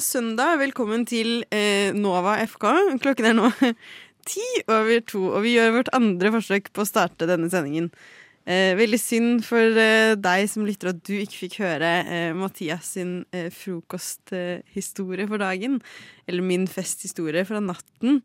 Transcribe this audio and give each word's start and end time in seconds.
Eh, 0.00 0.02
søndag. 0.02 0.56
Velkommen 0.60 1.04
til 1.04 1.42
eh, 1.52 1.92
Nova 1.92 2.38
FK. 2.46 2.64
Klokken 3.02 3.26
er 3.28 3.34
nå 3.36 3.50
ti 4.30 4.44
over 4.68 5.02
to, 5.04 5.26
og 5.34 5.44
vi 5.44 5.56
gjør 5.58 5.74
vårt 5.76 5.90
andre 5.96 6.32
forsøk 6.32 6.70
på 6.72 6.84
å 6.84 6.88
starte 6.88 7.28
denne 7.28 7.50
sendingen. 7.52 7.90
Eh, 8.48 8.72
veldig 8.78 9.00
synd 9.00 9.44
for 9.44 9.76
eh, 9.76 10.14
deg 10.16 10.46
som 10.48 10.64
lytter 10.64 10.94
at 10.94 11.02
du 11.04 11.12
ikke 11.18 11.42
fikk 11.42 11.58
høre 11.66 11.90
eh, 12.06 12.30
Mathias 12.36 12.94
sin 12.96 13.26
eh, 13.36 13.50
frokosthistorie 13.52 15.28
for 15.28 15.42
dagen. 15.42 15.80
Eller 16.26 16.48
min 16.48 16.64
festhistorie 16.70 17.44
fra 17.48 17.60
natten. 17.60 18.22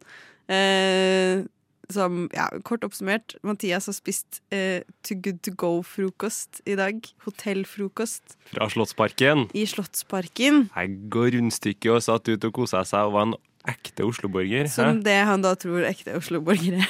Som, 1.93 2.27
ja, 2.33 2.47
kort 2.65 2.83
oppsummert, 2.87 3.35
Mathias 3.45 3.85
har 3.89 3.95
spist 3.97 4.39
eh, 4.55 4.81
Too 5.05 5.19
Good 5.21 5.41
To 5.45 5.51
Go-frokost 5.61 6.61
i 6.65 6.75
dag. 6.79 7.01
Hotellfrokost 7.27 8.37
Fra 8.53 8.69
Slottsparken. 8.73 9.45
i 9.53 9.65
Slottsparken. 9.69 10.69
Jeg 10.75 10.95
går 11.13 11.35
rundstykket 11.37 11.91
og 11.93 12.01
satt 12.05 12.31
ut 12.31 12.47
og 12.49 12.55
kosa 12.57 12.81
seg 12.87 13.09
og 13.09 13.13
var 13.17 13.27
en 13.29 13.35
ekte 13.69 14.05
Oslo-borger. 14.05 14.67
Som 14.69 15.03
det 15.05 15.17
han 15.25 15.41
da 15.45 15.55
tror 15.57 15.85
ekte 15.89 16.17
Oslo-borgere 16.17 16.85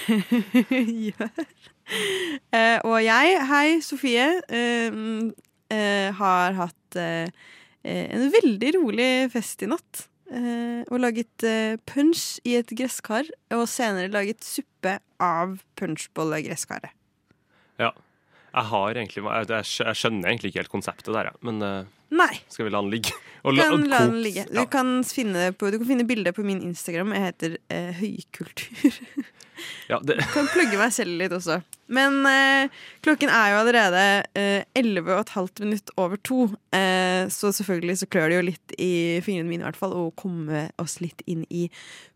gjør. 1.12 1.30
Eh, 2.56 2.80
og 2.84 2.98
jeg, 3.04 3.36
hei 3.52 3.68
Sofie, 3.86 4.26
eh, 4.50 4.98
eh, 5.76 6.10
har 6.18 6.58
hatt 6.58 7.00
eh, 7.00 7.30
en 7.86 8.28
veldig 8.34 8.72
rolig 8.80 9.10
fest 9.34 9.62
i 9.64 9.70
natt. 9.72 10.08
Eh, 10.32 10.82
og 10.90 10.98
laget 11.04 11.44
eh, 11.46 11.76
punch 11.86 12.40
i 12.50 12.56
et 12.58 12.72
gresskar, 12.78 13.28
og 13.54 13.68
senere 13.70 14.10
laget 14.10 14.42
suppe 14.46 14.98
av 15.22 15.60
punchbollegresskaret. 15.78 16.90
Ja. 17.82 17.92
Jeg 18.56 18.70
har 18.72 18.96
egentlig 18.96 19.22
jeg, 19.26 19.48
jeg 19.52 19.68
skj- 19.68 19.86
jeg 19.90 20.00
skjønner 20.00 20.30
egentlig 20.32 20.50
ikke 20.54 20.62
helt 20.64 20.72
konseptet 20.72 21.12
der, 21.14 21.30
men 21.46 21.62
eh, 21.62 21.92
Nei, 22.16 22.32
skal 22.50 22.66
vi 22.68 22.72
la 22.72 22.82
den 22.86 22.94
ligge? 22.94 23.12
Og 23.46 23.54
du 23.54 23.62
kan 23.62 23.86
la 23.90 24.02
den 24.08 24.22
ligge. 24.26 24.46
Du 24.50 24.64
kan 24.72 24.98
finne, 25.06 25.52
på, 25.54 25.70
du 25.70 25.78
kan 25.80 25.90
finne 25.92 26.08
bildet 26.08 26.36
på 26.36 26.46
min 26.46 26.64
Instagram. 26.66 27.14
Jeg 27.14 27.30
heter 27.30 27.58
eh, 27.70 27.92
Høykultur. 28.02 29.02
Ja, 29.88 30.02
det, 30.04 30.18
kan 30.34 30.50
plugge 30.52 30.76
meg 30.76 30.92
selv 30.92 31.16
litt 31.16 31.32
også. 31.32 31.62
Men 31.96 32.18
eh, 32.28 32.74
klokken 33.06 33.32
er 33.32 33.54
jo 33.54 33.60
allerede 33.62 34.02
elleve 34.36 35.06
11 35.06 35.14
og 35.16 35.22
et 35.22 35.34
halvt 35.38 35.62
minutt 35.64 35.94
over 36.02 36.20
to. 36.28 36.40
Eh, 36.76 37.24
så 37.32 37.54
selvfølgelig 37.56 38.02
så 38.02 38.10
klør 38.12 38.28
det 38.34 38.36
jo 38.36 38.46
litt 38.50 38.76
i 38.76 38.92
fingrene 39.24 39.48
mine 39.48 39.64
i 39.64 39.68
hvert 39.70 39.80
fall 39.80 39.96
å 39.96 40.10
komme 40.20 40.66
oss 40.82 41.00
litt 41.00 41.24
inn 41.24 41.46
i 41.48 41.70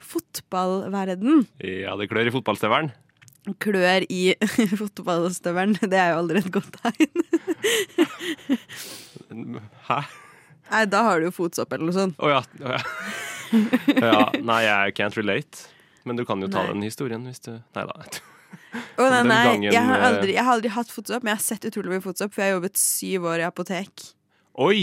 fotballverden. 0.04 1.46
ja, 1.64 1.96
det 1.96 2.10
klør 2.12 2.28
i 2.28 2.36
fotballstøvelen. 2.36 2.92
Klør 3.64 4.04
i 4.12 4.24
fotballstøvelen, 4.84 5.80
det 5.80 6.02
er 6.02 6.12
jo 6.12 6.24
aldri 6.26 6.44
et 6.44 6.52
godt 6.60 6.82
tegn. 6.84 7.14
Hæ? 9.88 10.04
Nei, 10.70 10.86
da 10.90 11.04
har 11.08 11.20
du 11.20 11.30
jo 11.30 11.34
fotsopp 11.34 11.74
eller 11.74 11.90
noe 11.90 11.98
sånt. 11.98 12.18
Å 12.22 12.32
ja. 12.32 12.42
å 12.62 12.74
ja. 12.76 12.82
ja. 14.06 14.24
Nei, 14.46 14.62
jeg 14.68 14.96
can't 15.00 15.18
relate. 15.18 15.66
Men 16.08 16.20
du 16.20 16.26
kan 16.26 16.42
jo 16.42 16.50
ta 16.52 16.64
Nei. 16.64 16.74
den 16.76 16.86
historien 16.88 17.26
hvis 17.28 17.42
du 17.46 17.52
Nei 17.58 17.86
da. 17.86 17.98
Å, 19.00 19.06
nei, 19.06 19.10
Den 19.10 19.30
nei, 19.30 19.44
gangen, 19.46 19.68
jeg, 19.72 19.84
har 19.86 20.00
eh, 20.00 20.08
aldri, 20.08 20.34
jeg 20.36 20.46
har 20.46 20.58
aldri 20.58 20.72
hatt 20.74 20.92
fotsopp, 20.94 21.26
men 21.26 21.34
jeg 21.34 21.40
har 21.40 21.46
sett 21.46 21.68
utrolig 21.70 21.94
mye 21.94 22.04
fotsopp, 22.04 22.34
for 22.34 22.44
jeg 22.44 22.52
har 22.52 22.58
jobbet 22.58 22.82
syv 22.82 23.28
år 23.30 23.44
i 23.44 23.46
apotek. 23.48 24.06
Oi! 24.60 24.82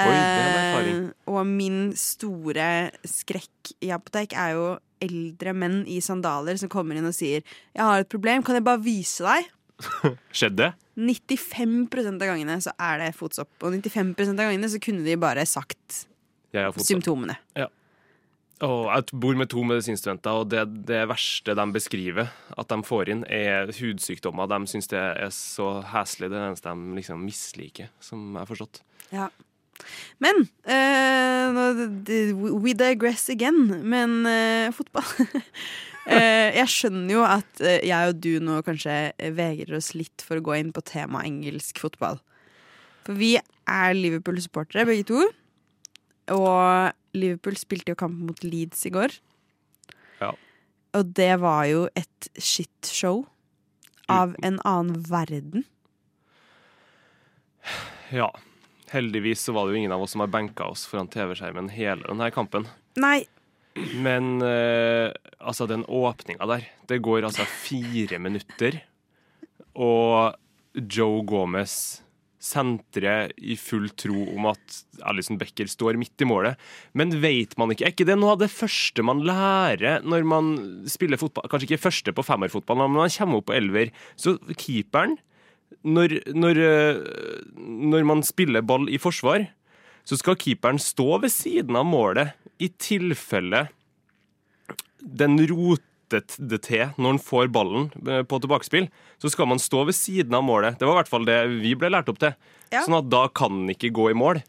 Oi, 0.00 0.06
det 0.06 0.16
er 0.16 0.48
en 0.48 0.58
erfaring. 0.60 1.00
Eh, 1.10 1.30
og 1.30 1.40
min 1.48 1.80
store 1.98 2.68
skrekk 3.08 3.72
i 3.84 3.92
apotek 3.94 4.34
er 4.38 4.54
jo 4.56 4.66
eldre 5.04 5.54
menn 5.56 5.80
i 5.88 6.00
sandaler 6.04 6.58
som 6.60 6.70
kommer 6.72 6.98
inn 6.98 7.08
og 7.08 7.16
sier 7.16 7.40
'Jeg 7.40 7.84
har 7.84 8.00
et 8.00 8.08
problem, 8.08 8.42
kan 8.42 8.54
jeg 8.54 8.64
bare 8.64 8.82
vise 8.84 9.24
deg?' 9.24 9.48
Skjedde? 10.36 10.72
95% 11.00 12.20
av 12.20 12.30
gangene 12.32 12.56
så 12.62 12.74
er 12.76 13.04
det 13.04 13.10
fotsopp. 13.18 13.52
Og 13.64 13.76
95% 13.78 14.34
av 14.36 14.50
gangene 14.50 14.70
så 14.70 14.80
kunne 14.82 15.04
de 15.06 15.18
bare 15.20 15.46
sagt 15.48 16.04
Jeg 16.54 16.66
har 16.66 16.74
fått 16.76 16.88
symptomene. 16.88 17.38
Åh, 18.60 18.90
jeg 18.92 19.20
bor 19.22 19.38
med 19.40 19.48
to 19.48 19.62
medisinstudenter, 19.64 20.42
og 20.42 20.50
det, 20.52 20.66
det 20.84 21.06
verste 21.08 21.54
de 21.56 21.64
beskriver 21.72 22.28
at 22.60 22.68
de 22.68 22.76
får 22.84 23.08
inn, 23.14 23.22
er 23.24 23.72
hudsykdommer. 23.72 24.50
De 24.52 24.68
syns 24.68 24.90
det 24.92 25.00
er 25.00 25.30
så 25.32 25.78
heslig. 25.94 26.28
Det 26.28 26.36
er 26.36 26.42
det 26.42 26.50
eneste 26.50 26.74
de 26.74 26.98
liksom 26.98 27.22
misliker, 27.24 27.88
som 28.04 28.26
jeg 28.34 28.42
har 28.42 28.50
forstått. 28.50 28.82
Ja. 29.14 29.30
Men 30.22 30.44
uh, 30.68 32.50
We 32.62 32.74
digress 32.76 33.28
again. 33.32 33.80
Men 33.88 34.26
uh, 34.26 34.72
fotball 34.76 35.06
uh, 35.26 36.50
Jeg 36.60 36.66
skjønner 36.72 37.14
jo 37.14 37.24
at 37.26 37.62
jeg 37.62 38.10
og 38.10 38.20
du 38.24 38.32
nå 38.42 38.60
kanskje 38.66 39.12
vegrer 39.36 39.76
oss 39.78 39.92
litt 39.94 40.24
for 40.24 40.40
å 40.40 40.44
gå 40.44 40.56
inn 40.58 40.72
på 40.74 40.82
tema 40.86 41.22
engelsk 41.26 41.78
fotball. 41.82 42.18
For 43.06 43.16
vi 43.18 43.36
er 43.38 43.94
Liverpool-supportere, 43.96 44.86
begge 44.88 45.06
to. 45.12 45.26
Og 46.34 47.16
Liverpool 47.16 47.58
spilte 47.60 47.94
jo 47.94 48.00
kamp 48.00 48.16
mot 48.26 48.42
Leeds 48.44 48.82
i 48.88 48.94
går. 48.94 49.14
Ja. 50.20 50.32
Og 50.98 51.12
det 51.16 51.32
var 51.44 51.64
jo 51.70 51.86
et 51.98 52.30
shitshow 52.38 53.24
av 54.10 54.34
en 54.42 54.58
annen 54.66 55.04
verden. 55.06 55.66
Ja. 58.10 58.30
Heldigvis 58.90 59.44
så 59.46 59.54
var 59.54 59.66
det 59.66 59.74
jo 59.74 59.82
ingen 59.84 59.94
av 59.94 60.02
oss 60.02 60.16
som 60.16 60.24
har 60.24 60.32
benka 60.32 60.66
oss 60.66 60.86
foran 60.90 61.10
TV-skjermen 61.10 61.70
hele 61.74 62.02
denne 62.08 62.30
kampen. 62.34 62.66
Nei, 62.98 63.22
Men 63.94 64.42
eh, 64.42 65.12
altså, 65.38 65.66
den 65.70 65.84
åpninga 65.86 66.46
der 66.50 66.64
Det 66.90 66.98
går 66.98 67.22
altså 67.28 67.46
fire 67.46 68.18
minutter, 68.18 68.80
og 69.78 70.34
Joe 70.74 71.22
Gomez 71.22 72.02
sentrer 72.40 73.30
i 73.36 73.54
full 73.60 73.90
tro 74.00 74.24
om 74.32 74.46
at 74.48 74.76
Alison 75.06 75.36
Becker 75.38 75.68
står 75.68 75.98
midt 76.00 76.24
i 76.24 76.28
målet. 76.28 76.56
Men 76.96 77.12
vet 77.20 77.52
man 77.60 77.70
ikke? 77.72 77.84
Er 77.84 77.92
ikke 77.94 78.06
det 78.08 78.16
noe 78.18 78.32
av 78.34 78.40
det 78.40 78.48
første 78.52 79.04
man 79.04 79.20
lærer 79.28 80.00
når 80.08 80.24
man 80.26 80.52
spiller 80.88 81.20
fotball? 81.20 81.50
Kanskje 81.52 81.68
ikke 81.68 81.84
første 81.84 82.14
på 82.16 82.24
femmerfotball, 82.24 82.80
men 82.80 82.96
når 82.96 83.04
man 83.04 83.16
kommer 83.18 83.42
opp 83.42 83.50
på 83.52 83.58
elver. 83.58 83.92
Så 84.16 84.38
keeperen 84.56 85.18
når, 85.86 86.16
når, 86.36 86.60
eh, 86.60 87.00
når 87.56 88.06
man 88.08 88.24
spiller 88.26 88.64
ball 88.66 88.88
i 88.92 89.00
forsvar, 89.00 89.46
så 90.04 90.18
skal 90.18 90.38
keeperen 90.40 90.80
stå 90.82 91.20
ved 91.22 91.32
siden 91.32 91.76
av 91.78 91.86
målet 91.88 92.34
i 92.60 92.70
tilfelle 92.80 93.68
den 95.00 95.38
rotet 95.48 96.34
det 96.42 96.58
til 96.66 96.90
når 96.98 97.14
han 97.14 97.22
får 97.22 97.52
ballen 97.54 97.88
eh, 98.04 98.24
på 98.26 98.40
tilbakespill. 98.42 98.90
Så 99.22 99.32
skal 99.32 99.48
man 99.48 99.62
stå 99.62 99.86
ved 99.88 99.96
siden 99.96 100.34
av 100.36 100.44
målet. 100.44 100.78
Det 100.80 100.88
var 100.88 100.98
i 100.98 101.00
hvert 101.02 101.12
fall 101.12 101.28
det 101.28 101.38
vi 101.60 101.76
ble 101.78 101.92
lært 101.92 102.10
opp 102.12 102.20
til. 102.20 102.34
Ja. 102.70 102.84
Sånn 102.84 102.98
at 102.98 103.08
da 103.12 103.24
kan 103.32 103.62
han 103.62 103.72
ikke 103.72 103.92
gå 103.94 104.10
i 104.12 104.18
mål. 104.18 104.44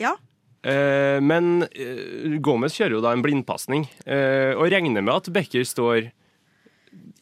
ja. 0.00 0.16
Eh, 0.60 1.16
men 1.24 1.62
eh, 1.72 2.36
Gomez 2.44 2.74
kjører 2.76 2.98
jo 2.98 3.04
da 3.04 3.14
en 3.16 3.22
blindpasning, 3.24 3.86
eh, 4.04 4.52
og 4.52 4.68
regner 4.68 5.00
med 5.00 5.14
at 5.14 5.30
Becker 5.32 5.64
står 5.64 6.10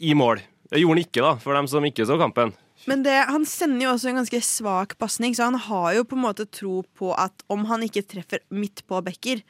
i 0.02 0.14
mål. 0.18 0.42
Det 0.68 0.80
gjorde 0.82 0.96
han 0.96 1.04
ikke, 1.04 1.22
da, 1.22 1.36
for 1.42 1.54
dem 1.54 1.68
som 1.70 1.86
ikke 1.86 2.06
så 2.08 2.18
kampen. 2.18 2.50
Men 2.88 3.04
det, 3.04 3.14
han 3.28 3.44
sender 3.48 3.84
jo 3.84 3.92
også 3.92 4.10
en 4.10 4.20
ganske 4.22 4.40
svak 4.46 4.96
pasning, 5.00 5.36
så 5.36 5.50
han 5.50 5.58
har 5.68 5.98
jo 5.98 6.06
på 6.08 6.16
en 6.16 6.24
måte 6.24 6.48
tro 6.48 6.80
på 6.98 7.12
at 7.18 7.44
om 7.52 7.66
han 7.68 7.84
ikke 7.84 8.06
treffer 8.08 8.42
midt 8.54 8.84
på 8.88 9.02
Becker, 9.04 9.44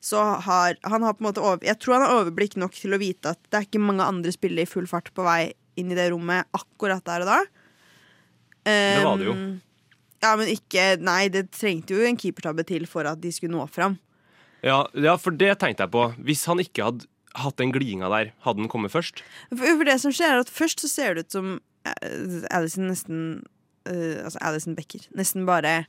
så 0.00 0.22
har 0.46 0.78
han 0.86 1.04
har 1.04 1.16
på 1.18 1.24
en 1.24 1.28
måte 1.28 1.42
over, 1.42 1.64
Jeg 1.66 1.80
tror 1.82 1.98
han 1.98 2.06
har 2.06 2.18
overblikk 2.20 2.56
nok 2.56 2.76
til 2.78 2.94
å 2.94 3.00
vite 3.02 3.34
at 3.34 3.40
det 3.50 3.58
er 3.58 3.66
ikke 3.66 3.82
mange 3.82 4.06
andre 4.06 4.32
spillere 4.32 4.64
i 4.64 4.70
full 4.70 4.86
fart 4.90 5.10
på 5.12 5.26
vei 5.26 5.52
inn 5.78 5.90
i 5.92 5.98
det 5.98 6.10
rommet 6.12 6.46
akkurat 6.54 7.04
der 7.06 7.24
og 7.26 7.32
da. 7.32 7.38
Det 8.68 9.02
var 9.04 9.18
det 9.18 9.26
jo. 9.30 9.34
Um, 9.34 9.48
Ja, 10.22 10.34
men 10.38 10.50
ikke 10.50 10.96
Nei, 11.02 11.28
det 11.32 11.48
trengte 11.54 11.94
jo 11.94 12.06
en 12.06 12.18
keepertabbe 12.18 12.64
til 12.66 12.88
for 12.90 13.06
at 13.08 13.20
de 13.22 13.30
skulle 13.34 13.54
nå 13.54 13.66
fram. 13.70 13.98
Ja, 14.66 14.82
ja, 14.98 15.14
for 15.20 15.34
det 15.34 15.52
tenkte 15.60 15.86
jeg 15.86 15.94
på. 15.94 16.08
Hvis 16.26 16.42
han 16.50 16.62
ikke 16.62 16.88
hadde 16.88 17.06
hatt 17.38 17.58
den 17.60 17.70
glidinga 17.74 18.08
der, 18.10 18.32
hadde 18.42 18.64
den 18.64 18.70
kommet 18.72 18.90
først? 18.90 19.22
For, 19.52 19.62
for 19.62 19.86
det 19.86 19.98
som 20.02 20.14
skjer 20.14 20.34
er 20.34 20.42
at 20.42 20.50
Først 20.50 20.82
så 20.82 20.90
ser 20.90 21.14
det 21.14 21.28
ut 21.28 21.36
som 21.36 21.52
Alison 22.54 22.88
nesten 22.90 23.22
uh, 23.88 24.24
Altså 24.24 24.40
Alison 24.44 24.76
Becker 24.78 25.06
nesten 25.16 25.46
bare 25.48 25.80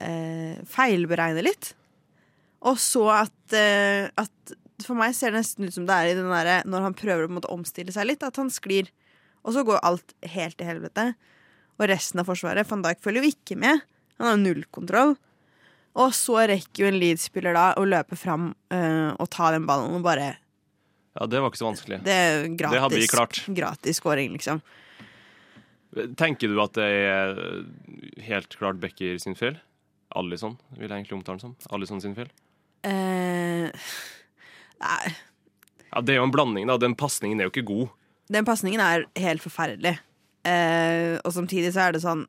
uh, 0.00 0.56
feilberegner 0.68 1.46
litt. 1.46 1.72
Og 2.66 2.76
så 2.80 3.06
at, 3.22 3.38
uh, 3.56 4.08
at 4.20 4.54
For 4.84 4.96
meg 4.98 5.14
ser 5.16 5.32
det 5.32 5.40
nesten 5.42 5.68
ut 5.68 5.76
som 5.76 5.86
det 5.88 5.96
er 5.96 6.12
i 6.12 6.18
den 6.18 6.30
derre 6.32 6.60
når 6.68 6.88
han 6.88 6.96
prøver 6.98 7.26
å 7.28 7.32
måte 7.32 7.52
omstille 7.52 7.92
seg 7.94 8.08
litt, 8.10 8.24
at 8.26 8.40
han 8.40 8.52
sklir. 8.52 8.90
Og 9.44 9.54
så 9.56 9.64
går 9.64 9.80
alt 9.86 10.14
helt 10.34 10.58
til 10.60 10.68
helvete. 10.68 11.12
Og 11.80 11.88
resten 11.88 12.20
av 12.20 12.28
Forsvaret 12.28 12.68
Van 12.68 12.82
Dijk 12.84 13.00
følger 13.04 13.24
jo 13.24 13.32
ikke 13.32 13.56
med. 13.60 13.80
Han 14.20 14.28
har 14.28 14.40
null 14.40 14.66
kontroll. 14.72 15.14
Og 16.00 16.12
så 16.14 16.36
rekker 16.46 16.84
jo 16.84 16.90
en 16.90 16.98
Leeds-spiller 17.00 17.56
da 17.56 17.70
å 17.80 17.86
løpe 17.88 18.18
fram 18.20 18.52
uh, 18.70 19.10
og 19.16 19.26
ta 19.32 19.48
den 19.54 19.64
ballen 19.66 19.96
og 19.96 20.04
bare 20.04 20.34
Ja, 21.16 21.26
det 21.26 21.40
var 21.42 21.50
ikke 21.50 21.58
så 21.58 21.66
vanskelig. 21.66 21.98
det 22.06 22.18
gratis, 22.60 22.76
Det 22.76 22.82
hadde 22.84 23.00
vi 23.00 23.08
klart. 23.10 23.40
gratis 23.56 23.98
scoring, 23.98 24.36
liksom. 24.36 24.60
Tenker 26.16 26.48
du 26.52 26.60
at 26.62 26.76
det 26.78 26.84
er 26.86 27.40
helt 28.22 28.54
klart 28.60 28.78
Becker 28.82 29.18
sin 29.18 29.34
feil? 29.34 29.56
Alison, 30.14 30.56
vil 30.76 30.88
jeg 30.88 31.04
egentlig 31.04 31.16
omtale 31.18 31.38
den 31.38 31.40
som. 31.40 31.56
Alison 31.74 32.00
sin 32.02 32.14
feil. 32.14 32.30
Eh, 32.86 33.70
nei, 34.80 35.14
Ja, 35.90 36.00
Det 36.00 36.14
er 36.14 36.20
jo 36.20 36.26
en 36.28 36.32
blanding, 36.34 36.66
da. 36.70 36.76
Den 36.78 36.94
pasningen 36.98 37.40
er 37.40 37.48
jo 37.48 37.52
ikke 37.54 37.66
god. 37.66 37.88
den 38.30 38.44
pasningen 38.46 38.80
er 38.80 39.04
helt 39.18 39.42
forferdelig. 39.42 39.96
Eh, 40.46 41.18
og 41.24 41.32
samtidig 41.34 41.72
så 41.74 41.88
er 41.88 41.92
det 41.96 42.00
sånn 42.04 42.22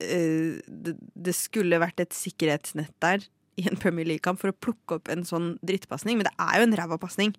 eh, 0.00 0.56
det, 0.66 0.96
det 1.14 1.34
skulle 1.36 1.78
vært 1.82 2.00
et 2.02 2.16
sikkerhetsnett 2.16 2.94
der 3.04 3.26
i 3.60 3.68
en 3.70 3.76
Premier 3.78 4.08
League-kamp 4.08 4.40
for 4.40 4.50
å 4.50 4.56
plukke 4.56 4.96
opp 4.96 5.08
en 5.12 5.22
sånn 5.28 5.52
drittpasning, 5.62 6.16
men 6.18 6.26
det 6.26 6.32
er 6.42 6.58
jo 6.58 6.66
en 6.66 6.76
ræva 6.80 6.98
pasning. 6.98 7.34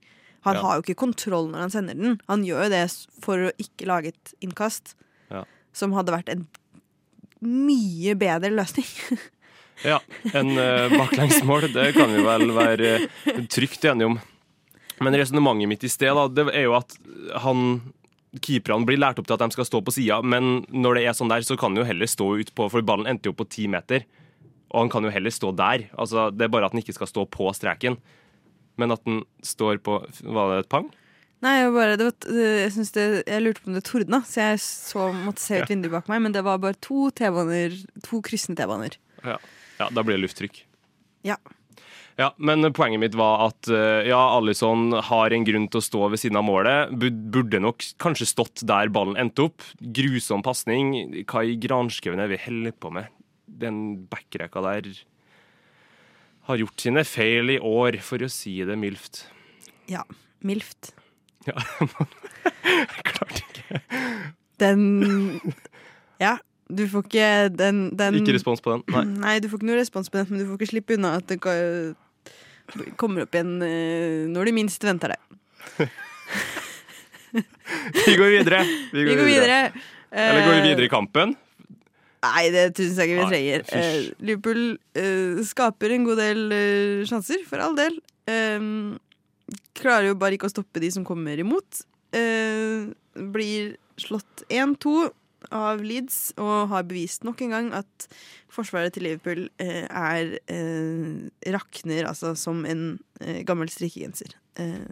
Han 0.45 0.55
Ja. 0.55 0.61
har 0.61 0.75
jo 0.77 0.83
ikke 0.85 0.95
kontroll 1.01 1.49
når 1.51 1.59
han 1.65 1.73
sender 1.73 1.95
den. 1.97 2.21
Han 2.29 2.45
gjør 2.45 2.63
jo 2.65 2.69
det 2.69 2.85
for 3.25 3.49
å 3.49 3.51
ikke 3.59 3.87
lage 3.89 4.13
et 4.13 4.33
innkast. 4.45 4.93
Som 5.75 5.95
hadde 5.95 6.15
vært 6.15 6.31
en 6.33 6.45
mye 7.45 8.17
bedre 8.19 8.53
løsning. 8.53 8.91
Ja, 9.83 9.97
en 10.31 10.53
uh, 10.55 10.87
baklengsmål, 10.87 11.65
det 11.73 11.89
kan 11.97 12.07
vi 12.07 12.21
vel 12.23 12.45
være 12.55 12.91
uh, 13.03 13.41
trygt 13.51 13.83
enige 13.83 14.07
om. 14.07 14.13
Men 15.03 15.17
resonnementet 15.19 15.67
mitt 15.67 15.83
i 15.83 15.91
sted 15.91 16.15
da, 16.15 16.29
det 16.31 16.45
er 16.53 16.63
jo 16.69 16.77
at 16.77 16.95
han 17.43 17.81
keeperne 18.39 18.87
blir 18.87 18.99
lært 18.99 19.19
opp 19.19 19.27
til 19.27 19.35
at 19.35 19.43
de 19.43 19.55
skal 19.55 19.67
stå 19.67 19.81
på 19.83 19.93
sida, 19.97 20.21
men 20.23 20.63
når 20.71 20.95
det 20.99 21.03
er 21.03 21.17
sånn 21.17 21.31
der, 21.31 21.43
så 21.43 21.57
kan 21.59 21.73
han 21.73 21.83
jo 21.83 21.87
heller 21.87 22.09
stå 22.09 22.29
ut 22.39 22.53
på 22.55 22.69
For 22.71 22.87
ballen 22.87 23.11
endte 23.11 23.27
jo 23.31 23.35
på 23.35 23.47
ti 23.51 23.67
meter, 23.71 24.07
og 24.71 24.85
han 24.85 24.93
kan 24.95 25.07
jo 25.07 25.13
heller 25.13 25.33
stå 25.33 25.51
der. 25.55 25.89
Altså, 25.99 26.29
Det 26.31 26.47
er 26.47 26.53
bare 26.55 26.67
at 26.67 26.75
han 26.75 26.83
ikke 26.83 26.95
skal 26.95 27.11
stå 27.11 27.27
på 27.31 27.51
streken, 27.55 27.99
men 28.79 28.95
at 28.95 29.03
han 29.07 29.23
står 29.43 29.83
på 29.83 29.99
Var 30.23 30.53
det 30.55 30.63
et 30.63 30.71
pang? 30.71 30.87
Nei, 31.43 31.57
jeg, 31.59 31.73
bare, 31.75 31.97
det 31.99 32.05
var, 32.07 32.29
jeg, 32.31 32.85
det, 32.95 33.05
jeg 33.27 33.43
lurte 33.43 33.61
på 33.61 33.69
om 33.69 33.75
det 33.75 33.83
tordna, 33.85 34.21
så 34.25 34.47
jeg 34.47 34.61
så, 34.63 35.09
måtte 35.25 35.43
se 35.43 35.59
ut 35.59 35.69
vinduet 35.69 35.93
bak 35.97 36.07
meg, 36.09 36.23
men 36.23 36.35
det 36.35 36.45
var 36.47 36.61
bare 36.63 36.79
to 36.81 37.09
T-baner, 37.13 37.75
to 38.05 38.21
kryssende 38.25 38.61
T-baner. 38.61 38.95
Ja. 39.25 39.35
ja, 39.81 39.89
da 39.91 40.05
blir 40.05 40.17
det 40.17 40.25
lufttrykk. 40.25 40.63
Ja. 41.27 41.37
Ja, 42.15 42.29
men 42.39 42.63
poenget 42.71 43.01
mitt 43.01 43.15
var 43.19 43.41
at 43.49 43.67
eh, 43.67 44.07
ja, 44.07 44.21
Alison 44.37 44.93
har 45.03 45.33
en 45.35 45.43
grunn 45.47 45.67
til 45.67 45.81
å 45.81 45.83
stå 45.83 46.07
ved 46.13 46.21
siden 46.21 46.39
av 46.39 46.45
målet. 46.47 46.93
Burde 46.95 47.59
nok 47.59 47.83
kanskje 47.99 48.29
stått 48.29 48.63
der 48.63 48.91
ballen 48.95 49.19
endte 49.19 49.49
opp. 49.49 49.65
Grusom 49.81 50.45
pasning. 50.45 50.93
Hva 51.27 51.43
i 51.43 51.57
granskauen 51.59 52.23
er 52.23 52.31
vi 52.31 52.39
holder 52.39 52.77
på 52.79 52.93
med? 52.95 53.11
Den 53.45 53.81
backrekka 54.07 54.63
der 54.63 54.87
har 56.47 56.61
gjort 56.61 56.85
sine 56.85 57.03
feil 57.09 57.51
i 57.57 57.59
år, 57.59 57.99
for 58.05 58.23
å 58.23 58.31
si 58.31 58.55
det 58.63 58.77
mildt. 58.79 59.25
Ja. 59.91 60.05
Milft. 60.45 60.93
Ja, 61.45 61.55
jeg 62.65 63.05
klarte 63.09 63.41
ikke. 63.43 63.81
Den 64.61 64.81
Ja, 66.21 66.37
du 66.71 66.85
får 66.89 67.05
ikke 67.09 67.27
den, 67.53 67.83
den 67.99 68.15
Ikke 68.21 68.33
respons 68.37 68.61
på 68.63 68.71
den. 68.75 68.83
Nei. 68.93 69.03
Nei, 69.25 69.35
du 69.43 69.49
får 69.51 69.59
ikke 69.61 69.69
noe 69.69 69.79
respons 69.81 70.09
på 70.09 70.17
den, 70.21 70.27
men 70.31 70.41
du 70.41 70.47
får 70.49 70.57
ikke 70.61 70.71
slippe 70.73 70.95
unna 70.97 71.15
at 71.19 71.27
det 71.29 71.37
kommer 72.97 73.25
opp 73.27 73.35
igjen 73.37 73.55
eh, 73.61 74.23
når 74.31 74.49
du 74.49 74.55
minst 74.57 74.81
venter 74.87 75.13
det. 75.13 75.19
Vi 78.05 78.13
går 78.15 78.29
videre. 78.39 78.61
Vi 78.93 79.03
går 79.05 79.25
videre. 79.27 79.59
Eller 80.15 80.45
går 80.45 80.53
vi 80.53 80.59
Eh, 80.61 80.67
videre 80.69 80.85
i 80.87 80.91
kampen? 80.91 81.33
Nei, 82.25 82.45
det 82.53 82.69
syns 82.77 82.97
jeg 82.97 83.09
ikke 83.11 83.17
vi 83.17 83.23
Nei, 83.25 83.29
trenger. 83.33 83.63
fysj. 83.67 84.05
Eh, 84.07 84.25
Liverpool 84.25 84.61
eh, 84.97 85.41
skaper 85.45 85.91
en 85.93 86.05
god 86.07 86.17
del 86.21 86.39
eh, 86.55 87.01
sjanser, 87.09 87.41
for 87.49 87.59
all 87.61 87.75
del. 87.77 87.97
Um, 88.31 88.95
klarer 89.75 90.09
jo 90.11 90.17
bare 90.19 90.37
ikke 90.37 90.49
å 90.49 90.53
stoppe 90.53 90.81
de 90.83 90.89
som 90.93 91.05
kommer 91.07 91.39
imot. 91.41 91.83
Eh, 92.15 92.87
blir 93.35 93.75
slått 94.01 94.45
1-2 94.51 94.95
av 95.53 95.83
Leeds 95.85 96.33
og 96.41 96.71
har 96.71 96.85
bevist 96.89 97.25
nok 97.27 97.43
en 97.45 97.53
gang 97.53 97.67
at 97.77 98.07
forsvaret 98.53 98.95
til 98.95 99.05
Liverpool 99.05 99.47
eh, 99.61 99.83
er 99.85 100.37
eh, 100.51 101.51
rakner 101.53 102.07
altså 102.09 102.33
som 102.39 102.63
en 102.65 102.95
eh, 103.21 103.43
gammel 103.47 103.69
strikkegenser. 103.71 104.37
Eh, 104.61 104.87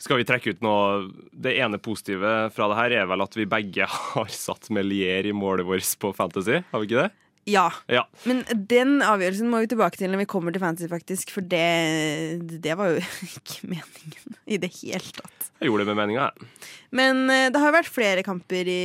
Skal 0.00 0.20
vi 0.20 0.26
trekke 0.28 0.54
ut 0.54 0.64
noe 0.64 1.10
Det 1.32 1.54
ene 1.62 1.78
positive 1.82 2.32
fra 2.54 2.68
det 2.70 2.78
her 2.78 2.96
er 3.02 3.10
vel 3.10 3.24
at 3.24 3.36
vi 3.38 3.48
begge 3.50 3.88
har 4.14 4.32
satt 4.32 4.70
Melier 4.74 5.26
i 5.28 5.36
målet 5.36 5.68
vårt 5.68 5.90
på 6.00 6.14
Fantasy. 6.16 6.62
Har 6.70 6.82
vi 6.82 6.90
ikke 6.90 7.04
det? 7.04 7.10
Ja, 7.46 7.66
Ja. 7.92 8.06
men 8.24 8.42
den 8.70 9.02
avgjørelsen 9.04 9.50
må 9.52 9.60
vi 9.64 9.68
tilbake 9.74 9.98
til 10.00 10.10
når 10.12 10.22
vi 10.22 10.28
kommer 10.30 10.54
til 10.54 10.62
fantasy, 10.62 10.88
faktisk. 10.88 11.30
For 11.34 11.44
det, 11.44 12.60
det 12.64 12.76
var 12.80 12.94
jo 12.94 13.02
ikke 13.38 13.68
meningen 13.74 14.38
i 14.46 14.58
det 14.62 14.70
hele 14.80 15.12
tatt. 15.18 15.50
Jeg 15.60 15.68
gjorde 15.70 15.84
det 15.84 15.92
med 15.94 16.00
meninga, 16.02 16.30
jeg. 16.30 16.48
Men 16.96 17.24
eh, 17.30 17.48
det 17.52 17.60
har 17.60 17.70
jo 17.72 17.76
vært 17.78 17.92
flere 17.92 18.24
kamper 18.26 18.68
i, 18.70 18.80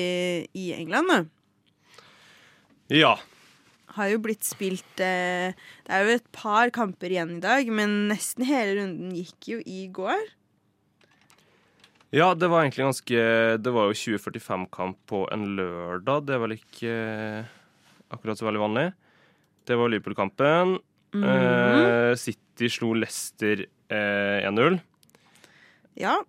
i 0.58 0.70
England, 0.76 1.10
da. 1.12 1.22
Ja. 2.90 3.14
Har 3.96 4.10
jo 4.12 4.20
blitt 4.22 4.46
spilt 4.46 5.02
eh, 5.02 5.52
Det 5.86 5.94
er 5.94 6.06
jo 6.06 6.18
et 6.20 6.28
par 6.36 6.70
kamper 6.74 7.10
igjen 7.14 7.36
i 7.38 7.42
dag, 7.44 7.70
men 7.74 8.08
nesten 8.12 8.46
hele 8.48 8.76
runden 8.82 9.16
gikk 9.18 9.50
jo 9.56 9.58
i 9.66 9.88
går. 9.94 10.20
ja, 12.14 12.32
det 12.34 12.50
var 12.50 12.64
egentlig 12.64 12.86
ganske 12.88 13.24
Det 13.62 13.74
var 13.74 13.90
jo 13.92 13.98
2045-kamp 13.98 14.98
på 15.10 15.24
en 15.34 15.44
lørdag. 15.58 16.26
Det 16.26 16.36
er 16.38 16.44
vel 16.46 16.56
ikke 16.58 16.94
akkurat 18.10 18.38
så 18.40 18.46
veldig 18.48 18.62
vanlig. 18.62 18.86
Det 19.68 19.78
var 19.78 19.90
Liverpool-kampen. 19.94 20.78
Mhm. 21.14 21.24
Eh, 21.26 22.16
City 22.22 22.70
slo 22.70 22.94
Leicester 22.94 23.66
eh, 23.90 24.46
1-0. 24.50 24.80
Ja. 26.00 26.20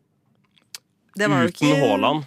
Det 1.16 1.26
var 1.28 1.42
jo 1.44 1.50
Uten 1.50 1.68
ikke 1.68 1.80
Haaland, 1.82 2.24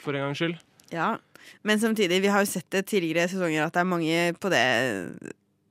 for 0.00 0.14
en 0.16 0.22
gangs 0.28 0.38
skyld. 0.40 0.56
Ja. 0.94 1.16
Men 1.62 1.80
samtidig, 1.80 2.22
vi 2.24 2.30
har 2.32 2.40
jo 2.44 2.48
sett 2.48 2.70
det 2.72 2.86
tidligere 2.88 3.28
sesonger 3.28 3.66
at 3.66 3.74
det 3.74 3.82
er 3.82 3.88
mange 3.90 4.20
på 4.40 4.48
det 4.52 4.62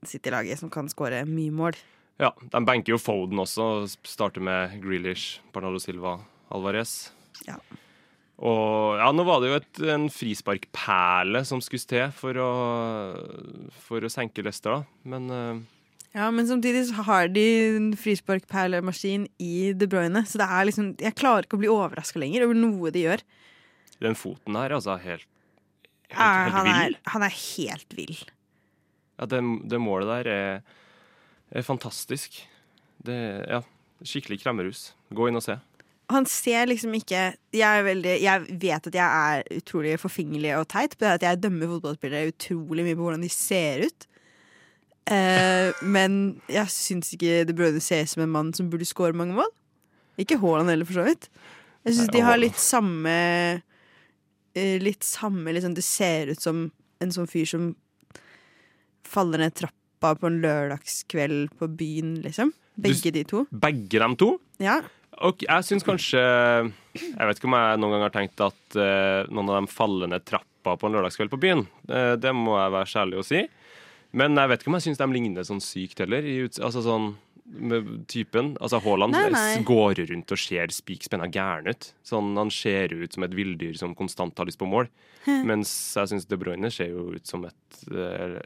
City-laget 0.06 0.60
som 0.60 0.70
kan 0.70 0.90
skåre 0.92 1.24
mye 1.26 1.54
mål. 1.54 1.78
Ja, 2.22 2.30
De 2.52 2.62
banker 2.66 2.94
jo 2.94 3.00
Foden 3.02 3.40
også. 3.42 3.64
og 3.84 3.90
Starter 4.06 4.42
med 4.44 4.76
Grealish, 4.84 5.40
Bernardo 5.54 5.80
Silva, 5.82 6.20
Alvarez. 6.54 7.12
Ja. 7.48 7.56
Og 8.44 9.00
ja, 9.00 9.08
nå 9.16 9.24
var 9.24 9.40
det 9.40 9.52
jo 9.52 9.60
et, 9.60 9.84
en 9.94 10.10
frisparkperle 10.12 11.44
som 11.48 11.62
skulle 11.64 11.88
til 11.88 12.10
for 12.16 12.40
å, 12.44 12.50
for 13.86 14.04
å 14.04 14.12
senke 14.12 14.44
Leicester, 14.44 14.82
da. 14.82 15.08
Men 15.08 15.30
uh... 15.32 15.62
Ja, 16.14 16.28
men 16.30 16.46
samtidig 16.46 16.84
så 16.90 17.06
har 17.08 17.32
de 17.34 17.44
en 17.72 17.88
frisparkperlemaskin 17.98 19.26
i 19.42 19.72
De 19.74 19.88
Bruyne, 19.90 20.22
så 20.30 20.38
det 20.38 20.46
er 20.46 20.68
liksom 20.70 20.92
Jeg 21.02 21.18
klarer 21.18 21.48
ikke 21.48 21.58
å 21.58 21.64
bli 21.64 21.72
overraska 21.74 22.22
lenger 22.22 22.46
over 22.46 22.60
noe 22.60 22.92
de 22.94 23.08
gjør. 23.08 23.24
den 24.04 24.20
foten 24.20 24.60
her, 24.60 24.76
altså, 24.76 25.00
helt, 25.02 25.26
helt, 26.12 26.20
helt 26.20 26.54
han, 26.54 26.70
er, 26.70 26.84
vill. 26.84 26.98
han 27.16 27.26
er 27.26 27.38
helt 27.40 27.98
vill. 27.98 28.18
Ja, 29.18 29.30
det, 29.32 29.40
det 29.72 29.80
målet 29.82 30.12
der 30.12 30.32
er, 30.34 30.82
er 31.50 31.66
fantastisk. 31.66 32.44
Det 33.04 33.18
Ja, 33.48 33.64
skikkelig 34.04 34.44
kremmerhus. 34.44 34.90
Gå 35.16 35.32
inn 35.32 35.40
og 35.40 35.46
se. 35.46 35.58
Han 36.14 36.26
ser 36.30 36.70
liksom 36.70 36.94
ikke 36.98 37.34
Jeg, 37.56 37.84
veldig, 37.86 38.16
jeg 38.22 38.58
vet 38.62 38.88
at 38.90 38.98
jeg 38.98 39.28
er 39.34 39.60
utrolig 39.60 39.98
forfengelig 40.02 40.56
og 40.58 40.68
teit 40.72 40.96
på 40.98 41.06
det 41.06 41.12
at 41.18 41.26
jeg 41.28 41.42
dømmer 41.44 41.72
fotballspillere 41.76 42.32
utrolig 42.34 42.86
mye 42.88 42.98
på 42.98 43.08
hvordan 43.08 43.26
de 43.26 43.32
ser 43.34 43.86
ut. 43.88 44.08
Eh, 45.12 45.84
men 45.84 46.18
jeg 46.52 46.72
syns 46.72 47.12
ikke 47.16 47.44
det 47.50 47.56
burde 47.58 47.82
ses 47.84 48.14
ut 48.14 48.16
som 48.16 48.24
en 48.26 48.34
mann 48.34 48.54
som 48.56 48.70
burde 48.72 48.88
score 48.88 49.16
mange 49.18 49.36
mål. 49.38 49.52
Ikke 50.22 50.38
Haaland 50.40 50.70
heller, 50.72 50.88
for 50.88 51.02
så 51.02 51.06
vidt. 51.08 51.30
Jeg 51.84 51.98
syns 51.98 52.12
de 52.14 52.24
har 52.24 52.40
litt 52.40 52.60
samme 52.62 53.14
eh, 54.56 54.76
Litt 54.80 55.04
samme 55.04 55.52
liksom, 55.52 55.74
Det 55.76 55.84
ser 55.84 56.30
ut 56.32 56.40
som 56.40 56.68
en 57.04 57.12
sånn 57.12 57.28
fyr 57.28 57.50
som 57.50 57.72
faller 59.04 59.42
ned 59.42 59.56
trappa 59.58 60.14
på 60.16 60.30
en 60.30 60.38
lørdagskveld 60.44 61.52
på 61.60 61.68
byen, 61.76 62.14
liksom. 62.24 62.54
Begge 62.80 63.12
de 63.14 63.26
to. 63.28 63.44
Begge 63.52 64.00
dem 64.00 64.16
to. 64.18 64.30
Ja. 64.64 64.80
Og 65.22 65.44
jeg 65.46 65.66
syns 65.68 65.86
kanskje 65.86 66.22
Jeg 66.22 67.28
vet 67.28 67.38
ikke 67.38 67.50
om 67.50 67.58
jeg 67.58 67.82
noen 67.82 67.94
gang 67.96 68.06
har 68.08 68.14
tenkt 68.14 68.42
at 68.44 68.78
uh, 68.78 69.30
noen 69.30 69.52
av 69.52 69.60
dem 69.62 69.70
faller 69.72 70.10
ned 70.10 70.26
trappa 70.26 70.78
på 70.80 70.88
en 70.88 70.96
lørdagskveld 70.96 71.32
på 71.34 71.42
byen. 71.42 71.66
Uh, 71.90 72.16
det 72.18 72.34
må 72.38 72.58
jeg 72.58 72.74
være 72.76 72.92
særlig 72.92 73.20
å 73.20 73.28
si. 73.28 73.44
Men 74.14 74.38
jeg 74.38 74.52
vet 74.52 74.62
ikke 74.62 74.72
om 74.72 74.78
jeg 74.78 74.88
syns 74.88 75.02
de 75.02 75.08
ligner 75.10 75.48
sånn 75.48 75.64
sykt 75.64 76.04
heller. 76.04 76.26
I, 76.26 76.38
altså 76.46 76.84
sånn 76.86 77.14
typen. 78.08 78.54
Altså 78.64 78.80
Haaland 78.82 79.12
Nei, 79.14 79.26
nei. 79.34 79.64
går 79.68 80.00
rundt 80.10 80.32
og 80.32 80.40
ser 80.40 80.72
spikspenna 80.74 81.28
gæren 81.32 81.68
ut. 81.70 81.90
Sånn, 82.08 82.32
han 82.40 82.50
ser 82.54 82.94
ut 82.96 83.14
som 83.14 83.26
et 83.28 83.34
villdyr 83.36 83.76
som 83.78 83.94
konstant 83.96 84.38
har 84.40 84.48
lyst 84.48 84.62
på 84.62 84.70
mål. 84.70 84.88
Mens 85.48 85.70
jeg 85.96 86.10
syns 86.12 86.26
De 86.28 86.36
Bruyne 86.40 86.72
ser 86.74 86.90
jo 86.92 87.10
ut 87.16 87.28
som 87.28 87.46
et 87.48 87.84
øh, 87.92 88.40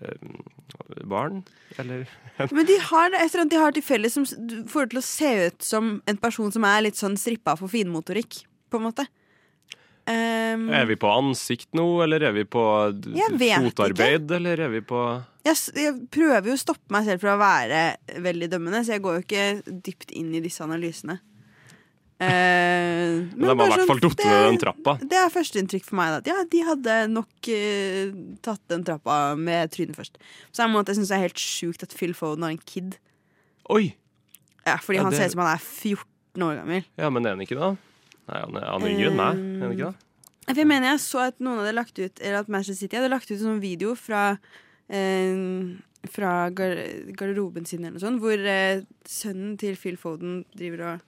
barn. 1.09 1.43
Eller 1.77 2.05
Men 2.51 2.65
de 2.69 2.77
har 2.89 3.13
et 3.13 3.21
eller 3.29 3.41
annet 3.45 3.53
de 3.55 3.61
har 3.61 3.71
til 3.77 3.85
felles 3.85 4.13
som 4.17 4.25
får 4.25 4.89
det 4.89 4.95
til 4.95 5.01
å 5.01 5.05
se 5.07 5.31
ut 5.47 5.61
som 5.65 5.93
en 6.05 6.17
person 6.21 6.51
som 6.53 6.65
er 6.69 6.83
litt 6.89 6.99
sånn 6.99 7.17
strippa 7.17 7.55
for 7.57 7.71
finmotorikk, 7.71 8.43
på 8.69 8.81
en 8.81 8.87
måte. 8.89 9.07
Um, 10.07 10.69
Er 10.71 10.85
vi 10.87 10.95
på 10.95 11.09
ansikt 11.11 11.73
nå, 11.75 11.83
eller 12.05 12.23
er 12.29 12.31
vi 12.37 12.45
på 12.47 12.61
fotarbeid, 12.63 14.23
ikke. 14.29 14.37
eller 14.37 14.61
er 14.63 14.69
vi 14.71 14.79
på 14.87 15.01
jeg, 15.47 15.57
jeg 15.77 15.93
prøver 16.13 16.51
jo 16.51 16.55
å 16.57 16.61
stoppe 16.61 16.93
meg 16.93 17.05
selv 17.07 17.23
fra 17.23 17.33
å 17.35 17.41
være 17.41 17.81
veldig 18.25 18.49
dømmende, 18.51 18.83
så 18.85 18.95
jeg 18.95 19.03
går 19.05 19.17
jo 19.19 19.25
ikke 19.25 19.81
dypt 19.87 20.11
inn 20.17 20.33
i 20.37 20.41
disse 20.43 20.63
analysene. 20.65 21.19
Eh, 22.17 23.19
Men 23.37 23.43
de 23.43 23.45
har 23.45 23.53
i 23.53 23.57
hvert 23.59 23.73
sånn, 23.83 23.89
fall 23.91 23.99
falt 24.01 24.23
ned 24.25 24.45
den 24.47 24.59
trappa. 24.63 24.93
Det 25.05 25.17
er 25.19 25.29
førsteinntrykk 25.33 25.85
for 25.85 25.99
meg. 25.99 26.15
da, 26.15 26.17
At 26.23 26.29
ja, 26.31 26.37
de 26.49 26.61
hadde 26.65 26.95
nok 27.13 27.49
eh, 27.53 28.09
tatt 28.41 28.63
den 28.73 28.85
trappa 28.87 29.17
med 29.37 29.69
trynet 29.75 29.97
først. 29.99 30.17
På 30.49 30.57
samme 30.57 30.73
måte 30.79 30.95
syns 30.97 31.11
jeg 31.11 31.13
det 31.13 31.19
er 31.21 31.27
helt 31.27 31.43
sjukt 31.43 31.85
at 31.85 31.93
Phil 31.93 32.15
Foden 32.17 32.47
har 32.47 32.55
en 32.55 32.63
kid. 32.65 32.97
Oi! 33.69 33.91
Ja, 34.65 34.77
fordi 34.81 34.97
Ja, 34.97 35.03
han 35.05 35.11
det- 35.13 35.19
ser 35.21 35.29
ut 35.29 35.35
som 35.37 35.43
han 35.45 35.53
er 35.53 35.61
14 35.61 36.41
år 36.47 36.55
gammel. 36.63 36.85
Ja, 36.97 37.09
men 37.13 37.25
er 37.25 37.29
han 37.37 37.45
ikke 37.45 37.59
det? 37.59 37.77
Nei, 38.27 38.39
han 38.41 38.57
er, 38.57 38.65
han 38.65 38.81
er 38.83 38.89
yngre 38.95 39.11
enn 39.11 39.21
meg. 39.21 39.37
Er 39.37 39.67
han 39.67 39.77
ikke 39.77 39.91
det? 39.91 39.95
For 40.47 40.55
jeg 40.63 40.67
mener 40.67 40.87
jeg 40.95 40.99
så 41.03 41.19
at 41.27 41.39
noen 41.43 41.57
hadde 41.59 41.73
lagt 41.75 41.99
ut 41.99 42.19
Eller 42.23 42.37
at 42.39 42.47
Manchester 42.47 42.79
City 42.87 42.95
hadde 42.95 43.09
lagt 43.11 43.27
ut 43.29 43.35
en 43.35 43.43
sånn 43.45 43.59
video 43.59 43.95
fra 43.99 44.21
eh, 44.31 44.37
Fra 46.07 46.31
gar 46.55 46.77
garderoben 47.19 47.65
sin 47.67 47.81
eller 47.83 47.97
noe 47.97 48.03
sånt, 48.03 48.21
hvor 48.23 48.39
eh, 48.47 48.83
sønnen 49.09 49.57
til 49.59 49.75
Phil 49.79 49.97
Foden 49.99 50.41
driver 50.55 50.83
og 50.93 51.05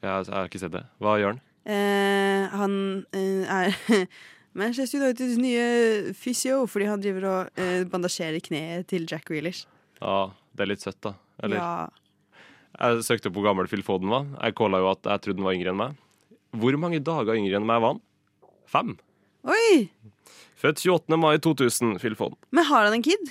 Jeg, 0.00 0.24
jeg 0.24 0.32
har 0.32 0.46
ikke 0.48 0.60
sett 0.62 0.72
det. 0.72 0.84
Hva 1.02 1.16
gjør 1.20 1.34
han? 1.34 1.40
eh, 1.68 2.46
Han 2.56 2.76
eh, 3.12 3.44
er 3.44 4.06
Manchester 4.60 5.02
Uniteds 5.04 5.36
nye 5.38 6.14
fysio 6.16 6.62
fordi 6.70 6.88
han 6.88 7.02
driver 7.04 7.26
og 7.28 7.60
eh, 7.60 7.84
bandasjerer 7.90 8.40
kneet 8.42 8.88
til 8.90 9.04
Jack 9.10 9.28
Grealish. 9.28 9.66
Ja, 10.00 10.30
det 10.56 10.64
er 10.64 10.70
litt 10.72 10.86
søtt, 10.86 11.00
da. 11.04 11.14
Eller 11.44 11.60
Ja. 11.60 11.72
Jeg 12.80 13.02
søkte 13.04 13.28
på 13.28 13.42
hvor 13.42 13.50
gammel 13.50 13.66
Phil 13.68 13.82
Foden 13.84 14.08
var. 14.08 14.24
Jeg 14.40 14.54
calla 14.56 14.78
jo 14.80 14.88
at 14.94 15.04
jeg 15.04 15.20
trodde 15.26 15.42
han 15.42 15.48
var 15.50 15.56
yngre 15.58 15.72
enn 15.74 15.80
meg. 15.82 15.96
Hvor 16.56 16.76
mange 16.80 17.00
dager 17.04 17.36
yngre 17.36 17.58
enn 17.60 17.66
meg 17.68 17.82
var 17.84 17.92
han? 17.92 18.00
Fem. 18.70 18.94
Oi! 19.44 19.90
Født 20.60 20.82
28. 20.84 21.16
mai 21.20 21.38
2000, 21.40 21.94
Phil 22.02 22.14
Foden. 22.18 22.36
Men 22.52 22.64
har 22.68 22.84
han 22.88 22.98
en 22.98 23.04
kid? 23.06 23.30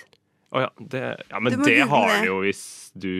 Å 0.49 0.63
ja, 0.65 0.69
det, 0.81 1.01
ja, 1.29 1.39
men 1.39 1.53
Du 1.53 1.59
må 1.61 1.67
det 1.69 1.75
google 1.77 1.89
har 1.91 2.07
det. 2.09 2.15
han 2.17 2.25
jo 2.31 2.37
hvis 2.41 2.61
du 2.97 3.11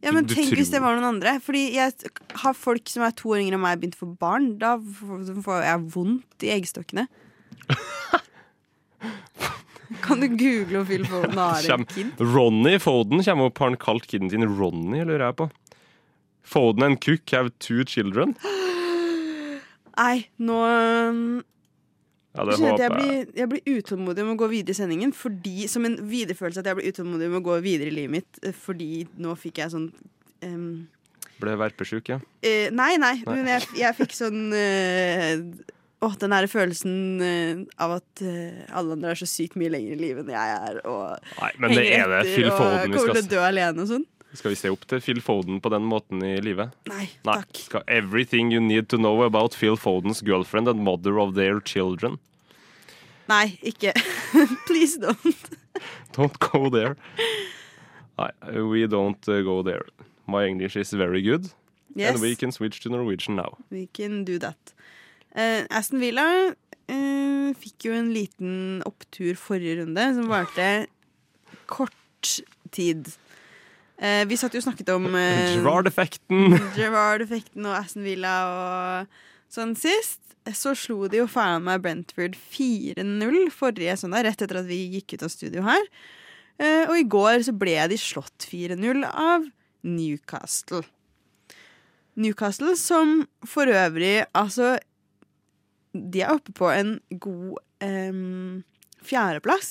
Ja, 0.00 0.14
men 0.16 0.24
du 0.24 0.32
Tenk 0.32 0.54
hvis 0.56 0.70
det 0.72 0.80
var 0.80 0.96
noen 0.96 1.10
andre. 1.10 1.34
Fordi 1.44 1.66
jeg 1.74 1.92
har 2.40 2.54
folk 2.56 2.88
som 2.88 3.04
er 3.04 3.12
to 3.20 3.34
år 3.34 3.42
yngre 3.42 3.58
enn 3.58 3.64
meg, 3.66 3.82
begynt 3.82 3.98
å 3.98 4.04
få 4.06 4.14
barn. 4.22 4.46
Da 4.62 4.78
f- 4.80 5.42
får 5.44 5.60
jeg 5.66 5.82
vondt 5.92 6.46
i 6.48 6.54
eggstokkene. 6.56 7.04
Kan 10.00 10.20
du 10.22 10.28
google 10.28 10.78
om 10.80 10.86
Phil 10.86 11.04
Foden 11.08 11.36
har 11.38 11.66
en 11.74 11.84
kid? 11.90 12.12
Ronny 12.20 12.78
Foden 12.80 13.22
kommer 13.26 13.50
opp. 13.50 13.58
Har 13.60 13.72
han 13.72 13.76
kalt 13.80 14.06
kiden 14.08 14.30
sin 14.32 14.46
Ronny, 14.58 15.02
lurer 15.04 15.26
jeg 15.28 15.36
på? 15.40 15.50
Foden 16.50 16.82
and 16.86 17.00
Cook 17.04 17.30
have 17.36 17.50
two 17.60 17.84
children. 17.84 18.32
Nei, 20.00 20.28
nå 20.40 20.60
Ja, 22.30 22.44
det 22.46 22.60
jeg 22.62 22.78
jeg 22.78 22.92
blir, 22.94 23.26
jeg 23.34 23.48
blir 23.50 23.80
utålmodig 23.80 24.22
med 24.22 24.36
å 24.36 24.40
gå 24.44 24.48
videre 24.52 24.76
i 24.76 24.78
sendingen. 24.78 25.12
Fordi, 25.16 25.66
som 25.70 25.86
en 25.88 25.96
viderefølelse 26.10 26.62
at 26.62 26.70
jeg 26.70 26.78
blir 26.78 26.92
utålmodig 26.92 27.30
med 27.32 27.40
å 27.40 27.46
gå 27.48 27.56
videre 27.64 27.90
i 27.90 27.96
livet 27.96 28.14
mitt. 28.20 28.40
eh, 28.46 28.54
Fordi 28.54 29.06
nå 29.18 29.34
fikk 29.40 29.58
jeg 29.64 29.72
sånn 29.74 29.88
um, 30.46 30.86
Ble 31.40 31.56
verpesjuk, 31.58 32.12
ja. 32.12 32.20
Uh, 32.44 32.68
nei, 32.70 32.94
nei, 33.00 33.16
Nei. 33.24 33.34
men 33.34 33.48
jeg, 33.48 33.66
jeg 33.80 33.98
fikk 33.98 34.14
sånn 34.14 34.52
uh, 34.54 35.76
Åh, 36.00 36.14
den 36.22 36.32
der 36.32 36.46
følelsen 36.48 36.94
uh, 37.20 37.64
av 37.82 37.98
at 37.98 38.22
uh, 38.24 38.62
alle 38.78 38.94
andre 38.96 39.10
er 39.12 39.18
så 39.20 39.26
sykt 39.28 39.58
mye 39.60 39.72
lenger 39.74 39.98
i 39.98 40.00
livet 40.00 40.24
enn 40.28 40.36
jeg 40.36 40.54
er, 40.70 40.78
og 40.88 41.18
Nei, 41.42 41.50
men 41.60 41.74
det 41.76 41.84
er 41.98 42.06
det 42.14 42.22
Fyll 42.30 42.48
og 42.52 42.62
kommer 42.94 43.18
til 43.18 43.24
å 43.24 43.28
dø 43.34 43.42
alene 43.44 43.84
og 43.84 43.90
sånn. 43.90 44.06
Skal 44.32 44.52
vi 44.52 44.56
se 44.60 44.70
opp 44.70 44.84
til 44.86 45.00
Phil 45.02 45.18
Foden 45.24 45.58
på 45.60 45.70
den 45.72 45.82
måten 45.90 46.20
i 46.22 46.36
livet? 46.44 46.70
Nei, 46.86 47.08
Nei. 47.26 47.34
takk. 47.40 47.56
Skal 47.66 47.82
everything 47.90 48.52
you 48.54 48.60
need 48.62 48.86
to 48.92 48.96
know 49.00 49.22
about 49.26 49.56
Phil 49.58 49.74
Fodens 49.76 50.20
girlfriend 50.22 50.68
and 50.70 50.84
mother 50.86 51.18
of 51.18 51.34
their 51.34 51.58
children. 51.60 52.18
Nei, 53.30 53.58
ikke. 53.62 53.92
Please 54.68 54.98
don't. 55.02 55.50
Don't 56.16 56.38
go 56.38 56.68
there. 56.70 56.94
Nei, 58.18 58.30
we 58.62 58.86
don't 58.86 59.28
uh, 59.28 59.40
go 59.42 59.62
there. 59.62 59.86
My 60.26 60.44
English 60.46 60.76
is 60.76 60.92
very 60.92 61.22
good, 61.22 61.46
Yes, 61.94 62.12
and 62.14 62.20
we 62.22 62.36
can 62.36 62.52
switch 62.52 62.80
to 62.80 62.90
Norwegian 62.90 63.34
now. 63.36 63.56
we 63.70 63.88
can 63.94 64.24
do 64.24 64.38
that. 64.38 64.74
Uh, 65.34 65.64
Aston 65.70 66.00
Villa 66.02 66.26
uh, 66.52 67.50
fikk 67.58 67.86
jo 67.88 67.94
en 67.96 68.12
liten 68.14 68.82
opptur 68.86 69.38
forrige 69.38 69.78
runde, 69.80 70.04
som 70.18 70.28
varte 70.30 70.86
kort 71.70 72.36
tid. 72.74 73.08
Eh, 74.00 74.24
vi 74.24 74.36
satt 74.40 74.54
jo 74.56 74.62
og 74.62 74.64
snakket 74.64 74.90
om 74.94 75.10
eh, 75.18 75.58
Gerard-effekten. 75.58 76.56
Gerard-effekten 76.78 77.66
og 77.68 77.76
Aston 77.76 78.06
Villa 78.06 78.36
og 78.48 79.20
sånn 79.52 79.76
sist. 79.78 80.22
Så 80.56 80.72
slo 80.78 81.04
de 81.12 81.20
jo 81.20 81.26
faen 81.28 81.66
meg 81.66 81.82
Brentford 81.84 82.32
4-0 82.32 83.50
forrige 83.52 83.98
søndag, 84.00 84.24
rett 84.24 84.40
etter 84.40 84.62
at 84.62 84.68
vi 84.70 84.80
gikk 84.96 85.18
ut 85.18 85.26
av 85.26 85.32
studio 85.34 85.66
her. 85.66 85.84
Eh, 86.56 86.88
og 86.88 86.96
i 86.96 87.04
går 87.12 87.44
så 87.44 87.52
ble 87.56 87.76
de 87.92 87.98
slått 88.00 88.48
4-0 88.48 89.04
av 89.10 89.44
Newcastle. 89.84 90.80
Newcastle 92.20 92.72
som 92.76 93.20
for 93.48 93.70
øvrig 93.70 94.26
altså 94.36 94.74
De 95.94 96.20
er 96.20 96.32
oppe 96.34 96.52
på 96.52 96.66
en 96.68 96.98
god 97.22 97.60
fjerdeplass. 99.06 99.70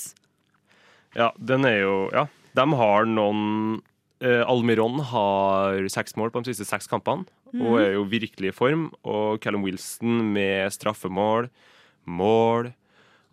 Ja, 1.14 1.30
den 1.38 1.68
er 1.68 1.78
jo 1.84 1.94
Ja, 2.16 2.24
de 2.58 2.66
har 2.80 3.06
noen 3.06 3.84
Almiron 4.22 5.00
har 5.12 5.86
seks 5.88 6.18
mål 6.20 6.34
på 6.34 6.42
de 6.44 6.52
siste 6.52 6.68
seks 6.68 6.90
kampene, 6.92 7.24
og 7.56 7.78
er 7.80 7.94
jo 7.94 8.04
virkelig 8.10 8.52
i 8.52 8.56
form. 8.56 8.90
Og 9.08 9.40
Callum 9.40 9.64
Wilson 9.64 10.34
med 10.34 10.74
straffemål, 10.76 11.48
mål, 12.10 12.74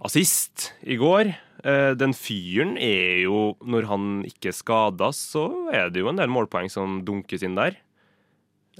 assist 0.06 0.70
i 0.86 0.98
går. 1.00 1.32
Eh, 1.66 1.92
den 1.98 2.12
fyren 2.14 2.76
er 2.78 3.24
jo 3.24 3.56
Når 3.64 3.88
han 3.88 4.04
ikke 4.28 4.52
skades, 4.54 5.18
så 5.32 5.46
er 5.72 5.88
det 5.90 6.02
jo 6.02 6.10
en 6.12 6.20
del 6.20 6.30
målpoeng 6.30 6.68
som 6.70 7.00
dunkes 7.06 7.42
inn 7.42 7.56
der. 7.56 7.78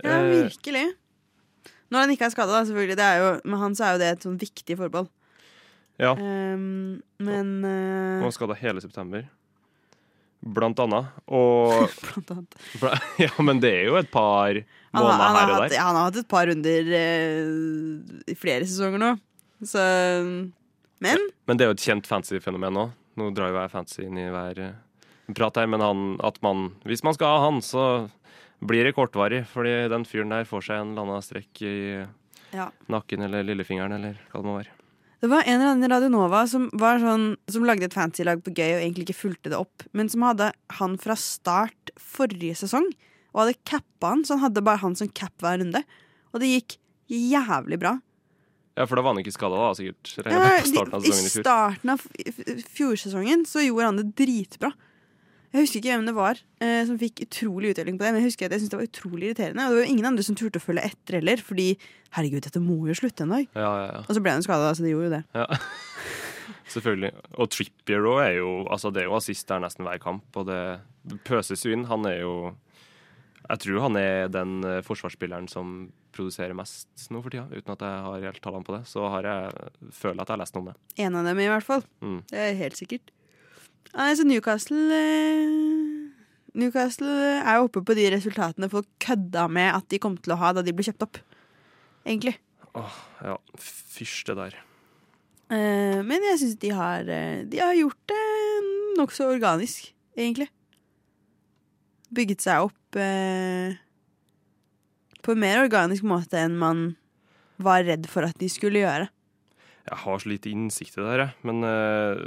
Ja, 0.04 0.20
Eh, 0.20 0.44
virkelig. 0.44 0.92
Når 1.90 1.98
han 2.04 2.10
ikke 2.10 2.26
er 2.26 2.34
skada, 2.34 2.64
selvfølgelig. 2.66 2.96
Det 2.96 3.06
er 3.06 3.16
jo, 3.22 3.40
med 3.44 3.58
han 3.58 3.74
så 3.74 3.84
er 3.84 3.92
jo 3.94 3.98
det 4.02 4.10
et 4.12 4.26
sånn 4.26 4.38
viktig 4.38 4.76
forbehold. 4.76 5.08
Ja. 5.98 6.12
Um, 6.12 7.00
men 7.18 7.64
eh, 7.64 8.20
Han 8.20 8.26
var 8.26 8.34
skada 8.36 8.54
hele 8.60 8.82
september. 8.84 9.24
Blant 10.46 10.78
annet. 10.82 11.12
Og 11.26 11.86
Blant 12.04 12.32
annet. 12.34 12.58
Ja, 13.26 13.32
men 13.42 13.60
det 13.62 13.72
er 13.80 13.88
jo 13.90 13.96
et 14.00 14.10
par 14.12 14.54
Han, 14.54 14.62
han, 14.94 15.02
måneder 15.02 15.24
han, 15.24 15.36
her 15.36 15.50
og 15.50 15.56
hatt, 15.58 15.72
der. 15.72 15.82
han 15.82 15.98
har 15.98 16.08
hatt 16.08 16.20
et 16.22 16.30
par 16.30 16.50
runder 16.50 16.92
eh, 17.00 18.30
i 18.30 18.36
flere 18.38 18.68
sesonger 18.68 19.02
nå. 19.02 19.12
Så 19.64 19.82
Men 21.02 21.28
Men 21.48 21.56
det 21.58 21.66
er 21.66 21.72
jo 21.72 21.76
et 21.78 21.86
kjent 21.86 22.08
fancy-fenomen 22.08 22.76
nå. 22.76 22.88
Nå 23.16 23.30
drar 23.36 23.52
jo 23.52 23.60
jeg 23.62 23.72
fancy 23.72 24.04
inn 24.04 24.20
i 24.20 24.28
hver 24.32 24.60
eh, 24.60 24.76
prat 25.34 25.58
her, 25.58 25.66
men 25.72 25.82
han, 25.82 26.06
at 26.24 26.38
man, 26.44 26.68
hvis 26.86 27.02
man 27.06 27.16
skal 27.16 27.32
ha 27.32 27.44
han, 27.48 27.62
så 27.64 28.06
blir 28.60 28.86
det 28.86 28.94
kortvarig. 28.96 29.42
Fordi 29.50 29.74
den 29.92 30.06
fyren 30.08 30.34
der 30.34 30.48
får 30.48 30.68
seg 30.68 30.82
en 30.82 30.92
eller 30.92 31.06
annen 31.08 31.24
strekk 31.24 31.62
i 31.64 31.76
ja. 32.52 32.70
nakken 32.92 33.24
eller 33.26 33.46
lillefingeren, 33.46 33.96
eller 33.98 34.20
hva 34.30 34.42
det 34.42 34.50
må 34.50 34.58
være. 34.60 34.75
Det 35.20 35.30
var 35.32 35.46
en 35.46 35.60
eller 35.60 35.72
annen 35.72 35.86
i 35.86 35.88
Radio 35.88 36.08
Nova 36.12 36.42
som, 36.50 36.66
var 36.76 37.00
sånn, 37.00 37.30
som 37.48 37.64
lagde 37.64 37.88
et 37.88 37.96
fancy-lag 37.96 38.42
på 38.44 38.52
gøy 38.52 38.74
og 38.74 38.82
egentlig 38.82 39.06
ikke 39.06 39.20
fulgte 39.22 39.52
det 39.52 39.58
opp, 39.58 39.86
men 39.96 40.10
som 40.12 40.26
hadde 40.26 40.50
han 40.78 40.96
fra 41.00 41.16
start 41.16 41.92
forrige 41.96 42.58
sesong, 42.60 42.90
og 43.32 43.42
hadde 43.42 43.56
cappa 43.68 44.12
han, 44.12 44.26
så 44.28 44.36
han 44.36 44.48
hadde 44.48 44.64
bare 44.64 44.82
han 44.84 44.96
som 44.98 45.08
cap 45.08 45.32
hver 45.44 45.60
runde. 45.62 45.80
Og 46.32 46.42
det 46.42 46.52
gikk 46.52 46.76
jævlig 47.12 47.80
bra. 47.80 47.96
Ja, 48.76 48.84
for 48.84 48.98
da 48.98 49.04
var 49.06 49.14
han 49.14 49.22
ikke 49.22 49.32
skada, 49.32 49.56
da, 49.56 49.72
sikkert. 49.76 50.10
Ja, 50.28 50.48
starten 50.68 51.04
I 51.08 51.12
starten 51.32 51.92
av 51.94 52.02
fjorsesongen 52.76 53.46
så 53.48 53.64
gjorde 53.64 53.88
han 53.88 54.00
det 54.02 54.10
dritbra. 54.20 54.72
Jeg 55.52 55.62
husker 55.62 55.80
ikke 55.80 55.94
hvem 55.94 56.08
det 56.08 56.16
var 56.16 56.40
eh, 56.64 56.82
som 56.88 56.98
fikk 57.00 57.22
utrolig 57.26 57.72
utdeling 57.74 57.98
på 57.98 58.04
det, 58.04 58.12
men 58.14 58.22
jeg 58.22 58.30
husker 58.32 58.48
at 58.48 58.56
jeg 58.56 58.64
syntes 58.64 58.74
det 58.74 58.80
var 58.80 58.90
utrolig 58.90 59.30
irriterende. 59.30 59.66
Og 59.66 59.72
det 59.72 59.78
var 59.78 59.86
jo 59.86 59.94
ingen 59.94 60.08
andre 60.10 60.26
som 60.26 60.38
turte 60.38 60.60
å 60.60 60.64
følge 60.64 60.84
etter 60.88 61.18
heller, 61.20 61.42
fordi 61.42 61.68
herregud, 62.16 62.44
dette 62.46 62.62
må 62.62 62.78
jo 62.90 62.96
slutte 62.98 63.26
en 63.26 63.34
dag. 63.36 63.48
Ja, 63.54 63.70
ja, 63.70 63.86
ja. 63.94 64.02
Og 64.04 64.12
så 64.16 64.22
ble 64.24 64.34
han 64.36 64.44
skada, 64.46 64.74
så 64.76 64.84
det 64.84 64.92
gjorde 64.94 65.10
jo 65.10 65.16
det. 65.18 65.24
ja. 65.42 65.48
Selvfølgelig. 66.66 67.12
Og 67.38 67.50
Trippier 67.54 68.06
òg 68.10 68.20
er 68.24 68.32
jo 68.40 68.48
Altså, 68.66 68.90
det 68.90 69.04
er 69.04 69.06
jo 69.06 69.16
assist 69.18 69.46
der 69.48 69.62
nesten 69.62 69.86
hver 69.86 70.00
kamp, 70.02 70.24
og 70.36 70.48
det, 70.48 70.60
det 71.06 71.18
pøses 71.26 71.62
jo 71.64 71.72
inn. 71.74 71.86
Han 71.90 72.06
er 72.10 72.20
jo 72.24 72.32
Jeg 73.46 73.62
tror 73.62 73.84
han 73.84 73.98
er 74.00 74.26
den 74.34 74.58
eh, 74.66 74.82
forsvarsspilleren 74.82 75.46
som 75.50 75.92
produserer 76.16 76.56
mest 76.56 77.06
nå 77.12 77.20
for 77.22 77.30
tida, 77.30 77.44
uten 77.52 77.74
at 77.74 77.84
jeg 77.84 78.04
har 78.06 78.24
helt 78.24 78.42
tallene 78.42 78.66
på 78.66 78.74
det. 78.74 78.82
Så 78.90 79.04
har 79.12 79.28
jeg 79.28 79.92
føler 79.94 80.24
at 80.24 80.30
jeg 80.30 80.34
har 80.34 80.42
lest 80.42 80.56
noe 80.56 80.64
om 80.64 80.70
det. 80.72 80.76
En 81.06 81.18
av 81.20 81.28
dem 81.28 81.42
i 81.44 81.48
hvert 81.52 81.66
fall. 81.66 81.84
Mm. 82.02 82.18
Det 82.32 82.42
er 82.42 82.58
helt 82.64 82.80
sikkert. 82.80 83.12
Nei, 83.94 84.10
så 84.18 84.26
Newcastle 84.26 84.96
eh, 84.96 85.52
Newcastle 86.56 87.12
er 87.38 87.58
jo 87.58 87.68
oppe 87.68 87.82
på 87.84 87.94
de 87.96 88.08
resultatene 88.14 88.68
folk 88.72 88.88
kødda 89.02 89.46
med 89.52 89.70
at 89.76 89.88
de 89.92 90.00
kom 90.02 90.16
til 90.20 90.34
å 90.34 90.40
ha 90.40 90.52
da 90.56 90.64
de 90.64 90.74
ble 90.76 90.86
kjøpt 90.86 91.04
opp. 91.06 91.20
Egentlig. 92.06 92.36
Åh, 92.76 92.96
Ja, 93.24 93.36
fysj, 93.60 94.24
det 94.28 94.36
der. 94.38 94.56
Eh, 95.52 96.00
men 96.02 96.24
jeg 96.32 96.40
syns 96.42 96.56
de 96.58 96.72
har 96.74 97.06
eh, 97.06 97.44
De 97.46 97.60
har 97.62 97.76
gjort 97.78 98.00
det 98.10 98.22
nokså 98.98 99.28
organisk, 99.30 99.92
egentlig. 100.16 100.48
Bygget 102.16 102.42
seg 102.44 102.66
opp 102.66 102.98
eh, 102.98 103.76
på 105.22 105.34
en 105.34 105.42
mer 105.42 105.62
organisk 105.64 106.06
måte 106.06 106.38
enn 106.40 106.56
man 106.58 106.86
var 107.62 107.84
redd 107.86 108.08
for 108.10 108.26
at 108.26 108.36
de 108.40 108.48
skulle 108.52 108.82
gjøre. 108.82 109.08
Jeg 109.86 109.98
har 110.02 110.20
så 110.22 110.30
lite 110.30 110.50
innsikt 110.50 110.96
i 110.98 111.02
det 111.02 111.14
her. 111.14 111.24
Men 111.46 111.62
uh, 111.62 112.18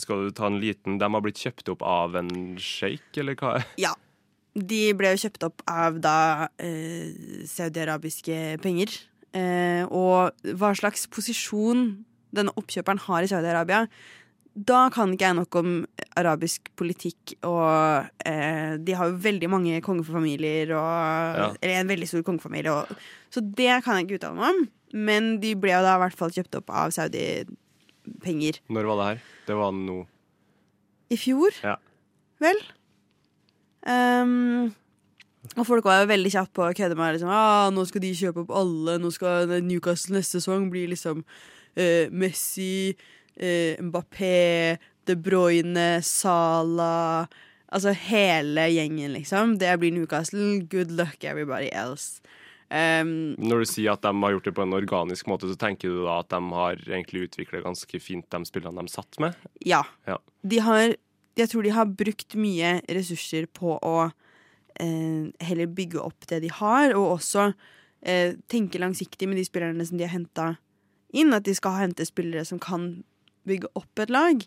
skal 0.00 0.28
du 0.28 0.34
ta 0.34 0.48
en 0.48 0.60
liten 0.62 0.98
De 1.00 1.08
har 1.12 1.24
blitt 1.24 1.40
kjøpt 1.40 1.72
opp 1.74 1.84
av 1.84 2.16
en 2.20 2.30
sjeik, 2.62 3.10
eller 3.20 3.38
hva? 3.38 3.58
Ja. 3.80 3.94
De 4.58 4.80
ble 4.96 5.12
jo 5.12 5.20
kjøpt 5.22 5.44
opp 5.46 5.62
av 5.70 6.00
da 6.02 6.48
eh, 6.58 7.44
saudiarabiske 7.46 8.56
penger. 8.64 8.94
Uh, 9.36 9.84
og 9.92 10.54
hva 10.58 10.72
slags 10.74 11.04
posisjon 11.12 11.90
denne 12.34 12.54
oppkjøperen 12.58 13.00
har 13.04 13.24
i 13.24 13.28
Saudi-Arabia, 13.30 13.84
da 14.66 14.88
kan 14.90 15.12
ikke 15.14 15.28
jeg 15.28 15.36
nok 15.38 15.56
om 15.60 15.74
arabisk 16.18 16.70
politikk, 16.78 17.36
og 17.46 18.08
eh, 18.26 18.74
de 18.82 18.96
har 18.98 19.10
jo 19.10 19.20
veldig 19.22 19.50
mange 19.52 19.78
kongefamilier, 19.84 20.72
og, 20.74 21.58
eller 21.62 21.76
en 21.78 21.92
veldig 21.92 22.08
stor 22.10 22.24
kongefamilie, 22.26 22.72
og, 22.74 22.90
så 23.30 23.42
det 23.44 23.76
kan 23.84 23.98
jeg 23.98 24.08
ikke 24.08 24.18
uttale 24.18 24.38
meg 24.40 24.48
om. 24.50 24.64
Men 24.98 25.28
de 25.42 25.52
ble 25.60 25.74
jo 25.74 25.84
da 25.84 25.94
i 25.98 26.02
hvert 26.02 26.16
fall 26.16 26.32
kjøpt 26.32 26.58
opp 26.58 26.72
av 26.72 26.94
Saudi-penger. 26.96 28.58
Når 28.72 28.88
var 28.88 29.00
det 29.02 29.08
her? 29.10 29.22
Det 29.50 29.58
var 29.60 29.74
nå 29.76 29.98
I 31.12 31.18
fjor, 31.20 31.54
Ja. 31.64 31.76
vel? 32.42 32.58
Um, 33.88 34.72
og 35.56 35.64
folk 35.68 35.86
var 35.86 36.02
jo 36.02 36.10
veldig 36.10 36.32
kjappe 36.34 36.52
på 36.58 36.64
å 36.66 36.74
kødde 36.76 36.96
med 36.98 37.14
liksom, 37.16 37.30
ah, 37.32 37.68
nå 37.72 37.84
skal 37.88 38.02
de 38.04 38.10
kjøpe 38.16 38.42
opp 38.42 38.50
alle. 38.58 38.98
Nå 39.00 39.12
skal 39.14 39.54
Newcastle 39.64 40.18
neste 40.18 40.40
sesong 40.42 40.66
bli 40.72 40.86
liksom 40.90 41.22
eh, 41.78 42.10
Messi, 42.10 42.96
Mbappé, 43.38 44.78
De 45.06 45.14
Bruyne, 45.16 46.02
Salah 46.02 47.28
Altså 47.68 47.92
hele 47.92 48.64
gjengen, 48.72 49.12
liksom. 49.12 49.58
Det 49.60 49.74
blir 49.80 49.92
Newcastle. 49.92 50.60
Good 50.70 50.90
luck, 50.96 51.24
everybody 51.24 51.68
else. 51.68 52.22
Um, 52.68 53.34
Når 53.40 53.64
du 53.64 53.68
sier 53.68 53.94
at 53.94 54.04
de 54.04 54.12
har 54.12 54.32
gjort 54.34 54.48
det 54.48 54.54
på 54.56 54.64
en 54.64 54.76
organisk 54.76 55.28
måte, 55.28 55.48
så 55.48 55.56
tenker 55.56 55.88
du 55.92 56.02
da 56.04 56.18
at 56.20 56.28
de 56.32 56.40
har 56.52 56.80
egentlig 56.84 57.28
utviklet 57.28 57.64
ganske 57.64 58.00
fint 58.00 58.26
de 58.28 58.40
spillene 58.48 58.84
de 58.84 58.92
satt 58.92 59.20
med? 59.20 59.36
ja. 59.64 59.84
Ja. 60.06 60.18
De 60.42 60.58
har 60.60 60.94
Jeg 61.38 61.48
tror 61.48 61.62
de 61.62 61.70
har 61.70 61.86
brukt 61.86 62.34
mye 62.34 62.80
ressurser 62.90 63.46
på 63.46 63.78
å 63.78 64.10
eh, 64.80 65.30
heller 65.38 65.68
bygge 65.70 66.00
opp 66.02 66.26
det 66.26 66.40
de 66.42 66.50
har, 66.50 66.96
og 66.98 67.20
også 67.20 67.52
eh, 68.02 68.34
tenke 68.50 68.80
langsiktig 68.82 69.28
med 69.28 69.38
de 69.38 69.44
spillerne 69.46 69.86
som 69.86 69.98
de 69.98 70.02
har 70.02 70.10
henta 70.16 70.56
inn. 71.14 71.30
At 71.32 71.46
de 71.46 71.54
skal 71.54 71.78
hente 71.78 72.08
spillere 72.08 72.42
som 72.44 72.58
kan 72.58 73.04
bygge 73.48 73.72
opp 73.78 74.04
et 74.04 74.12
lag. 74.12 74.44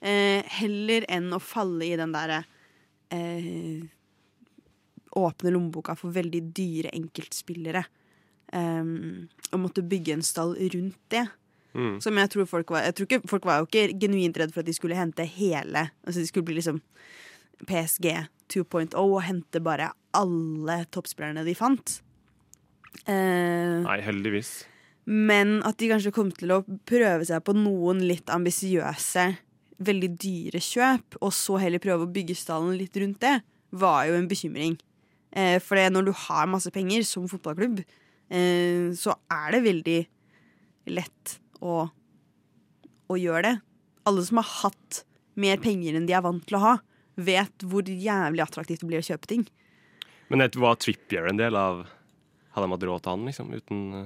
Eh, 0.00 0.42
heller 0.60 1.06
enn 1.12 1.32
å 1.34 1.42
falle 1.42 1.86
i 1.86 1.96
den 1.98 2.12
derre 2.14 2.42
eh, 3.14 3.84
åpne 5.16 5.52
lommeboka 5.54 5.96
for 5.96 6.14
veldig 6.14 6.42
dyre 6.56 6.92
enkeltspillere. 6.96 7.84
Um, 8.54 9.26
og 9.50 9.58
måtte 9.58 9.82
bygge 9.82 10.14
en 10.14 10.24
stall 10.24 10.54
rundt 10.74 11.00
det. 11.10 11.24
Mm. 11.76 11.98
Som 12.00 12.16
jeg 12.16 12.30
tror 12.32 12.46
folk 12.48 12.70
var 12.72 12.86
Jeg 12.86 12.94
tror 12.96 13.06
ikke 13.08 13.28
folk 13.28 13.44
var 13.44 13.58
jo 13.58 13.66
ikke 13.66 13.98
genuint 14.00 14.38
redd 14.40 14.52
for 14.54 14.62
at 14.62 14.68
de 14.68 14.76
skulle 14.76 14.96
hente 14.96 15.26
hele. 15.28 15.88
Altså 16.06 16.22
de 16.22 16.28
skulle 16.28 16.46
bli 16.46 16.56
liksom 16.56 16.78
PSG 17.66 18.06
2.0 18.52 18.94
og 19.00 19.18
hente 19.26 19.60
bare 19.64 19.90
alle 20.16 20.78
toppspillerne 20.92 21.44
de 21.44 21.56
fant. 21.56 21.98
Eh, 23.04 23.82
Nei, 23.84 23.98
heldigvis. 24.04 24.62
Men 25.06 25.60
at 25.66 25.78
de 25.78 25.90
kanskje 25.92 26.14
kom 26.14 26.32
til 26.34 26.52
å 26.54 26.62
prøve 26.88 27.26
seg 27.28 27.42
på 27.46 27.54
noen 27.54 28.02
litt 28.06 28.30
ambisiøse, 28.32 29.26
veldig 29.86 30.10
dyre 30.18 30.62
kjøp, 30.62 31.18
og 31.20 31.32
så 31.36 31.60
heller 31.62 31.82
prøve 31.82 32.06
å 32.06 32.12
bygge 32.12 32.36
stallen 32.38 32.74
litt 32.78 32.96
rundt 32.98 33.20
det, 33.22 33.36
var 33.76 34.06
jo 34.08 34.16
en 34.18 34.28
bekymring. 34.30 34.74
Eh, 35.36 35.58
for 35.62 35.78
når 35.92 36.08
du 36.08 36.12
har 36.26 36.50
masse 36.50 36.72
penger 36.74 37.04
som 37.06 37.28
fotballklubb, 37.30 37.82
eh, 38.30 38.88
så 38.96 39.14
er 39.30 39.54
det 39.54 39.64
veldig 39.66 39.98
lett 40.96 41.36
å, 41.60 41.84
å 43.06 43.18
gjøre 43.20 43.44
det. 43.50 43.54
Alle 44.08 44.24
som 44.26 44.40
har 44.40 44.50
hatt 44.64 45.02
mer 45.36 45.60
penger 45.62 45.98
enn 45.98 46.06
de 46.08 46.16
er 46.16 46.24
vant 46.24 46.42
til 46.46 46.58
å 46.58 46.64
ha, 46.64 46.74
vet 47.16 47.64
hvor 47.68 47.86
jævlig 47.86 48.44
attraktivt 48.44 48.82
det 48.82 48.90
blir 48.90 49.02
å 49.02 49.06
kjøpe 49.06 49.30
ting. 49.30 49.46
Men 50.32 50.42
var 50.58 50.80
Trippier 50.82 51.28
en 51.30 51.38
del 51.38 51.56
av 51.58 51.86
Hadde 52.56 52.64
de 52.64 52.72
hatt 52.72 52.84
råd 52.88 53.02
til 53.04 53.12
han, 53.12 53.24
liksom, 53.28 53.48
uten, 53.52 53.80
uh, 53.92 54.04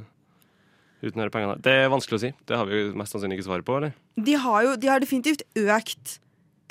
uten 1.03 1.21
disse 1.21 1.33
pengene? 1.35 1.57
Det 1.65 1.73
er 1.85 1.93
vanskelig 1.93 2.19
å 2.19 2.23
si. 2.25 2.33
Det 2.49 2.59
har 2.59 2.69
vi 2.69 2.81
jo 2.81 2.91
mest 2.99 3.15
sannsynlig 3.15 3.39
ikke 3.39 3.49
svaret 3.49 3.67
på, 3.69 3.79
eller? 3.81 3.95
De 4.21 4.37
har 4.45 4.67
jo 4.67 4.75
de 4.81 4.91
har 4.91 5.03
definitivt 5.03 5.45
økt 5.59 6.19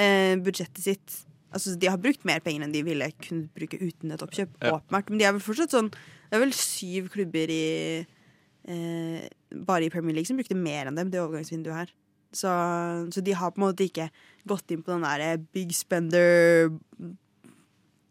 eh, 0.01 0.35
budsjettet 0.45 0.83
sitt. 0.85 1.17
Altså, 1.49 1.73
de 1.81 1.89
har 1.89 2.01
brukt 2.01 2.25
mer 2.29 2.43
penger 2.45 2.65
enn 2.65 2.73
de 2.75 2.83
ville 2.85 3.09
kunne 3.23 3.49
bruke 3.55 3.79
uten 3.81 4.13
et 4.13 4.25
oppkjøp. 4.25 4.51
Ja. 4.61 4.75
Åpenbart. 4.77 5.09
Men 5.09 5.21
de 5.21 5.27
er 5.27 5.33
vel 5.33 5.43
fortsatt 5.43 5.73
sånn 5.73 5.89
Det 5.89 6.37
er 6.37 6.43
vel 6.43 6.53
syv 6.53 7.09
klubber 7.13 7.49
i 7.49 7.63
eh, 8.69 9.23
Bare 9.65 9.87
i 9.87 9.93
Premier 9.93 10.13
League 10.17 10.29
som 10.29 10.37
brukte 10.37 10.57
mer 10.57 10.89
enn 10.89 10.99
dem 10.99 11.09
det 11.09 11.23
overgangsvinduet 11.23 11.81
her. 11.81 11.95
Så, 12.29 12.51
så 13.09 13.23
de 13.25 13.33
har 13.33 13.49
på 13.55 13.57
en 13.57 13.65
måte 13.65 13.87
ikke 13.89 14.11
gått 14.49 14.69
inn 14.69 14.83
på 14.85 14.93
den 14.93 15.07
derre 15.07 15.39
big 15.55 15.73
spender 15.73 16.69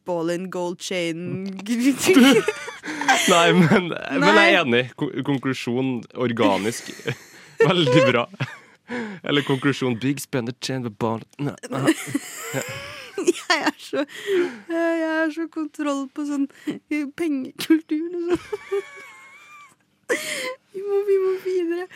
ball 0.09 0.33
in 0.35 0.48
gold 0.50 0.81
chain 0.83 1.46
Nei, 3.35 3.52
men, 3.52 3.90
men 3.92 4.28
jeg 4.28 4.54
er 4.54 4.61
enig. 4.62 4.85
Konklusjon 5.26 6.02
organisk. 6.14 6.90
Veldig 7.68 8.04
bra. 8.11 8.26
Eller 9.24 9.44
konklusjon 9.46 9.98
big 10.00 10.20
spender 10.20 10.54
chain 10.61 10.83
with 10.83 10.96
ball. 10.98 11.20
Nei, 11.38 11.57
nei. 11.70 11.92
Jeg 13.18 13.64
er 13.66 13.74
så 13.83 14.04
Jeg 14.70 15.00
er 15.02 15.31
så 15.35 15.48
kontroll 15.50 16.04
på 16.14 16.22
sånn 16.28 16.44
pengekulturen 17.18 18.14
og 18.14 18.38
sånn. 18.38 18.85
Vi 20.72 20.85
må, 20.87 21.00
vi 21.09 21.16
må 21.20 21.33
videre. 21.42 21.87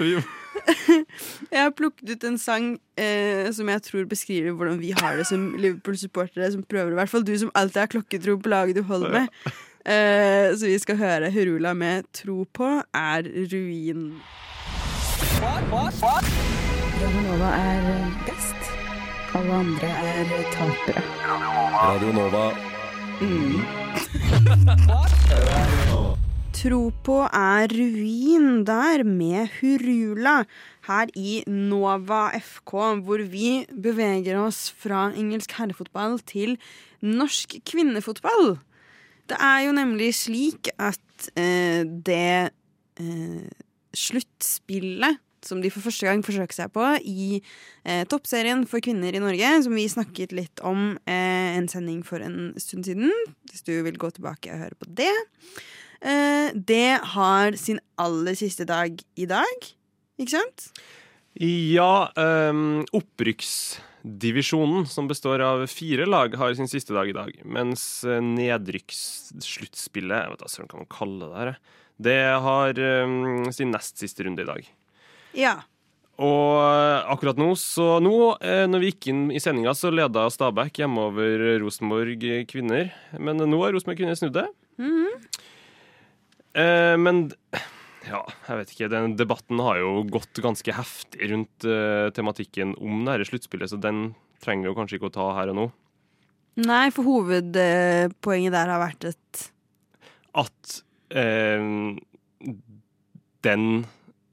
Jeg 1.52 1.61
har 1.61 1.70
plukket 1.78 2.11
ut 2.11 2.24
en 2.28 2.38
sang 2.40 2.66
eh, 3.00 3.46
som 3.54 3.70
jeg 3.70 3.85
tror 3.87 4.08
beskriver 4.11 4.56
hvordan 4.56 4.80
vi 4.82 4.90
har 4.98 5.16
det 5.20 5.28
som 5.30 5.52
Liverpool-supportere. 5.56 6.50
Som 6.52 6.64
prøver, 6.66 6.92
i 6.92 6.98
hvert 6.98 7.12
fall 7.12 7.24
du 7.24 7.32
som 7.38 7.52
alltid 7.54 7.85
har 7.85 7.92
klokketro 7.94 8.37
på 8.42 8.52
laget 8.52 8.80
du 8.80 8.82
holder 8.88 9.14
med. 9.22 9.54
Eh, 9.83 10.55
så 10.55 10.66
vi 10.66 10.79
skal 10.79 10.97
høre 10.97 11.31
Hurula 11.35 11.73
med 11.75 12.05
'Tro 12.14 12.47
på 12.55 12.83
er 12.95 13.23
ruin'. 13.51 14.23
Radionova 17.03 17.51
er 17.59 18.11
best. 18.27 18.61
Alle 19.35 19.53
andre 19.53 19.88
er 19.88 20.25
tapere. 20.55 21.03
Radionova. 21.75 22.45
Mm. 23.21 23.61
Tro 26.62 26.92
på 27.03 27.16
er 27.27 27.66
ruin 27.75 28.62
der 28.64 29.03
med 29.03 29.49
Hurula 29.59 30.45
her 30.87 31.07
i 31.16 31.42
Nova 31.47 32.29
FK, 32.38 32.71
hvor 33.03 33.18
vi 33.27 33.66
beveger 33.83 34.38
oss 34.38 34.71
fra 34.71 35.11
engelsk 35.11 35.53
herrefotball 35.59 36.21
til 36.21 36.55
norsk 37.03 37.57
kvinnefotball. 37.66 38.61
Det 39.33 39.40
er 39.40 39.61
jo 39.64 39.73
nemlig 39.73 40.11
slik 40.12 40.68
at 40.77 41.29
eh, 41.40 41.88
det 41.88 42.53
eh, 43.01 43.53
sluttspillet 43.97 45.21
som 45.42 45.62
de 45.62 45.71
for 45.73 45.83
første 45.83 46.07
gang 46.07 46.21
forsøker 46.23 46.55
seg 46.55 46.73
på 46.75 46.85
i 47.01 47.40
eh, 47.40 48.03
toppserien 48.11 48.66
for 48.68 48.85
kvinner 48.85 49.16
i 49.16 49.23
Norge, 49.23 49.55
som 49.64 49.75
vi 49.75 49.88
snakket 49.90 50.35
litt 50.37 50.62
om 50.66 50.92
eh, 51.09 51.57
en 51.57 51.66
sending 51.71 52.03
for 52.07 52.23
en 52.23 52.53
stund 52.61 52.87
siden, 52.87 53.11
hvis 53.51 53.64
du 53.66 53.73
vil 53.87 53.99
gå 53.99 54.12
tilbake 54.14 54.53
og 54.53 54.66
høre 54.66 54.79
på 54.79 54.90
det. 55.01 55.14
Eh, 56.05 56.53
det 56.55 57.01
har 57.16 57.59
sin 57.59 57.81
aller 57.99 58.37
siste 58.38 58.68
dag 58.68 59.01
i 59.16 59.29
dag, 59.31 59.71
ikke 60.21 60.37
sant? 60.37 60.68
Ja, 61.40 62.12
um, 62.53 62.85
opprykksdivisjonen, 64.02 64.86
som 64.86 65.08
består 65.08 65.40
av 65.40 65.66
fire 65.66 66.06
lag, 66.06 66.34
har 66.34 66.54
sin 66.54 66.68
siste 66.68 66.92
dag 66.92 67.08
i 67.08 67.12
dag. 67.12 67.40
Mens 67.44 68.04
eh, 68.04 68.20
nedrykkssluttspillet, 68.20 70.22
jeg 70.22 70.30
vet 70.30 70.42
ikke 70.42 70.74
hva 70.74 70.78
man 70.82 70.86
kaller 70.90 71.28
det 71.28 71.38
her, 71.38 71.58
det 72.02 72.40
har 72.42 72.78
um, 73.04 73.52
sin 73.52 73.70
nest 73.70 73.98
siste 73.98 74.24
runde 74.24 74.42
i 74.42 74.48
dag. 74.48 74.66
Ja. 75.34 75.62
Og 76.18 76.58
eh, 76.58 77.12
akkurat 77.12 77.36
nå, 77.38 77.54
så 77.56 78.00
nå, 78.02 78.36
når 78.42 78.78
vi 78.82 78.86
gikk 78.90 79.06
inn 79.12 79.30
i 79.30 79.40
sendinga, 79.40 79.74
så 79.74 79.90
leda 79.92 80.30
Stabæk 80.30 80.78
hjemover 80.82 81.60
Rosenborg 81.62 82.46
kvinner. 82.50 82.92
Men 83.18 83.36
nå 83.38 83.62
har 83.62 83.72
Rosenborg 83.72 83.98
kvinner 84.02 84.14
snudd 84.18 84.34
det. 84.34 84.46
eh, 86.58 86.96
men 86.98 87.30
ja, 88.08 88.22
jeg 88.48 88.58
vet 88.60 88.74
ikke. 88.74 88.90
Den 88.92 89.16
debatten 89.18 89.60
har 89.62 89.78
jo 89.80 90.02
gått 90.10 90.40
ganske 90.42 90.74
heftig 90.74 91.30
rundt 91.32 91.66
uh, 91.68 92.10
tematikken 92.14 92.74
om 92.80 93.06
her 93.08 93.24
sluttspillet, 93.26 93.72
så 93.72 93.78
den 93.80 94.12
trenger 94.42 94.66
vi 94.66 94.72
jo 94.72 94.76
kanskje 94.78 94.98
ikke 94.98 95.10
å 95.12 95.14
ta 95.14 95.28
her 95.38 95.52
og 95.52 95.58
nå. 95.58 95.66
Nei, 96.62 96.86
for 96.92 97.08
hovedpoenget 97.08 98.52
der 98.52 98.68
har 98.68 98.82
vært 98.82 99.06
et 99.08 99.44
At 100.36 100.78
uh, 101.16 101.96
den 103.46 103.66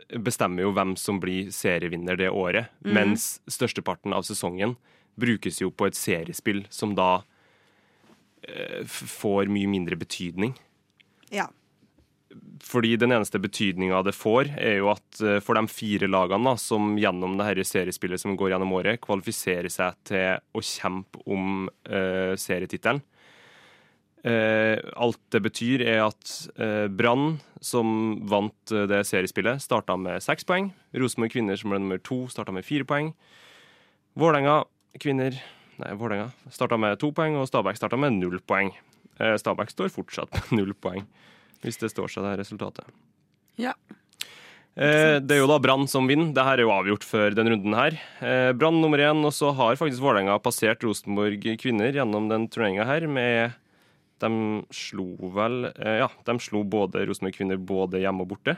bestemmer 0.10 0.66
jo 0.66 0.74
hvem 0.74 0.96
som 0.98 1.20
blir 1.22 1.52
serievinner 1.54 2.18
det 2.20 2.32
året, 2.34 2.72
mm. 2.82 2.94
mens 2.98 3.28
størsteparten 3.52 4.16
av 4.16 4.26
sesongen 4.28 4.76
brukes 5.20 5.60
jo 5.62 5.70
på 5.72 5.88
et 5.90 5.98
seriespill 5.98 6.64
som 6.74 6.96
da 6.98 7.22
uh, 7.22 8.82
får 8.90 9.52
mye 9.54 9.70
mindre 9.70 10.00
betydning. 10.00 10.56
Ja. 11.30 11.50
Fordi 12.66 12.96
den 13.00 13.14
eneste 13.16 13.40
betydninga 13.40 14.02
det 14.04 14.16
får, 14.18 14.52
er 14.60 14.80
jo 14.82 14.90
at 14.92 15.22
eh, 15.24 15.40
for 15.44 15.58
de 15.58 15.72
fire 15.72 16.10
lagene 16.10 16.52
da, 16.52 16.56
som 16.60 16.96
gjennom 17.00 17.38
det 17.40 17.48
her 17.48 17.62
seriespillet 17.66 18.22
som 18.22 18.36
går 18.40 18.54
gjennom 18.54 18.74
året, 18.76 19.00
kvalifiserer 19.04 19.70
seg 19.72 19.96
til 20.08 20.42
å 20.54 20.64
kjempe 20.64 21.22
om 21.30 21.70
uh, 21.90 22.36
serietittelen. 22.40 23.02
Uh, 24.20 24.76
alt 25.00 25.22
det 25.32 25.40
betyr, 25.46 25.86
er 25.88 26.02
at 26.10 26.34
uh, 26.60 26.90
Brann, 26.92 27.38
som 27.64 28.20
vant 28.28 28.74
det 28.92 29.06
seriespillet, 29.08 29.64
starta 29.64 29.96
med 30.00 30.20
seks 30.24 30.48
poeng. 30.48 30.74
Rosenborg 30.92 31.38
kvinner, 31.38 31.60
som 31.60 31.72
ble 31.72 31.80
nummer 31.80 32.04
to, 32.04 32.26
starta 32.32 32.56
med 32.56 32.68
fire 32.68 32.88
poeng. 32.88 33.14
Vålerenga 34.20 34.62
kvinner 35.00 35.38
Nei, 35.80 35.94
Vålerenga 35.96 36.34
starta 36.52 36.76
med 36.76 36.98
to 37.00 37.14
poeng, 37.16 37.38
og 37.40 37.48
Stabæk 37.48 37.78
starta 37.80 37.96
med 37.96 38.18
null 38.18 38.42
poeng. 38.44 38.74
Stabæk 39.16 39.72
står 39.72 39.94
fortsatt 39.94 40.34
med 40.36 40.50
null 40.60 40.74
poeng, 40.76 41.06
hvis 41.64 41.80
det 41.82 41.92
står 41.92 42.12
seg, 42.12 42.24
det 42.26 42.34
her 42.34 42.42
resultatet. 42.44 42.94
Ja. 43.60 43.74
Eh, 44.80 45.18
det 45.20 45.36
er 45.36 45.42
jo 45.42 45.50
da 45.50 45.58
Brann 45.60 45.88
som 45.92 46.08
vinner. 46.08 46.30
Dette 46.32 46.54
er 46.54 46.64
jo 46.64 46.72
avgjort 46.72 47.04
før 47.04 47.36
den 47.36 47.50
runden 47.52 47.76
her. 47.76 47.98
Eh, 48.24 48.52
Brann 48.56 48.80
nummer 48.80 49.02
én, 49.04 49.24
og 49.28 49.34
så 49.36 49.52
har 49.56 49.80
faktisk 49.80 50.04
Vålerenga 50.04 50.38
passert 50.44 50.86
Rosenborg 50.86 51.44
kvinner 51.60 51.92
gjennom 51.96 52.30
den 52.32 52.48
turneringa 52.52 52.86
her 52.88 53.08
med 53.10 53.58
De 54.20 54.30
slo 54.76 55.16
vel 55.36 55.70
eh, 55.72 56.00
Ja, 56.02 56.10
de 56.28 56.38
slo 56.44 56.64
både 56.68 57.06
Rosenborg 57.08 57.36
kvinner 57.36 57.60
både 57.60 58.02
hjemme 58.04 58.24
og 58.24 58.34
borte. 58.36 58.56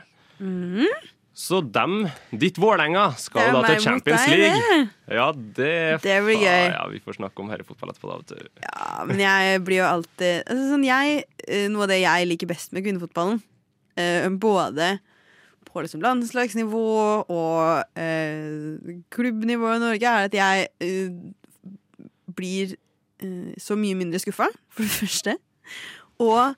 Så 1.32 1.62
dem, 1.64 2.02
ditt 2.36 2.58
Vålerenga, 2.60 3.06
skal 3.16 3.48
jo 3.48 3.60
da 3.62 3.70
til 3.70 3.84
Champions 3.86 4.26
League. 4.28 4.80
Ja, 5.08 5.30
det, 5.32 6.02
Det 6.04 6.18
blir 6.26 6.42
gøy. 6.42 6.64
Ja, 6.68 6.82
Vi 6.92 7.00
får 7.04 7.16
snakke 7.16 7.40
om 7.40 7.48
herrefotball 7.52 7.94
etterpå, 7.94 8.18
da. 8.20 8.42
Ja, 8.66 9.06
men 9.08 9.20
jeg 9.22 9.62
blir 9.64 9.80
jo 9.80 9.86
alltid 9.88 10.42
altså, 10.44 10.66
sånn, 10.74 10.84
jeg, 10.86 11.24
eh, 11.46 11.66
Noe 11.72 11.86
av 11.86 11.92
det 11.94 12.02
jeg 12.02 12.28
liker 12.28 12.52
best 12.52 12.76
med 12.76 12.84
kvinnefotballen, 12.84 13.40
uh, 14.00 14.28
både 14.40 14.94
på 15.72 15.84
liksom 15.84 16.04
landslagsnivå 16.04 16.86
og 17.32 17.96
uh, 17.96 18.96
klubbnivå 19.12 19.72
i 19.72 19.82
Norge, 19.86 20.12
er 20.12 20.28
at 20.28 20.36
jeg 20.36 20.68
uh, 20.84 21.32
blir 22.36 22.76
eh, 23.22 23.52
så 23.60 23.76
mye 23.78 23.96
mindre 23.98 24.20
skuffa, 24.22 24.48
for 24.72 24.84
det 24.84 24.94
første. 24.94 25.36
Og 26.22 26.54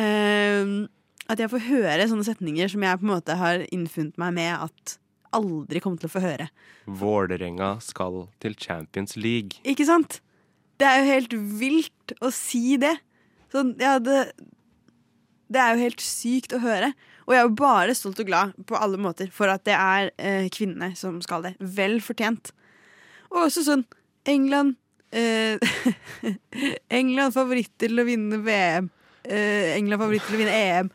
eh, 0.00 0.76
at 1.32 1.40
jeg 1.40 1.50
får 1.52 1.64
høre 1.66 2.08
sånne 2.10 2.26
setninger 2.26 2.70
som 2.70 2.84
jeg 2.84 3.00
på 3.00 3.06
en 3.06 3.14
måte 3.14 3.36
har 3.40 3.64
innfunnet 3.72 4.18
meg 4.20 4.34
med 4.36 4.52
at 4.68 4.96
aldri 5.32 5.80
kommer 5.80 6.00
til 6.00 6.10
å 6.10 6.12
få 6.12 6.22
høre. 6.22 6.48
Vålerenga 6.86 7.74
skal 7.84 8.26
til 8.42 8.56
Champions 8.60 9.16
League. 9.16 9.60
Ikke 9.64 9.86
sant? 9.88 10.20
Det 10.80 10.88
er 10.88 11.00
jo 11.00 11.08
helt 11.08 11.36
vilt 11.60 12.14
å 12.20 12.32
si 12.34 12.76
det. 12.80 12.96
Sånn, 13.52 13.76
ja, 13.80 13.98
det 14.02 14.32
Det 15.52 15.60
er 15.60 15.74
jo 15.74 15.84
helt 15.84 16.00
sykt 16.00 16.54
å 16.56 16.62
høre. 16.62 16.94
Og 17.26 17.34
jeg 17.34 17.42
er 17.42 17.44
jo 17.44 17.56
bare 17.60 17.94
stolt 17.94 18.20
og 18.22 18.26
glad 18.26 18.54
på 18.66 18.78
alle 18.78 18.96
måter 18.96 19.28
for 19.30 19.52
at 19.52 19.64
det 19.68 19.74
er 19.76 20.08
eh, 20.16 20.48
kvinnene 20.48 20.94
som 20.96 21.20
skal 21.20 21.44
det. 21.44 21.52
Vel 21.60 22.00
fortjent. 22.00 22.54
Og 23.30 23.44
også 23.46 23.66
sånn 23.66 23.84
England 24.28 24.78
eh, 25.12 25.60
England 27.00 27.36
favoritt 27.36 27.72
til 27.78 28.00
å 28.00 28.06
vinne 28.08 28.40
VM. 28.42 28.88
Eh, 29.28 29.76
England 29.76 30.00
favoritt 30.00 30.24
til 30.26 30.38
å 30.38 30.40
vinne 30.40 30.56
EM. 30.56 30.90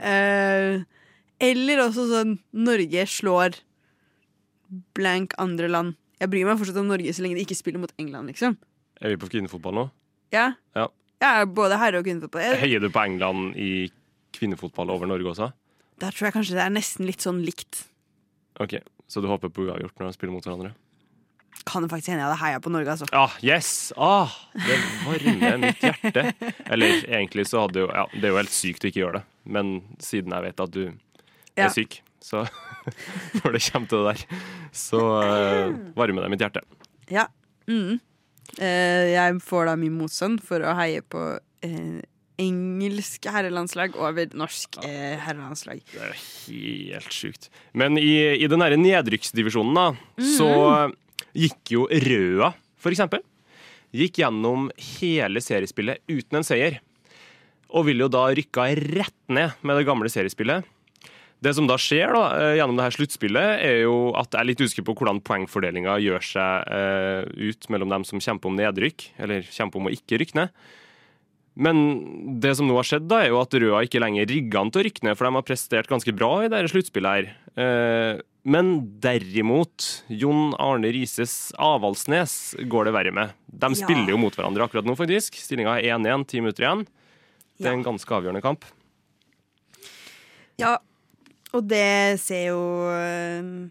Eh, 0.00 0.82
eller 1.40 1.82
også 1.86 2.06
sånn 2.10 2.38
Norge 2.52 3.06
slår 3.08 3.58
blank 4.96 5.34
andre 5.40 5.68
land. 5.70 5.96
Jeg 6.20 6.30
bryr 6.32 6.46
meg 6.48 6.58
fortsatt 6.60 6.78
om 6.82 6.90
Norge 6.90 7.12
så 7.16 7.24
lenge 7.24 7.38
de 7.38 7.44
ikke 7.46 7.56
spiller 7.58 7.80
mot 7.82 7.92
England, 7.98 8.28
liksom. 8.30 8.56
Er 9.00 9.14
vi 9.14 9.20
på 9.22 9.30
kvinnefotball 9.32 9.74
nå? 9.78 9.86
Ja. 10.34 10.50
Ja. 10.76 10.86
Ja, 11.20 11.44
både 11.44 11.76
herre- 11.80 11.98
og 12.00 12.04
kvinnefotball. 12.06 12.40
Jeg- 12.42 12.60
Heier 12.60 12.80
du 12.80 12.88
på 12.90 13.02
England 13.04 13.56
i 13.56 13.90
kvinnefotball 14.32 14.90
over 14.90 15.06
Norge 15.06 15.26
også? 15.32 15.52
Der 15.98 16.10
tror 16.12 16.26
jeg 16.28 16.32
kanskje 16.34 16.54
det 16.56 16.64
er 16.64 16.70
nesten 16.70 17.06
litt 17.06 17.20
sånn 17.20 17.44
likt. 17.44 17.86
Ok, 18.60 18.80
Så 19.08 19.20
du 19.20 19.26
håper 19.26 19.48
på 19.50 19.66
uavgjort 19.66 19.98
når 19.98 20.06
de 20.06 20.12
spiller 20.12 20.32
mot 20.32 20.44
hverandre? 20.44 20.72
Kan 21.68 21.84
det 21.84 21.90
faktisk 21.92 22.08
hende 22.12 22.22
jeg 22.22 22.30
hadde 22.30 22.40
heia 22.40 22.60
på 22.64 22.72
Norge, 22.72 22.94
altså. 22.94 23.06
Ah, 23.12 23.34
yes! 23.44 23.92
Ah, 24.00 24.32
det 24.54 24.78
varmer 25.04 25.58
mitt 25.60 25.82
hjerte. 25.84 26.24
Eller 26.72 27.02
egentlig 27.04 27.44
så 27.50 27.66
hadde 27.66 27.84
jo 27.84 27.88
Ja, 27.92 28.06
det 28.14 28.24
er 28.24 28.32
jo 28.32 28.38
helt 28.40 28.54
sykt 28.54 28.86
å 28.86 28.90
ikke 28.90 29.02
gjøre 29.02 29.20
det, 29.20 29.24
men 29.56 29.72
siden 30.02 30.32
jeg 30.36 30.46
vet 30.48 30.62
at 30.64 30.76
du 30.76 30.84
Ja. 31.58 31.66
er 31.66 31.74
syk, 31.74 32.00
så 32.24 32.46
når 33.40 33.56
det 33.58 33.64
kommer 33.66 33.90
til 33.90 34.06
det 34.06 34.14
der, 34.14 34.38
så 34.72 35.00
uh, 35.20 35.74
varmer 35.98 36.24
det 36.24 36.30
mitt 36.32 36.44
hjerte. 36.46 36.62
Ja. 37.12 37.26
Mm. 37.68 37.98
Uh, 38.56 39.06
jeg 39.12 39.42
får 39.44 39.68
da 39.68 39.76
mye 39.78 39.94
motstand 39.94 40.40
for 40.46 40.64
å 40.64 40.72
heie 40.80 41.04
på 41.04 41.26
uh, 41.36 42.00
engelsk 42.40 43.28
herrelandslag 43.28 43.96
over 44.00 44.30
norsk 44.38 44.78
eh, 44.86 45.18
herrelandslag. 45.20 45.82
Det 45.92 46.00
er 46.06 46.14
helt 46.16 47.12
sjukt. 47.12 47.50
Men 47.76 47.98
i, 48.00 48.14
i 48.40 48.48
den 48.48 48.62
derre 48.64 48.78
nedrykksdivisjonen, 48.80 49.76
da, 49.76 50.24
så 50.38 50.48
gikk 51.36 51.74
jo 51.74 51.86
Røa, 51.90 52.52
eksempel, 52.90 53.22
gikk 53.94 54.22
gjennom 54.22 54.68
hele 54.98 55.42
seriespillet 55.42 56.02
uten 56.10 56.40
en 56.40 56.46
seier. 56.46 56.80
Og 57.70 57.86
vil 57.86 58.02
jo 58.02 58.10
da 58.10 58.26
rykka 58.34 58.66
rett 58.78 59.18
ned 59.30 59.58
med 59.62 59.78
det 59.78 59.86
gamle 59.86 60.10
seriespillet. 60.10 60.66
Det 61.40 61.54
som 61.56 61.64
da 61.68 61.78
skjer 61.80 62.12
da, 62.12 62.24
eh, 62.36 62.56
gjennom 62.58 62.76
det 62.76 62.84
her 62.84 62.96
sluttspillet, 62.98 63.62
er 63.64 63.78
jo 63.86 64.12
at 64.18 64.28
jeg 64.28 64.40
er 64.42 64.48
litt 64.50 64.60
usikker 64.60 64.84
på 64.84 64.94
hvordan 64.98 65.22
poengfordelinga 65.24 65.96
gjør 66.02 66.20
seg 66.20 66.68
eh, 66.68 67.48
ut 67.48 67.70
mellom 67.72 67.88
dem 67.94 68.04
som 68.04 68.20
kjemper 68.20 68.50
om 68.50 68.58
nedrykk, 68.58 69.06
eller 69.24 69.46
kjemper 69.48 69.80
om 69.80 69.88
å 69.88 69.94
ikke 69.94 70.20
rykke 70.20 70.36
ned. 70.36 70.52
Men 71.60 71.80
det 72.40 72.52
som 72.58 72.68
nå 72.68 72.76
har 72.76 72.86
skjedd, 72.86 73.08
da, 73.08 73.22
er 73.24 73.32
jo 73.32 73.40
at 73.40 73.56
Røa 73.56 73.80
ikke 73.86 74.02
lenger 74.02 74.28
rigger 74.28 74.60
an 74.60 74.70
til 74.72 74.82
å 74.82 74.84
rykke 74.86 75.06
ned, 75.06 75.16
for 75.16 75.26
de 75.26 75.38
har 75.38 75.48
prestert 75.48 75.88
ganske 75.90 76.14
bra 76.16 76.30
i 76.44 76.52
det 76.52 76.60
sluttspillet 76.72 77.16
her. 77.16 77.32
Eh, 77.56 78.20
men 78.42 78.70
derimot, 79.00 80.04
Jon 80.08 80.54
Arne 80.58 80.88
Rises 80.94 81.52
Avaldsnes 81.60 82.54
går 82.70 82.88
det 82.88 82.92
verre 82.96 83.12
med. 83.12 83.32
De 83.52 83.68
Ja. 83.68 83.74
spiller 83.76 84.08
jo 84.14 84.18
mot 84.18 84.34
hverandre 84.34 84.64
akkurat 84.64 84.84
nå, 84.88 84.96
faktisk. 84.96 85.34
Stillinga 85.36 85.76
er 85.78 85.98
1-1, 85.98 86.26
ti 86.26 86.40
minutter 86.40 86.64
igjen. 86.64 86.86
Det 87.60 87.66
er 87.68 87.72
en 87.76 87.84
ganske 87.84 88.08
avgjørende 88.08 88.40
kamp. 88.42 88.64
Ja, 90.60 90.78
og 91.52 91.66
det 91.68 92.20
ser 92.20 92.46
jo 92.52 92.62
eh, 92.92 93.68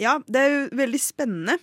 Ja, 0.00 0.18
det 0.26 0.36
er 0.40 0.50
jo 0.54 0.62
veldig 0.76 1.00
spennende. 1.00 1.58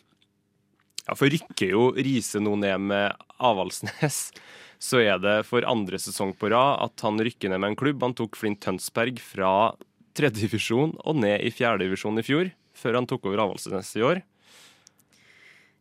Ja, 1.08 1.16
For 1.16 1.30
rykker 1.32 1.70
jo 1.72 1.92
Riise 1.96 2.42
nå 2.44 2.56
ned 2.60 2.80
med 2.84 3.14
Avaldsnes, 3.40 4.32
så 4.80 5.00
er 5.02 5.18
det 5.24 5.46
for 5.48 5.66
andre 5.66 5.98
sesong 5.98 6.34
på 6.38 6.50
rad 6.54 6.84
at 6.84 7.02
han 7.06 7.18
rykker 7.18 7.50
ned 7.50 7.60
med 7.64 7.70
en 7.72 7.80
klubb. 7.80 8.02
Han 8.04 8.14
tok 8.18 8.36
Flint 8.38 8.60
Tønsberg 8.62 9.18
fra 9.24 9.74
tredjedivisjon 10.18 10.96
og 10.98 11.22
ned 11.22 11.46
i 11.46 11.54
fjerdedivisjon 11.54 12.20
i 12.20 12.26
fjor, 12.26 12.50
før 12.78 13.00
han 13.00 13.08
tok 13.10 13.30
over 13.30 13.46
Avaldsnes 13.46 13.94
i 13.98 14.06
år. 14.06 14.24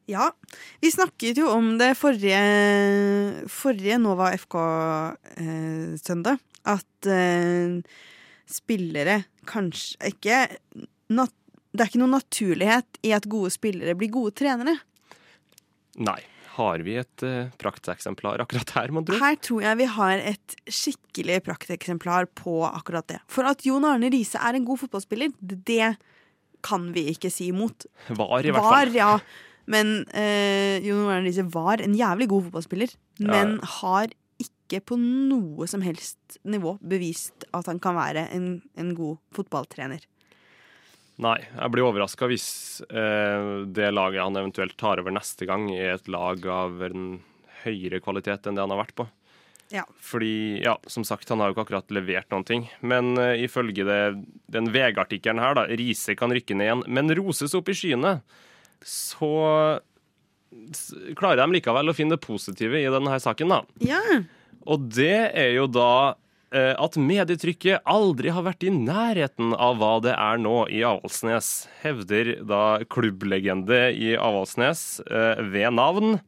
Ja. 0.06 0.30
Vi 0.80 0.92
snakket 0.94 1.40
jo 1.40 1.48
om 1.50 1.72
det 1.80 1.96
forrige, 1.98 2.38
forrige 3.50 3.98
Nova 3.98 4.30
FK-søndag. 4.38 6.38
at 6.66 7.06
eh, 7.06 7.82
spillere 8.46 9.24
kanskje 9.46 10.10
ikke 10.10 10.38
nat 11.14 11.34
Det 11.76 11.84
er 11.84 11.90
ikke 11.90 12.00
noen 12.00 12.16
naturlighet 12.16 12.98
i 13.04 13.10
at 13.12 13.26
gode 13.28 13.50
spillere 13.52 13.92
blir 13.94 14.08
gode 14.08 14.32
trenere. 14.32 14.78
Nei. 16.00 16.22
Har 16.56 16.82
vi 16.86 16.96
et 17.00 17.24
uh, 17.26 17.52
prakteksemplar 17.60 18.40
akkurat 18.44 18.72
her, 18.78 18.92
mon 18.94 19.04
tro? 19.06 19.18
Her 19.20 19.38
tror 19.44 19.64
jeg 19.64 19.80
vi 19.82 19.88
har 19.96 20.22
et 20.32 20.56
skikkelig 20.64 21.40
prakteksemplar 21.46 22.30
på 22.38 22.62
akkurat 22.68 23.06
det. 23.12 23.20
For 23.32 23.48
at 23.48 23.64
Jon 23.66 23.84
Arne 23.88 24.10
Riise 24.12 24.40
er 24.40 24.56
en 24.56 24.68
god 24.68 24.84
fotballspiller, 24.84 25.34
det 25.40 25.96
kan 26.66 26.88
vi 26.94 27.08
ikke 27.12 27.30
si 27.30 27.50
imot. 27.52 27.88
Var, 28.08 28.38
i 28.48 28.54
hvert 28.54 28.64
fall. 28.64 28.92
Var, 28.92 28.94
ja. 28.96 29.10
Men 29.70 29.98
uh, 30.14 30.76
Jon 30.84 31.08
Arne 31.10 31.26
Riise 31.28 31.44
var 31.52 31.84
en 31.84 31.96
jævlig 31.98 32.30
god 32.32 32.48
fotballspiller. 32.48 32.96
Men 33.26 33.58
har 33.80 34.12
ikke 34.42 34.82
på 34.82 34.98
noe 35.00 35.68
som 35.70 35.84
helst 35.84 36.40
nivå 36.44 36.76
bevist 36.80 37.46
at 37.54 37.68
han 37.70 37.80
kan 37.82 37.96
være 37.98 38.26
en, 38.34 38.48
en 38.80 38.94
god 38.96 39.20
fotballtrener. 39.36 40.02
Nei, 41.22 41.38
jeg 41.40 41.72
blir 41.72 41.86
overraska 41.86 42.28
hvis 42.28 42.48
eh, 42.90 43.64
det 43.72 43.88
laget 43.94 44.20
han 44.20 44.36
eventuelt 44.36 44.76
tar 44.76 45.00
over 45.00 45.14
neste 45.16 45.48
gang, 45.48 45.70
er 45.72 45.94
et 45.94 46.10
lag 46.12 46.42
av 46.52 46.82
en 46.90 47.06
høyere 47.62 48.02
kvalitet 48.04 48.46
enn 48.46 48.58
det 48.58 48.64
han 48.66 48.74
har 48.74 48.82
vært 48.82 48.96
på. 48.98 49.06
Ja. 49.72 49.82
Fordi, 49.98 50.60
ja, 50.62 50.76
som 50.86 51.04
sagt, 51.08 51.28
han 51.32 51.40
har 51.40 51.50
jo 51.50 51.56
ikke 51.56 51.64
akkurat 51.66 51.94
levert 51.94 52.28
noen 52.30 52.44
ting. 52.46 52.66
Men 52.86 53.16
eh, 53.18 53.46
ifølge 53.46 53.86
det, 53.88 54.00
den 54.52 54.70
VG-artikkelen 54.74 55.42
her, 55.42 55.56
da, 55.58 55.66
Riise 55.72 56.14
kan 56.18 56.34
rykke 56.34 56.58
ned 56.58 56.68
igjen, 56.68 56.84
men 56.98 57.16
roses 57.18 57.56
opp 57.56 57.72
i 57.72 57.76
skyene, 57.76 58.18
så 58.86 59.32
klarer 61.18 61.40
de 61.40 61.56
likevel 61.56 61.90
å 61.90 61.96
finne 61.96 62.16
det 62.16 62.24
positive 62.24 62.78
i 62.78 62.92
denne 62.92 63.18
saken, 63.22 63.56
da. 63.56 63.62
Ja. 63.82 64.02
Og 64.66 64.86
det 64.92 65.32
er 65.32 65.52
jo 65.56 65.66
da 65.70 66.16
at 66.54 66.94
medietrykket 67.00 67.82
aldri 67.90 68.30
har 68.30 68.44
vært 68.46 68.62
i 68.64 68.70
nærheten 68.70 69.50
av 69.58 69.80
hva 69.80 69.96
det 70.04 70.12
er 70.14 70.38
nå 70.38 70.68
i 70.70 70.84
Avaldsnes, 70.86 71.66
hevder 71.82 72.36
da 72.46 72.78
klubblegende 72.86 73.88
i 73.92 74.14
Avaldsnes 74.14 75.00
eh, 75.10 75.42
ved 75.42 75.74
navn. 75.74 76.20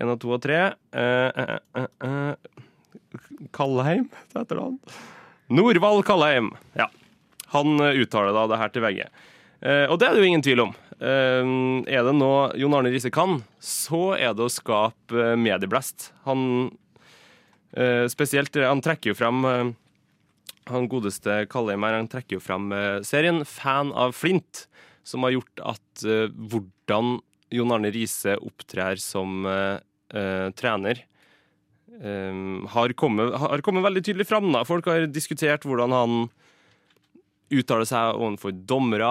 En 0.00 0.10
og 0.10 0.20
to 0.22 0.34
og 0.34 0.42
tre. 0.42 0.60
Eh, 0.90 1.42
eh, 1.44 1.58
eh, 1.78 1.88
eh, 2.08 3.50
Kallheim, 3.54 4.08
heter 4.34 4.62
han? 4.64 4.78
Norvald 5.54 6.02
Kallheim. 6.08 6.50
Ja. 6.74 6.88
Han 7.54 7.78
eh, 7.78 8.02
uttaler 8.02 8.34
da 8.34 8.48
det 8.50 8.58
her 8.58 8.74
til 8.74 8.84
VG. 8.84 9.04
Eh, 9.64 9.86
og 9.86 10.00
det 10.00 10.08
er 10.08 10.16
det 10.16 10.24
jo 10.24 10.30
ingen 10.32 10.44
tvil 10.44 10.66
om. 10.66 10.74
Eh, 10.98 11.52
er 11.94 12.06
det 12.08 12.16
nå 12.18 12.32
Jon 12.58 12.74
Arne 12.74 12.90
Riise 12.90 13.12
kan, 13.14 13.38
så 13.62 14.16
er 14.18 14.34
det 14.34 14.48
å 14.48 14.52
skape 14.52 15.34
medieblast. 15.38 16.10
Han 16.26 16.72
Eh, 16.74 16.83
spesielt, 18.10 18.54
eh, 18.56 18.68
han 18.68 18.82
trekker 18.84 19.12
jo 19.12 19.18
frem 19.18 19.44
eh, 19.48 19.72
Han 20.70 20.88
godeste 20.88 21.42
Kallheim 21.50 21.82
her, 21.86 21.98
han 21.98 22.10
trekker 22.10 22.38
jo 22.38 22.42
frem 22.44 22.70
eh, 22.72 23.00
serien 23.06 23.42
Fan 23.48 23.92
av 23.92 24.14
Flint, 24.16 24.66
som 25.04 25.26
har 25.26 25.34
gjort 25.34 25.64
at 25.74 26.04
eh, 26.06 26.28
hvordan 26.30 27.18
Jon 27.54 27.74
Arne 27.74 27.90
Riise 27.94 28.36
opptrer 28.42 29.00
som 29.02 29.44
eh, 29.46 29.80
eh, 30.14 30.48
trener, 30.58 31.02
eh, 32.00 32.38
har, 32.74 32.94
kommet, 32.98 33.34
har 33.42 33.64
kommet 33.66 33.86
veldig 33.86 34.04
tydelig 34.06 34.28
fram. 34.30 34.50
Da. 34.54 34.64
Folk 34.68 34.88
har 34.90 35.06
diskutert 35.10 35.66
hvordan 35.66 35.94
han 35.94 36.16
uttaler 37.54 37.86
seg 37.86 38.16
overfor 38.18 38.54
dommere, 38.66 39.10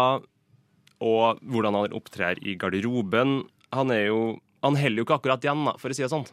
og 1.03 1.43
hvordan 1.51 1.75
han 1.75 1.95
opptrer 1.95 2.39
i 2.47 2.55
garderoben. 2.59 3.43
Han 3.75 3.91
er 3.91 4.07
jo 4.07 4.23
Han 4.63 4.77
heller 4.79 5.01
jo 5.01 5.03
ikke 5.03 5.17
akkurat 5.17 5.43
igjen, 5.43 5.65
da, 5.67 5.73
for 5.75 5.91
å 5.91 5.95
si 5.97 6.05
det 6.05 6.07
sånn. 6.07 6.23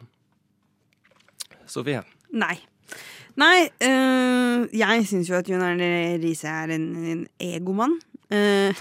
Sofie. 1.67 2.05
Nei. 2.33 2.57
Nei, 3.41 3.71
øh, 3.87 4.69
jeg 4.75 5.07
syns 5.09 5.31
jo 5.31 5.39
at 5.39 5.49
Jon 5.49 5.63
Arne 5.65 6.19
Riise 6.21 6.51
er 6.51 6.75
en, 6.77 6.87
en 7.15 7.27
egomann. 7.41 7.99
Uh, 8.31 8.75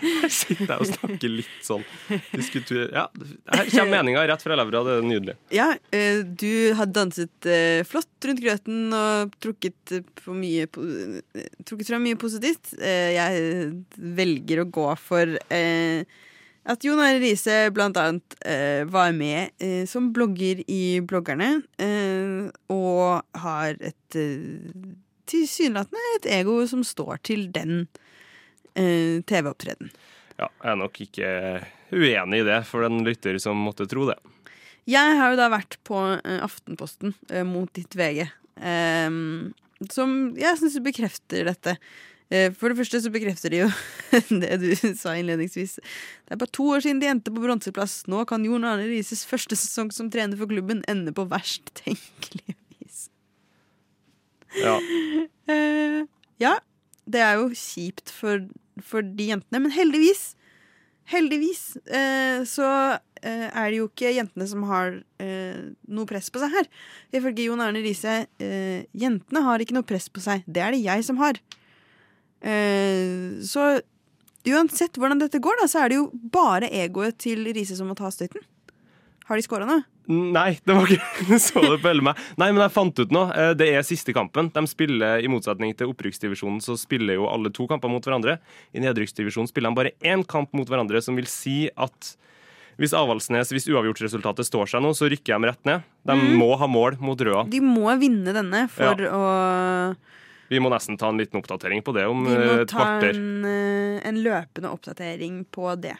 Her 0.00 0.30
sitter 0.30 0.68
jeg 0.68 0.84
og 0.84 0.88
snakker 0.88 1.32
litt 1.32 1.64
sånn 1.66 1.82
diskuter. 2.30 2.86
Ja, 2.94 3.06
her 3.50 3.70
kommer 3.72 3.96
meninga 3.98 4.22
rett 4.30 4.44
fra 4.44 4.56
levra. 4.58 4.82
Det 4.86 4.94
er 5.00 5.06
nydelig. 5.08 5.34
ja, 5.54 5.66
øh, 5.96 6.20
du 6.24 6.52
har 6.78 6.90
danset 6.94 7.48
øh, 7.48 7.82
flott 7.88 8.28
rundt 8.28 8.42
grøten 8.44 8.94
og 8.96 9.34
trukket, 9.42 9.96
på 10.22 10.36
mye, 10.36 10.68
trukket 10.70 11.90
fra 11.90 12.00
mye 12.02 12.18
positivt. 12.20 12.74
Jeg 12.78 13.72
velger 14.20 14.62
å 14.62 14.68
gå 14.70 14.88
for 15.00 15.36
øh, 15.40 16.20
at 16.70 16.84
Jon 16.86 17.00
Arne 17.02 17.18
Riise 17.22 17.56
blant 17.74 17.98
annet 17.98 18.36
eh, 18.46 18.86
var 18.90 19.12
med 19.16 19.50
eh, 19.58 19.82
som 19.90 20.10
blogger 20.14 20.62
i 20.70 21.00
Bloggerne, 21.02 21.62
eh, 21.82 22.46
og 22.70 23.42
har 23.42 23.74
et 23.80 24.18
øh, 24.18 24.70
tilsynelatende 25.30 26.14
et 26.18 26.30
ego 26.40 26.60
som 26.70 26.84
står 26.86 27.22
til 27.26 27.48
den 27.54 27.86
øh, 28.76 29.22
TV-opptreden. 29.26 29.90
Ja, 30.38 30.48
jeg 30.48 30.72
er 30.72 30.78
nok 30.80 31.00
ikke 31.04 31.30
uenig 31.92 32.42
i 32.42 32.46
det 32.46 32.60
for 32.68 32.86
den 32.86 33.02
lytter 33.06 33.38
som 33.42 33.58
måtte 33.60 33.88
tro 33.90 34.06
det. 34.08 34.18
Jeg 34.88 35.16
har 35.18 35.32
jo 35.32 35.38
da 35.38 35.50
vært 35.52 35.76
på 35.86 35.98
eh, 36.16 36.38
Aftenposten 36.42 37.14
eh, 37.30 37.44
mot 37.46 37.70
ditt 37.76 37.94
VG, 37.98 38.24
eh, 38.62 39.18
som 39.92 40.14
jeg 40.38 40.60
syns 40.60 40.78
bekrefter 40.84 41.50
dette. 41.50 41.76
Eh, 42.30 42.52
for 42.54 42.70
det 42.70 42.78
første 42.78 43.00
så 43.02 43.10
bekrefter 43.10 43.50
de 43.50 43.64
jo 43.64 43.68
det 44.42 44.60
du 44.62 44.70
sa 44.94 45.16
innledningsvis. 45.18 45.78
Det 45.82 46.36
er 46.36 46.40
bare 46.40 46.54
to 46.54 46.68
år 46.76 46.84
siden 46.84 47.02
de 47.02 47.10
endte 47.10 47.34
på 47.34 47.42
bronseplass. 47.42 48.04
Nå 48.10 48.22
kan 48.30 48.46
Jon 48.46 48.66
Arne 48.66 48.86
Rises 48.86 49.26
første 49.26 49.58
sesong 49.58 49.90
som 49.94 50.12
trener 50.14 50.38
for 50.38 50.50
klubben 50.50 50.84
ende 50.90 51.14
på 51.16 51.26
verst 51.30 51.72
tenkelig 51.82 52.56
vis. 52.78 53.08
Ja, 54.60 54.78
Uh, 55.50 56.04
ja, 56.44 56.52
det 57.10 57.22
er 57.24 57.40
jo 57.40 57.48
kjipt 57.58 58.12
for, 58.14 58.44
for 58.86 59.02
de 59.02 59.32
jentene, 59.32 59.64
men 59.64 59.74
heldigvis 59.74 60.36
Heldigvis 61.10 61.72
uh, 61.90 62.46
så 62.46 62.66
uh, 62.94 63.48
er 63.50 63.64
det 63.72 63.80
jo 63.80 63.88
ikke 63.88 64.12
jentene 64.14 64.46
som 64.46 64.62
har 64.68 65.00
noe 65.18 66.06
press 66.06 66.30
på 66.30 66.38
seg 66.38 66.54
her. 66.54 66.68
Ifølge 67.10 67.48
Jon 67.48 67.60
Arne 67.64 67.82
Riise 67.82 68.14
jentene 68.94 69.42
har 69.42 69.60
ikke 69.60 69.74
noe 69.74 69.84
press 69.86 70.06
på 70.06 70.22
seg. 70.22 70.46
Det 70.46 70.62
er 70.62 70.76
det 70.76 70.84
jeg 70.84 71.02
som 71.08 71.18
har. 71.18 71.40
Eh, 72.40 73.40
så 73.44 73.80
uansett 74.48 74.96
hvordan 74.96 75.20
dette 75.20 75.40
går, 75.42 75.58
da, 75.60 75.68
så 75.68 75.82
er 75.84 75.92
det 75.92 75.98
jo 76.00 76.06
bare 76.32 76.70
egoet 76.72 77.18
til 77.20 77.44
Riise 77.52 77.76
som 77.76 77.90
må 77.90 77.96
ta 77.98 78.08
støyten. 78.12 78.42
Har 79.28 79.38
de 79.38 79.44
skåra 79.46 79.66
nå? 79.68 79.80
Nei, 80.10 80.56
det 80.66 80.74
var 80.74 80.90
ikke 80.90 81.36
så 81.44 81.60
det 81.62 81.76
på 81.84 81.90
hele 81.92 82.02
meg. 82.02 82.18
Nei, 82.40 82.48
men 82.50 82.64
jeg 82.64 82.74
fant 82.74 82.98
ut 82.98 83.12
noe. 83.14 83.28
Eh, 83.30 83.52
Det 83.58 83.68
er 83.76 83.84
siste 83.86 84.14
kampen. 84.16 84.48
De 84.50 84.64
spiller, 84.66 85.20
I 85.22 85.30
motsetning 85.30 85.76
til 85.78 85.92
opprykksdivisjonen 85.92 86.58
så 86.64 86.74
spiller 86.80 87.14
jo 87.20 87.28
alle 87.30 87.52
to 87.54 87.68
kamper 87.70 87.92
mot 87.92 88.02
hverandre. 88.02 88.38
I 88.74 88.82
nedrykksdivisjonen 88.82 89.50
spiller 89.52 89.70
de 89.70 89.78
bare 89.78 89.92
én 90.02 90.24
kamp 90.26 90.50
mot 90.56 90.66
hverandre, 90.66 91.02
som 91.04 91.14
vil 91.20 91.28
si 91.30 91.68
at 91.78 92.14
hvis 92.80 92.94
Avaldsnes, 92.96 93.50
hvis 93.52 93.66
uavgjortresultatet 93.68 94.46
står 94.48 94.70
seg 94.72 94.80
nå, 94.82 94.94
så 94.96 95.06
rykker 95.12 95.36
de 95.36 95.50
rett 95.50 95.66
ned. 95.68 95.82
De 96.08 96.14
må 96.40 96.54
ha 96.56 96.64
mål 96.70 96.96
mot 97.04 97.20
Røa. 97.20 97.42
De 97.52 97.60
må 97.60 97.92
vinne 98.00 98.32
denne 98.32 98.64
for 98.72 99.02
å 99.04 99.24
Vi 100.50 100.58
må 100.58 100.70
nesten 100.72 100.98
ta 100.98 101.12
en 101.12 101.20
liten 101.20 101.38
oppdatering 101.38 101.82
på 101.86 101.94
det 101.94 102.08
om 102.10 102.24
Vi 102.26 102.34
må 102.34 102.54
eh, 102.58 102.66
ta 102.68 102.86
en, 103.06 103.44
eh, 103.46 104.00
en 104.08 104.18
løpende 104.24 104.72
oppdatering 104.74 105.44
på 105.54 105.76
det. 105.78 105.94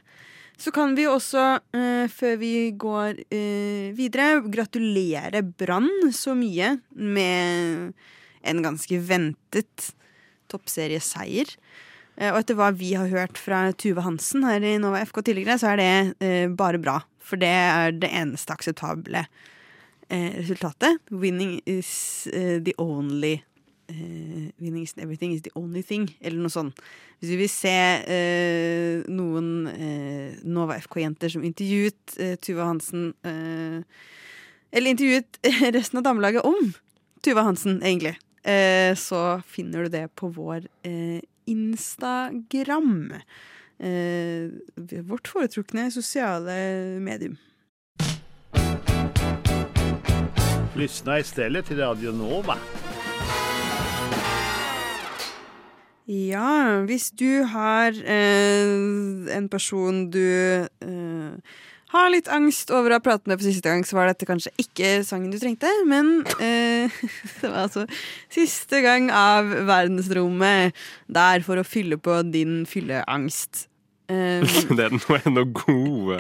Så 0.60 0.72
kan 0.74 0.92
vi 0.92 1.06
også, 1.08 1.42
uh, 1.72 2.06
før 2.12 2.34
vi 2.36 2.52
går 2.76 3.22
uh, 3.32 3.86
videre, 3.96 4.42
gratulere 4.52 5.40
Brann 5.40 5.88
så 6.12 6.34
mye 6.36 6.74
med 6.92 7.94
en 8.44 8.60
ganske 8.66 8.98
ventet 9.08 9.86
toppserieseier. 10.52 11.54
Uh, 12.20 12.34
og 12.34 12.42
etter 12.42 12.58
hva 12.58 12.68
vi 12.76 12.90
har 12.92 13.08
hørt 13.08 13.40
fra 13.40 13.62
Tuve 13.72 14.04
Hansen 14.04 14.44
her 14.44 14.60
i 14.60 14.74
Nova 14.82 15.00
FK 15.06 15.22
tidligere, 15.30 15.56
så 15.62 15.72
er 15.72 15.80
det 15.80 16.52
bare 16.60 16.82
bra. 16.82 16.98
For 17.24 17.40
det 17.40 17.54
er 17.54 17.96
det 17.96 18.10
eneste 18.10 18.52
akseptable 18.52 19.24
resultatet. 20.10 20.98
Winning 21.14 21.60
is 21.70 22.26
the 22.26 22.74
only 22.82 23.38
eh, 23.90 24.50
Winning 24.60 24.84
is 24.86 24.94
everything 24.96 25.32
is 25.34 25.42
the 25.42 25.52
only 25.54 25.82
thing, 25.82 26.08
eller 26.20 26.40
noe 26.40 26.52
sånt. 26.52 26.78
Hvis 27.20 27.32
vi 27.34 27.38
vil 27.42 27.50
se 27.52 27.74
uh, 28.00 29.10
noen 29.12 29.50
uh, 29.68 30.38
Nova 30.48 30.78
FK-jenter 30.80 31.32
som 31.34 31.44
intervjuet 31.44 32.16
Tuva 32.40 32.70
Hansen 32.70 33.10
Eller 34.70 34.94
intervjuet 34.94 35.38
resten 35.76 36.00
av 36.00 36.06
damelaget 36.06 36.46
om 36.48 36.72
Tuva 37.20 37.44
Hansen, 37.44 37.82
egentlig, 37.82 38.14
så 38.96 39.20
finner 39.44 39.84
du 39.84 39.92
det 39.92 40.06
på 40.16 40.30
vår 40.32 40.64
Instagram. 41.50 43.12
Vårt 45.10 45.28
foretrukne 45.28 45.90
sosiale 45.92 46.56
medium. 47.02 47.36
Lyssna 50.80 51.18
istället 51.18 51.66
till 51.66 51.78
Radio 51.78 52.12
Nova. 52.12 52.56
Ja, 56.10 56.82
hvis 56.88 57.12
du 57.14 57.44
har 57.46 57.94
eh, 57.94 58.70
en 59.36 59.46
person 59.52 60.08
du 60.10 60.18
eh, 60.18 61.58
har 61.92 62.10
litt 62.10 62.26
angst 62.30 62.72
over 62.74 62.90
å 62.90 62.98
ha 62.98 63.04
pratet 63.04 63.30
med 63.30 63.38
på 63.38 63.46
siste 63.46 63.70
gang, 63.70 63.84
så 63.86 63.94
var 63.98 64.10
dette 64.10 64.26
kanskje 64.26 64.50
ikke 64.58 64.90
sangen 65.06 65.30
du 65.30 65.38
trengte, 65.38 65.70
men 65.86 66.24
eh, 66.42 66.90
det 67.40 67.46
var 67.46 67.68
altså 67.68 67.86
siste 68.26 68.82
gang 68.82 69.06
av 69.14 69.54
verdensrommet 69.70 70.74
der 71.06 71.46
for 71.46 71.62
å 71.62 71.66
fylle 71.66 72.00
på 72.00 72.20
din 72.30 72.62
fylleangst. 72.70 73.66
Um, 74.10 74.42
Det 74.74 74.82
er 74.88 74.90
noe, 74.90 75.18
noe 75.30 75.46
gode 75.54 76.16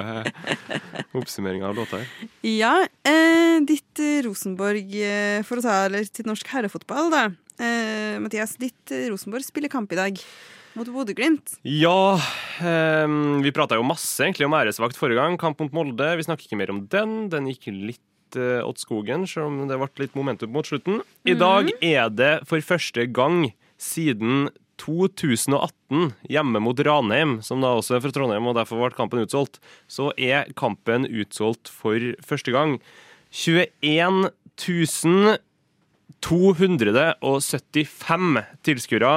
oppsummeringer 1.18 1.72
av 1.72 1.74
låta 1.74 1.98
her. 1.98 2.28
ja, 2.46 2.84
eh, 3.02 3.56
ditt 3.66 4.02
Rosenborg, 4.22 4.92
eh, 4.94 5.40
for 5.42 5.58
å 5.58 5.64
ta 5.64 5.80
det 5.90 6.04
til 6.14 6.28
norsk 6.30 6.52
herrefotball, 6.54 7.10
da. 7.10 7.24
Eh, 7.60 8.16
Mathias, 8.22 8.56
ditt 8.56 8.92
eh, 8.94 9.10
Rosenborg 9.12 9.44
spiller 9.44 9.68
kamp 9.72 9.92
i 9.92 9.98
dag 9.98 10.20
mot 10.78 10.88
Bodø-Glimt. 10.88 11.58
Ja, 11.66 12.16
um, 12.62 13.40
vi 13.44 13.52
prata 13.52 13.76
jo 13.76 13.84
masse 13.84 14.22
egentlig 14.24 14.46
om 14.46 14.54
æresvakt 14.56 14.96
forrige 14.96 15.20
gang. 15.20 15.36
Kamp 15.40 15.60
mot 15.60 15.74
Molde. 15.76 16.14
Vi 16.16 16.24
snakker 16.24 16.46
ikke 16.46 16.60
mer 16.60 16.72
om 16.72 16.84
den. 16.92 17.26
Den 17.32 17.50
gikk 17.50 17.68
litt 17.74 18.38
uh, 18.38 18.62
åt 18.64 18.80
skogen, 18.80 19.26
selv 19.28 19.50
om 19.50 19.68
det 19.68 19.76
ble 19.80 20.06
litt 20.06 20.16
momentum 20.16 20.54
mot 20.54 20.66
slutten. 20.66 21.02
I 21.28 21.36
dag 21.36 21.68
er 21.84 22.08
det 22.14 22.32
for 22.48 22.64
første 22.64 23.04
gang 23.10 23.50
siden 23.80 24.48
2018 24.80 26.14
hjemme 26.32 26.62
mot 26.64 26.80
Ranheim, 26.86 27.40
som 27.44 27.60
da 27.60 27.74
også 27.76 27.98
er 27.98 28.04
fra 28.06 28.14
Trondheim, 28.16 28.46
og 28.48 28.56
derfor 28.56 28.80
ble 28.80 28.96
kampen 28.96 29.20
utsolgt, 29.26 29.60
så 29.90 30.08
er 30.16 30.48
kampen 30.56 31.04
utsolgt 31.10 31.68
for 31.68 32.00
første 32.24 32.54
gang. 32.56 32.78
21 33.30 34.30
275 36.24 38.40
tilskuere 38.66 39.12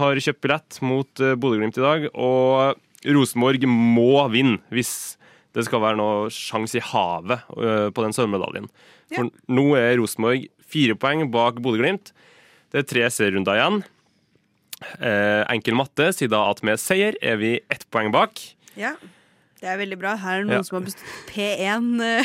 har 0.00 0.18
kjøpt 0.20 0.42
billett 0.44 0.80
mot 0.84 1.20
eh, 1.22 1.36
Bodø-Glimt 1.38 1.78
i 1.78 1.84
dag, 1.84 2.00
og 2.12 2.76
Rosenborg 3.06 3.62
må 3.70 4.28
vinne 4.32 4.58
hvis 4.74 5.16
det 5.56 5.64
skal 5.64 5.80
være 5.80 5.96
noe 5.96 6.28
sjanse 6.32 6.76
i 6.80 6.84
havet 6.84 7.38
eh, 7.56 7.88
på 7.94 8.02
den 8.04 8.14
sølvmedaljen. 8.16 8.68
For 9.14 9.30
nå 9.48 9.66
er 9.78 9.96
Rosenborg 10.00 10.48
fire 10.66 10.94
poeng 10.98 11.30
bak 11.32 11.54
Bodø-Glimt. 11.64 12.12
Det 12.74 12.82
er 12.82 12.88
tre 12.90 13.02
serierunder 13.12 13.56
igjen. 13.56 13.78
Eh, 15.00 15.42
enkel 15.54 15.74
matte 15.78 16.10
sier 16.12 16.30
da 16.32 16.40
at 16.50 16.60
med 16.66 16.76
seier 16.82 17.14
er 17.24 17.36
vi 17.40 17.52
ett 17.72 17.84
poeng 17.94 18.10
bak. 18.12 18.32
Ja, 18.76 18.92
det 19.60 19.68
er 19.72 19.78
veldig 19.80 19.98
bra. 19.98 20.14
Her 20.20 20.40
er 20.40 20.42
det 20.44 20.48
noen 20.50 20.58
Ja. 20.60 20.66
som 20.68 20.76
har 20.78 20.84
bestått 20.86 21.30
P1. 21.32 21.86
eh, 22.04 22.24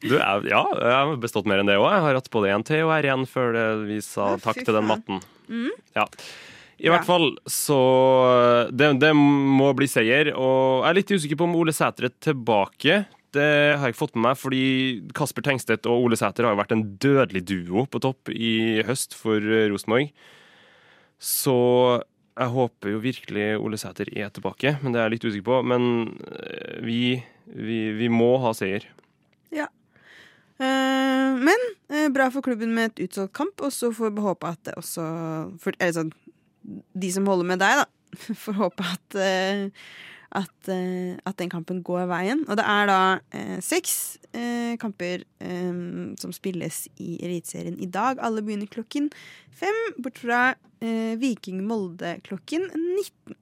Du, 0.02 0.14
jeg, 0.16 0.48
ja, 0.50 0.62
jeg 0.64 0.96
har 0.98 1.16
bestått 1.22 1.46
mer 1.46 1.62
enn 1.62 1.70
det 1.70 1.76
òg. 1.78 1.86
Jeg 1.92 2.04
har 2.08 2.18
hatt 2.18 2.30
både 2.34 2.50
én 2.54 2.64
T 2.66 2.80
og 2.82 2.90
R1 2.96 3.26
før 3.30 3.60
vi 3.86 4.00
sa 4.04 4.32
Ja, 4.34 4.40
takk 4.48 4.62
til 4.64 4.74
den 4.74 4.88
matten. 4.90 5.20
matten. 5.22 5.70
Ja. 5.94 6.06
I 6.84 6.90
hvert 6.90 7.06
fall 7.06 7.28
så 7.46 7.76
det, 8.74 8.88
det 9.00 9.12
må 9.14 9.68
bli 9.78 9.86
seier. 9.88 10.32
Og 10.34 10.82
jeg 10.82 10.90
er 10.90 10.98
litt 10.98 11.12
usikker 11.14 11.38
på 11.38 11.46
om 11.46 11.54
Ole 11.60 11.72
Sæter 11.72 12.08
er 12.10 12.14
tilbake. 12.20 13.04
Det 13.34 13.46
har 13.78 13.86
jeg 13.88 13.94
ikke 13.94 14.02
fått 14.02 14.14
med 14.18 14.26
meg, 14.28 14.36
fordi 14.38 14.64
Kasper 15.14 15.42
Tengstedt 15.46 15.86
og 15.90 16.04
Ole 16.08 16.18
Sæter 16.18 16.46
har 16.46 16.54
jo 16.54 16.60
vært 16.60 16.74
en 16.74 16.84
dødelig 17.02 17.44
duo 17.50 17.86
på 17.90 18.02
topp 18.02 18.30
i 18.34 18.82
høst 18.86 19.14
for 19.18 19.38
eh, 19.38 19.68
Rosenborg. 19.72 20.10
Så 21.22 21.54
jeg 22.34 22.50
håper 22.50 22.90
jo 22.90 22.98
virkelig 23.04 23.46
Ole 23.62 23.78
Sæter 23.78 24.10
er 24.10 24.32
tilbake, 24.34 24.76
men 24.82 24.94
det 24.94 25.00
er 25.00 25.08
jeg 25.08 25.16
litt 25.16 25.26
usikker 25.28 25.48
på. 25.48 25.60
Men 25.70 25.84
eh, 26.34 26.80
vi, 26.82 27.00
vi, 27.46 27.78
vi 27.98 28.10
må 28.10 28.34
ha 28.42 28.54
seier. 28.56 28.88
Eh, 30.58 31.34
men 31.42 31.62
eh, 31.90 32.08
bra 32.14 32.28
for 32.30 32.44
klubben 32.46 32.74
med 32.76 32.92
et 32.92 33.08
utsolgt 33.08 33.34
kamp, 33.34 33.60
og 33.60 33.72
så 33.74 33.90
får 33.94 34.12
vi 34.14 34.22
håpe 34.22 34.50
at 34.54 34.60
det 34.68 34.76
også 34.78 35.04
for, 35.62 35.74
eller 35.80 35.96
sånn, 35.96 36.12
De 36.94 37.10
som 37.12 37.26
holder 37.28 37.48
med 37.48 37.60
deg, 37.60 37.82
da, 37.82 38.14
får 38.44 38.58
håpe 38.60 38.86
at 38.86 39.18
eh, 39.18 39.66
at, 40.34 40.68
eh, 40.68 41.14
at 41.26 41.38
den 41.38 41.50
kampen 41.52 41.82
går 41.86 42.08
veien. 42.10 42.42
Og 42.48 42.58
det 42.58 42.64
er 42.66 42.88
da 42.90 42.98
eh, 43.34 43.58
seks 43.64 44.18
eh, 44.34 44.74
kamper 44.82 45.22
eh, 45.44 45.78
som 46.20 46.34
spilles 46.34 46.84
i 47.02 47.16
Eliteserien 47.22 47.78
i 47.78 47.88
dag. 47.90 48.20
Alle 48.24 48.42
begynner 48.44 48.70
klokken 48.70 49.10
fem, 49.54 49.78
bort 50.02 50.18
fra 50.22 50.42
eh, 50.82 51.14
Viking 51.20 51.62
Molde 51.68 52.16
klokken 52.26 52.66
19. 52.74 53.38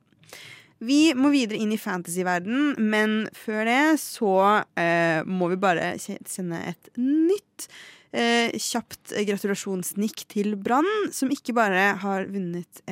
Vi 0.83 1.01
må 1.15 1.31
videre 1.31 1.61
inn 1.63 1.71
i 1.71 1.79
fantasyverden, 1.79 2.75
men 2.83 3.29
før 3.39 3.69
det 3.69 3.83
så 4.03 4.35
eh, 4.75 5.23
må 5.23 5.53
vi 5.53 5.61
bare 5.63 5.95
sende 6.03 6.63
et 6.73 6.95
nytt 7.01 7.69
kjapt 8.13 9.15
gratulasjonsnikk 9.25 10.27
til 10.29 10.51
Brann, 10.61 10.85
som 11.17 11.31
ikke 11.33 11.55
bare 11.57 11.95
har 12.03 12.27
vunnet 12.29 12.83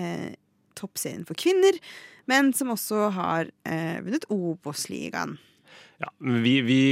toppserien 0.81 1.27
for 1.29 1.37
kvinner, 1.37 1.77
men 2.31 2.53
som 2.57 2.73
også 2.75 3.11
har 3.17 3.51
eh, 3.69 3.99
vunnet 4.05 4.27
Obos-ligaen. 4.31 5.37
Ja, 6.01 6.11
vi, 6.19 6.61
vi 6.65 6.83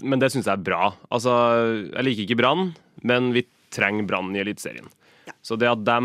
Men 0.00 0.20
det 0.22 0.30
syns 0.32 0.46
jeg 0.46 0.54
er 0.54 0.66
bra. 0.66 0.92
Altså, 1.12 1.32
jeg 1.90 2.06
liker 2.06 2.26
ikke 2.26 2.38
Brann, 2.40 2.68
men 3.02 3.32
vi 3.34 3.44
trenger 3.74 4.06
Brann 4.08 4.30
i 4.36 4.42
Eliteserien. 4.44 4.86
Ja. 5.24 5.34
Så 5.42 5.56
det 5.56 5.70
at 5.70 5.82
de 5.86 5.96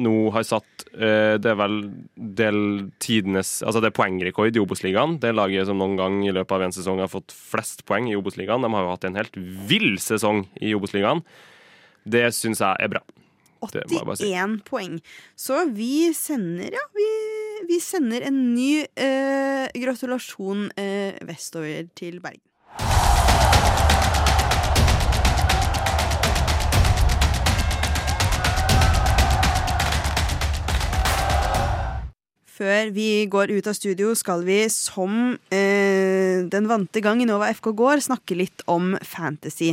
nå 0.00 0.14
har 0.32 0.46
satt 0.48 0.86
eh, 0.96 1.36
Det 1.36 1.50
er 1.50 1.58
vel 1.60 1.74
del 2.16 2.58
tidenes 3.04 3.58
Altså 3.60 3.82
det 3.84 3.90
er 3.90 3.98
poengrekord 3.98 4.56
i 4.56 4.62
Obos-ligaen. 4.62 5.18
Det 5.20 5.34
laget 5.36 5.68
som 5.68 5.76
noen 5.80 5.98
gang 6.00 6.20
i 6.24 6.32
løpet 6.32 6.56
av 6.56 6.64
en 6.64 6.72
sesong 6.72 7.02
har 7.04 7.12
fått 7.12 7.34
flest 7.36 7.84
poeng 7.88 8.08
i 8.08 8.16
Obos-ligaen. 8.16 8.64
De 8.64 8.72
har 8.72 8.86
jo 8.86 8.94
hatt 8.94 9.04
en 9.08 9.20
helt 9.20 9.36
vill 9.68 9.98
sesong 10.00 10.46
i 10.60 10.72
Obos-ligaen. 10.76 11.20
Det 12.08 12.30
syns 12.34 12.64
jeg 12.64 12.80
er 12.80 12.96
bra. 12.96 13.04
Det 13.70 13.84
må 13.90 14.00
jeg 14.00 14.08
bare 14.10 14.18
si. 14.18 14.30
81 14.32 14.56
poeng. 14.66 14.96
Så 15.38 15.64
vi 15.70 16.12
sender, 16.16 16.74
ja, 16.74 16.86
vi, 16.96 17.08
vi 17.70 17.78
sender 17.82 18.26
en 18.26 18.40
ny 18.56 18.82
eh, 18.82 19.68
gratulasjon 19.84 20.70
eh, 20.80 21.20
vestover 21.28 21.86
til 21.98 22.18
Bergen. 22.24 22.42
Før 32.52 32.90
vi 32.94 33.24
går 33.32 33.50
ut 33.56 33.66
av 33.66 33.74
studio, 33.74 34.12
skal 34.14 34.44
vi 34.46 34.60
som 34.70 35.32
eh, 35.50 36.44
den 36.52 36.68
vante 36.70 37.00
gang 37.02 37.22
i 37.22 37.26
Nova 37.26 37.48
FK 37.50 37.72
går, 37.78 38.02
snakke 38.04 38.36
litt 38.38 38.62
om 38.70 38.92
fantasy. 39.02 39.72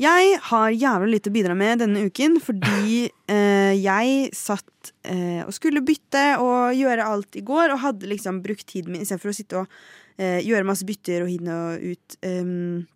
Jeg 0.00 0.38
har 0.48 0.72
jævlig 0.72 1.18
lite 1.18 1.28
å 1.28 1.34
bidra 1.34 1.54
med 1.58 1.82
denne 1.82 2.06
uken 2.08 2.38
fordi 2.40 3.10
eh, 3.32 3.74
jeg 3.76 4.30
satt 4.36 4.92
eh, 5.04 5.42
og 5.44 5.52
skulle 5.52 5.84
bytte 5.84 6.22
og 6.40 6.72
gjøre 6.78 7.08
alt 7.08 7.36
i 7.36 7.44
går, 7.44 7.74
og 7.74 7.82
hadde 7.84 8.08
liksom 8.08 8.40
brukt 8.44 8.64
tiden 8.70 8.94
min 8.94 9.04
istedenfor 9.04 9.32
å 9.32 9.36
sitte 9.36 9.60
og 9.60 9.76
eh, 10.16 10.40
gjøre 10.46 10.68
masse 10.68 10.88
bytter 10.88 11.26
og 11.26 11.32
hinne 11.32 11.58
og 11.58 11.84
ut 11.92 12.16
ehm, 12.24 12.86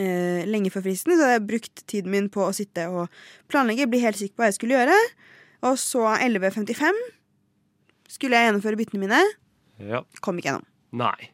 eh, 0.00 0.46
lenge 0.48 0.72
før 0.72 0.86
fristen. 0.88 1.12
Så 1.12 1.20
hadde 1.26 1.36
jeg 1.36 1.46
brukt 1.50 1.84
tiden 1.92 2.14
min 2.14 2.30
på 2.32 2.46
å 2.46 2.54
sitte 2.56 2.88
og 2.88 3.12
planlegge, 3.52 3.90
bli 3.92 4.00
helt 4.04 4.20
sikker 4.20 4.38
på 4.38 4.46
hva 4.46 4.50
jeg 4.50 4.58
skulle 4.58 4.78
gjøre. 4.80 4.96
Og 5.68 5.76
så 5.80 6.06
11.55 6.16 7.04
skulle 8.16 8.40
jeg 8.40 8.48
gjennomføre 8.48 8.80
byttene 8.80 9.04
mine. 9.04 9.20
Ja. 9.82 10.04
Kom 10.24 10.40
ikke 10.40 10.52
gjennom. 10.52 10.66
Nei. 10.94 11.30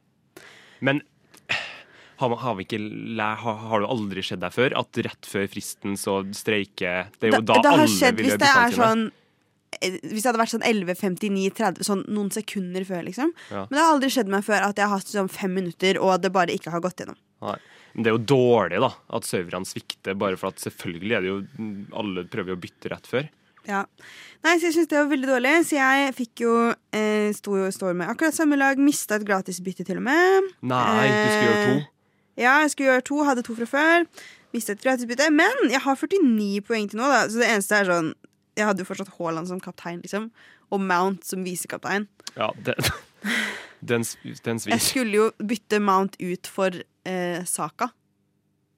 Men 0.81 1.03
har, 2.21 2.35
har, 2.43 2.59
vi 2.59 2.67
ikke, 2.67 2.81
har, 3.19 3.63
har 3.71 3.83
det 3.85 3.89
aldri 3.95 4.25
skjedd 4.27 4.43
deg 4.45 4.53
før 4.55 4.77
at 4.81 5.01
rett 5.07 5.31
før 5.31 5.49
fristen 5.53 5.97
så 6.01 6.21
streiker 6.37 7.09
Det 7.17 7.31
er 7.31 7.35
jo 7.35 7.41
da, 7.41 7.57
da, 7.57 7.73
har 7.73 7.85
alle 7.85 7.89
skjedd 7.93 8.21
vil 8.21 8.31
gjøre 8.33 8.43
det 8.43 8.53
sine. 8.53 8.77
sånn 8.77 9.05
eh, 9.79 9.99
Hvis 10.05 10.23
det 10.23 10.29
hadde 10.29 10.43
vært 10.43 10.55
sånn 10.55 10.69
11.59-30, 10.69 11.89
sånn 11.89 12.05
noen 12.13 12.31
sekunder 12.35 12.87
før, 12.89 13.03
liksom. 13.09 13.35
Ja. 13.49 13.65
Men 13.65 13.79
det 13.79 13.83
har 13.83 13.97
aldri 13.97 14.13
skjedd 14.13 14.33
meg 14.37 14.47
før 14.47 14.69
at 14.69 14.81
jeg 14.81 14.87
har 14.87 15.01
hatt 15.01 15.13
sånn 15.17 15.33
fem 15.33 15.57
minutter, 15.57 16.01
og 16.03 16.21
det 16.21 16.33
bare 16.35 16.57
ikke 16.57 16.75
har 16.75 16.85
gått 16.85 17.05
gjennom. 17.05 17.19
Nei. 17.47 17.59
Men 17.91 18.07
det 18.07 18.11
er 18.11 18.15
jo 18.15 18.25
dårlig 18.37 18.81
da 18.85 18.91
at 19.19 19.27
serverne 19.27 19.67
svikter, 19.67 20.19
bare 20.19 20.39
for 20.39 20.53
at 20.53 20.63
selvfølgelig 20.63 21.17
er 21.17 21.25
det 21.25 21.31
jo 21.33 21.39
Alle 21.99 22.23
prøver 22.31 22.53
jo 22.53 22.59
å 22.59 22.63
bytte 22.63 22.93
rett 22.93 23.09
før. 23.11 23.31
Ja. 23.69 23.85
Nei, 24.45 24.55
så 24.57 24.69
jeg 24.69 24.77
syns 24.79 24.89
det 24.89 24.97
var 24.97 25.11
veldig 25.11 25.29
dårlig, 25.29 25.55
så 25.69 25.77
jeg 25.77 26.13
fikk 26.17 26.45
jo 26.47 26.55
eh, 26.97 27.29
sto, 27.37 27.59
står 27.75 27.97
med 27.99 28.09
akkurat 28.09 28.37
samme 28.37 28.57
lag, 28.57 28.81
mista 28.81 29.19
et 29.19 29.27
gratisbytte 29.29 29.85
til 29.89 30.01
og 30.01 30.07
med. 30.07 30.53
Nei, 30.71 31.09
du 31.09 31.27
skulle 31.27 31.49
gjøre 31.49 31.67
to. 31.67 31.89
Ja, 32.41 32.61
jeg 32.65 32.73
skulle 32.73 32.95
gjøre 32.95 33.05
to, 33.05 33.21
hadde 33.29 33.45
to 33.45 33.57
fra 33.59 33.69
før. 33.69 34.07
Mistet 34.55 34.79
et 34.79 34.87
gratisbytte. 34.87 35.29
Men 35.35 35.71
jeg 35.71 35.83
har 35.85 35.99
49 36.01 36.65
poeng 36.67 36.89
til 36.91 37.01
nå, 37.01 37.11
da, 37.11 37.23
så 37.31 37.43
det 37.43 37.51
eneste 37.53 37.83
er 37.83 37.91
sånn 37.91 38.11
Jeg 38.59 38.67
hadde 38.67 38.83
jo 38.83 38.89
fortsatt 38.89 39.13
Haaland 39.19 39.49
som 39.49 39.61
kaptein, 39.63 40.01
liksom. 40.03 40.31
Og 40.75 40.83
Mount 40.83 41.25
som 41.27 41.45
visekaptein. 41.47 42.09
Ja, 42.35 42.51
den, 42.67 42.91
den, 43.93 44.07
den 44.45 44.63
svir. 44.63 44.75
Jeg 44.75 44.87
skulle 44.87 45.17
jo 45.17 45.29
bytte 45.39 45.81
Mount 45.83 46.19
ut 46.21 46.51
for 46.51 46.75
eh, 46.75 47.45
Saka. 47.49 47.91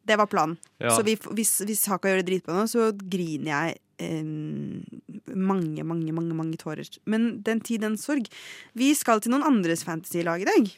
Det 0.03 0.19
var 0.19 0.29
planen. 0.31 0.59
Ja. 0.83 0.93
Så 0.97 1.07
vi, 1.07 1.17
hvis, 1.39 1.55
hvis 1.67 1.87
Saka 1.87 2.11
gjør 2.11 2.23
det 2.23 2.29
dritbra 2.29 2.59
nå, 2.59 2.67
så 2.71 2.91
griner 2.93 3.53
jeg 3.53 3.81
eh, 4.03 4.23
mange, 5.33 5.87
mange, 5.87 6.13
mange 6.13 6.37
mange 6.37 6.61
tårer. 6.61 6.89
Men 7.07 7.37
den 7.47 7.63
tid, 7.65 7.85
den 7.87 7.97
sorg. 8.01 8.29
Vi 8.79 8.93
skal 8.99 9.23
til 9.23 9.35
noen 9.35 9.47
andres 9.47 9.87
fantasy-lag 9.89 10.45
i 10.45 10.49
dag. 10.51 10.73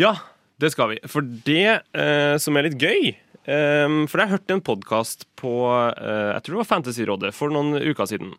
Ja, 0.00 0.14
det 0.60 0.72
skal 0.74 0.94
vi. 0.94 1.00
For 1.10 1.24
det 1.24 1.80
eh, 1.96 2.36
som 2.42 2.56
er 2.58 2.68
litt 2.68 2.80
gøy 2.80 3.12
eh, 3.12 4.00
For 4.10 4.22
jeg 4.22 4.32
hørte 4.34 4.56
en 4.56 4.64
podkast 4.64 5.28
på 5.40 5.54
eh, 5.68 6.32
Jeg 6.34 6.42
tror 6.44 6.56
det 6.56 6.64
var 6.64 6.72
Fantasyrådet 6.74 7.36
for 7.36 7.54
noen 7.54 7.78
uker 7.80 8.10
siden. 8.10 8.34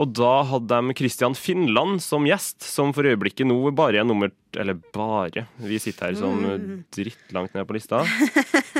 Og 0.00 0.12
da 0.14 0.44
hadde 0.46 0.70
de 0.70 0.94
Christian 0.94 1.34
Finland 1.34 1.98
som 2.02 2.26
gjest, 2.26 2.62
som 2.62 2.92
for 2.94 3.08
øyeblikket 3.10 3.48
nå 3.50 3.56
bare 3.74 3.98
er 3.98 4.06
nummer 4.06 4.30
Eller 4.54 4.78
bare. 4.94 5.48
Vi 5.58 5.80
sitter 5.82 6.10
her 6.12 6.18
som 6.18 6.38
dritt 6.94 7.34
langt 7.34 7.54
ned 7.54 7.66
på 7.66 7.74
lista. 7.74 8.04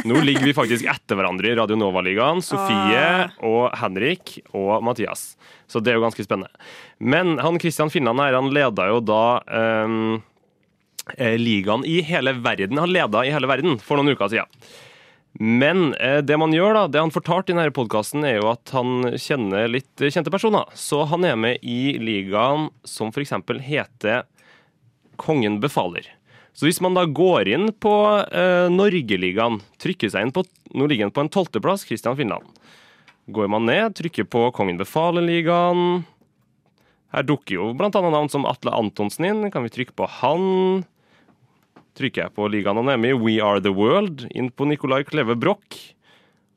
Nå 0.07 0.23
ligger 0.23 0.47
vi 0.47 0.55
faktisk 0.57 0.87
etter 0.91 1.19
hverandre 1.19 1.51
i 1.51 1.57
Radio 1.59 1.79
Nova-ligaen. 1.79 2.43
Sofie 2.47 3.29
og 3.47 3.75
Henrik 3.79 4.39
og 4.55 4.81
Mathias. 4.87 5.35
Så 5.71 5.83
det 5.83 5.93
er 5.93 5.99
jo 5.99 6.07
ganske 6.07 6.27
spennende. 6.27 6.51
Men 6.99 7.39
han 7.43 7.59
Christian 7.63 7.91
Finland 7.91 8.23
her, 8.23 8.39
han 8.39 8.51
leda 8.55 8.89
jo 8.91 9.03
da 9.03 9.23
eh, 9.47 9.99
ligaen 11.19 11.83
i 11.89 12.01
hele 12.07 12.37
verden. 12.39 12.79
Han 12.79 12.93
leda 12.93 13.25
i 13.25 13.33
hele 13.35 13.51
verden 13.51 13.79
for 13.83 13.99
noen 13.99 14.15
uker 14.15 14.31
siden. 14.33 14.63
Men 15.39 15.95
eh, 15.95 16.19
det 16.27 16.37
man 16.41 16.53
gjør 16.55 16.75
da, 16.75 16.87
det 16.91 17.03
han 17.03 17.15
fortalte 17.15 17.53
i 17.53 17.57
denne 17.57 17.75
podkasten, 17.75 18.25
er 18.27 18.41
jo 18.41 18.51
at 18.51 18.73
han 18.75 19.15
kjenner 19.15 19.71
litt 19.71 20.03
kjente 20.03 20.33
personer. 20.33 20.67
Så 20.75 21.05
han 21.11 21.25
er 21.27 21.39
med 21.39 21.63
i 21.63 21.97
ligaen 22.03 22.69
som 22.85 23.13
f.eks. 23.15 23.37
heter 23.67 24.25
Kongen 25.21 25.61
befaler. 25.63 26.09
Så 26.57 26.67
hvis 26.67 26.81
man 26.83 26.97
da 26.97 27.05
går 27.07 27.49
inn 27.53 27.69
på 27.79 27.95
eh, 28.27 28.67
Norgeligaen, 28.73 29.61
trykker 29.81 30.11
seg 30.11 30.27
inn 30.27 30.35
på 30.35 30.45
Nå 30.71 30.87
ligger 30.87 31.09
han 31.09 31.15
på 31.15 31.23
en 31.25 31.31
tolvteplass, 31.33 31.83
Kristian 31.83 32.15
Finland. 32.19 32.47
Går 33.31 33.49
man 33.51 33.65
ned, 33.67 33.97
trykker 33.99 34.27
på 34.31 34.45
Kongen 34.55 34.79
befaler-ligaen. 34.79 36.05
Her 37.11 37.27
dukker 37.27 37.57
jo 37.57 37.65
annet 37.75 38.15
navn 38.15 38.31
som 38.31 38.47
Atle 38.47 38.71
Antonsen 38.79 39.27
inn. 39.27 39.49
Kan 39.51 39.67
vi 39.67 39.73
trykke 39.75 39.97
på 39.99 40.07
han? 40.21 40.85
Trykker 41.99 42.23
jeg 42.27 42.35
på 42.37 42.49
ligaen 42.53 42.79
han 42.81 42.89
er 42.93 42.99
med 43.01 43.11
i, 43.15 43.19
We 43.19 43.39
Are 43.45 43.61
The 43.63 43.73
World, 43.75 44.19
inn 44.35 44.51
på 44.55 44.67
Nicolai 44.71 45.03
Kleve 45.09 45.35
Broch. 45.39 45.79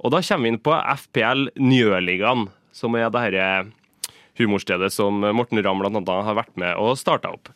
Og 0.04 0.12
da 0.14 0.20
kommer 0.22 0.43
vi 0.45 0.49
inn 0.53 0.62
på 0.64 0.74
FPL 1.05 1.41
Njøligaen, 1.60 2.47
som 2.76 2.95
er 2.99 3.10
det 3.14 3.22
dette 3.32 3.72
humorstedet 4.39 4.89
som 4.93 5.14
Morten 5.38 5.62
Ramm 5.64 5.82
annet 5.86 6.10
har 6.10 6.36
vært 6.38 6.55
med 6.57 6.74
og 6.82 6.97
starta 6.97 7.30
opp. 7.36 7.47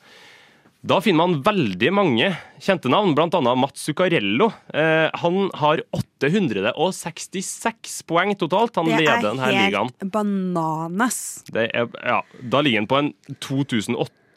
Da 0.88 1.00
finner 1.02 1.24
man 1.26 1.40
veldig 1.44 1.90
mange 1.92 2.28
kjente 2.64 2.88
navn, 2.94 3.16
bl.a. 3.18 3.42
Mats 3.58 3.82
Zuccarello. 3.84 4.52
Eh, 4.72 5.10
han 5.20 5.50
har 5.58 5.82
866 5.92 7.98
poeng 8.08 8.32
totalt. 8.40 8.76
Han 8.78 8.86
Det 8.94 9.00
leder 9.02 9.18
er 9.18 9.26
denne 9.26 9.50
ligaen. 9.52 9.90
helt 9.90 10.12
bananas. 10.14 11.18
Er, 11.52 11.90
ja, 11.98 12.22
da 12.40 12.62
ligger 12.62 12.80
han 12.86 12.92
på 12.94 13.02
en 13.02 13.12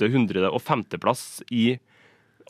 2805.-plass 0.01 1.43
i 1.53 1.77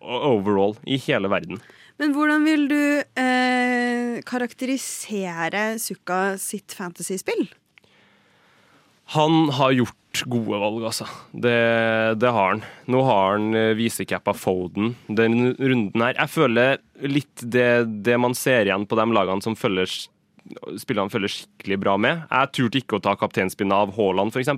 overall 0.00 0.76
i 0.86 0.98
hele 1.00 1.30
verden. 1.32 1.60
Men 2.00 2.14
hvordan 2.16 2.46
vil 2.48 2.66
du 2.70 2.82
eh, 3.20 4.20
karakterisere 4.24 5.74
Sukka 5.80 6.38
sitt 6.40 6.72
fantasyspill? 6.72 7.50
Han 9.16 9.50
har 9.58 9.74
gjort 9.74 10.22
gode 10.30 10.60
valg, 10.62 10.84
altså. 10.86 11.06
Det, 11.32 11.56
det 12.22 12.30
har 12.32 12.54
han. 12.54 12.62
Nå 12.90 13.02
har 13.04 13.34
han 13.34 13.50
eh, 13.58 13.74
visecappa 13.78 14.32
Foden 14.38 14.94
den 15.08 15.52
runden 15.58 16.06
her. 16.06 16.16
Jeg 16.16 16.32
føler 16.32 16.80
litt 17.04 17.44
det, 17.44 17.68
det 18.06 18.16
man 18.22 18.36
ser 18.38 18.70
igjen 18.70 18.88
på 18.88 18.98
de 18.98 19.06
lagene 19.12 19.44
som 19.44 19.58
følger 19.58 19.90
spillerne 20.80 21.12
følger 21.12 21.32
skikkelig 21.34 21.78
bra 21.82 21.96
med. 22.00 22.24
Jeg 22.30 22.52
turte 22.56 22.80
ikke 22.80 22.98
å 22.98 23.04
ta 23.04 23.14
kapteinspinnet 23.18 23.76
av 23.76 23.94
Haaland, 23.96 24.32
f.eks. 24.34 24.50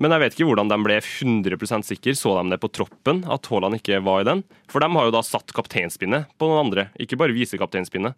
Men 0.00 0.14
jeg 0.14 0.22
vet 0.22 0.36
ikke 0.36 0.48
hvordan 0.48 0.70
de 0.72 0.78
ble 0.80 0.96
100% 0.98 1.86
sikre. 1.86 2.14
Så 2.16 2.32
de 2.38 2.54
det 2.54 2.60
på 2.62 2.70
troppen, 2.72 3.22
at 3.28 3.48
Haaland 3.50 3.76
ikke 3.78 4.00
var 4.04 4.22
i 4.22 4.28
den? 4.28 4.42
For 4.72 4.82
de 4.82 4.88
har 4.94 5.08
jo 5.08 5.14
da 5.14 5.22
satt 5.26 5.52
kapteinspinnet 5.54 6.32
på 6.40 6.48
noen 6.48 6.66
andre, 6.66 6.88
ikke 7.00 7.18
bare 7.20 7.36
visekapteinspinnet. 7.36 8.16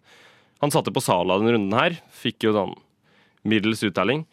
Han 0.63 0.71
satte 0.71 0.93
på 0.95 1.03
Sala 1.03 1.37
denne 1.39 1.55
runden 1.57 1.75
her, 1.75 1.97
fikk 2.15 2.47
jo 2.47 2.55
sånn 2.55 2.75
middels 3.45 3.83
uttelling. 3.85 4.23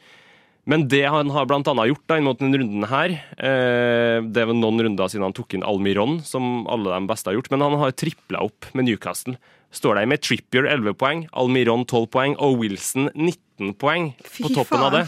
Men 0.71 0.85
det 0.87 1.03
han 1.11 1.33
har 1.35 1.49
blant 1.51 1.67
annet 1.67 1.89
gjort 1.91 2.05
da, 2.07 2.17
inn 2.21 2.29
mot 2.29 2.39
denne 2.39 2.61
runden 2.61 2.85
her 2.87 3.17
eh, 3.19 4.23
Det 4.23 4.45
er 4.45 4.53
noen 4.55 4.79
runder 4.87 5.11
siden 5.11 5.25
han 5.27 5.35
tok 5.35 5.57
inn 5.57 5.65
Almiron, 5.67 6.21
som 6.23 6.69
alle 6.71 6.93
de 6.93 7.11
beste 7.11 7.27
har 7.29 7.35
gjort, 7.35 7.51
men 7.51 7.65
han 7.67 7.75
har 7.81 7.97
tripla 7.99 8.45
opp 8.47 8.71
med 8.71 8.87
Newcastle. 8.87 9.35
Står 9.75 9.99
der 9.99 10.07
med 10.07 10.23
Trippier 10.23 10.69
11 10.71 10.95
poeng, 11.01 11.25
Almiron 11.35 11.83
12 11.89 12.07
poeng 12.15 12.39
og 12.39 12.61
Wilson 12.63 13.11
19 13.11 13.75
poeng 13.81 14.13
på 14.39 14.53
toppen 14.55 14.87
av 14.87 14.95
det. 15.01 15.05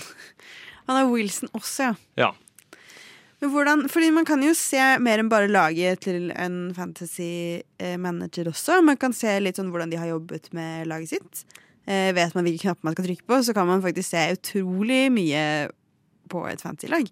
Han 0.88 1.00
er 1.00 1.10
Wilson 1.10 1.52
også, 1.56 1.90
ja. 1.90 1.94
Ja. 2.20 2.30
Men 3.40 3.50
hvordan, 3.52 3.88
fordi 3.92 4.10
Man 4.14 4.24
kan 4.24 4.42
jo 4.42 4.54
se 4.56 4.80
mer 5.04 5.20
enn 5.20 5.28
bare 5.28 5.50
laget 5.50 6.04
til 6.06 6.30
en 6.32 6.72
fantasy 6.76 7.60
eh, 7.78 7.96
manager 8.00 8.48
også. 8.48 8.80
Man 8.80 8.96
kan 8.96 9.12
se 9.12 9.34
litt 9.42 9.60
sånn 9.60 9.68
hvordan 9.74 9.92
de 9.92 10.00
har 10.00 10.08
jobbet 10.14 10.48
med 10.56 10.88
laget 10.88 11.16
sitt. 11.16 11.44
Eh, 11.84 12.14
vet 12.16 12.32
man 12.36 12.46
hvilke 12.46 12.64
knapper 12.64 12.88
man 12.88 12.96
skal 12.96 13.08
trykke 13.10 13.28
på, 13.28 13.40
så 13.44 13.52
kan 13.56 13.68
man 13.68 13.82
faktisk 13.84 14.14
se 14.14 14.22
utrolig 14.38 15.02
mye 15.12 15.42
på 16.32 16.46
et 16.48 16.62
fantasy-lag. 16.64 17.10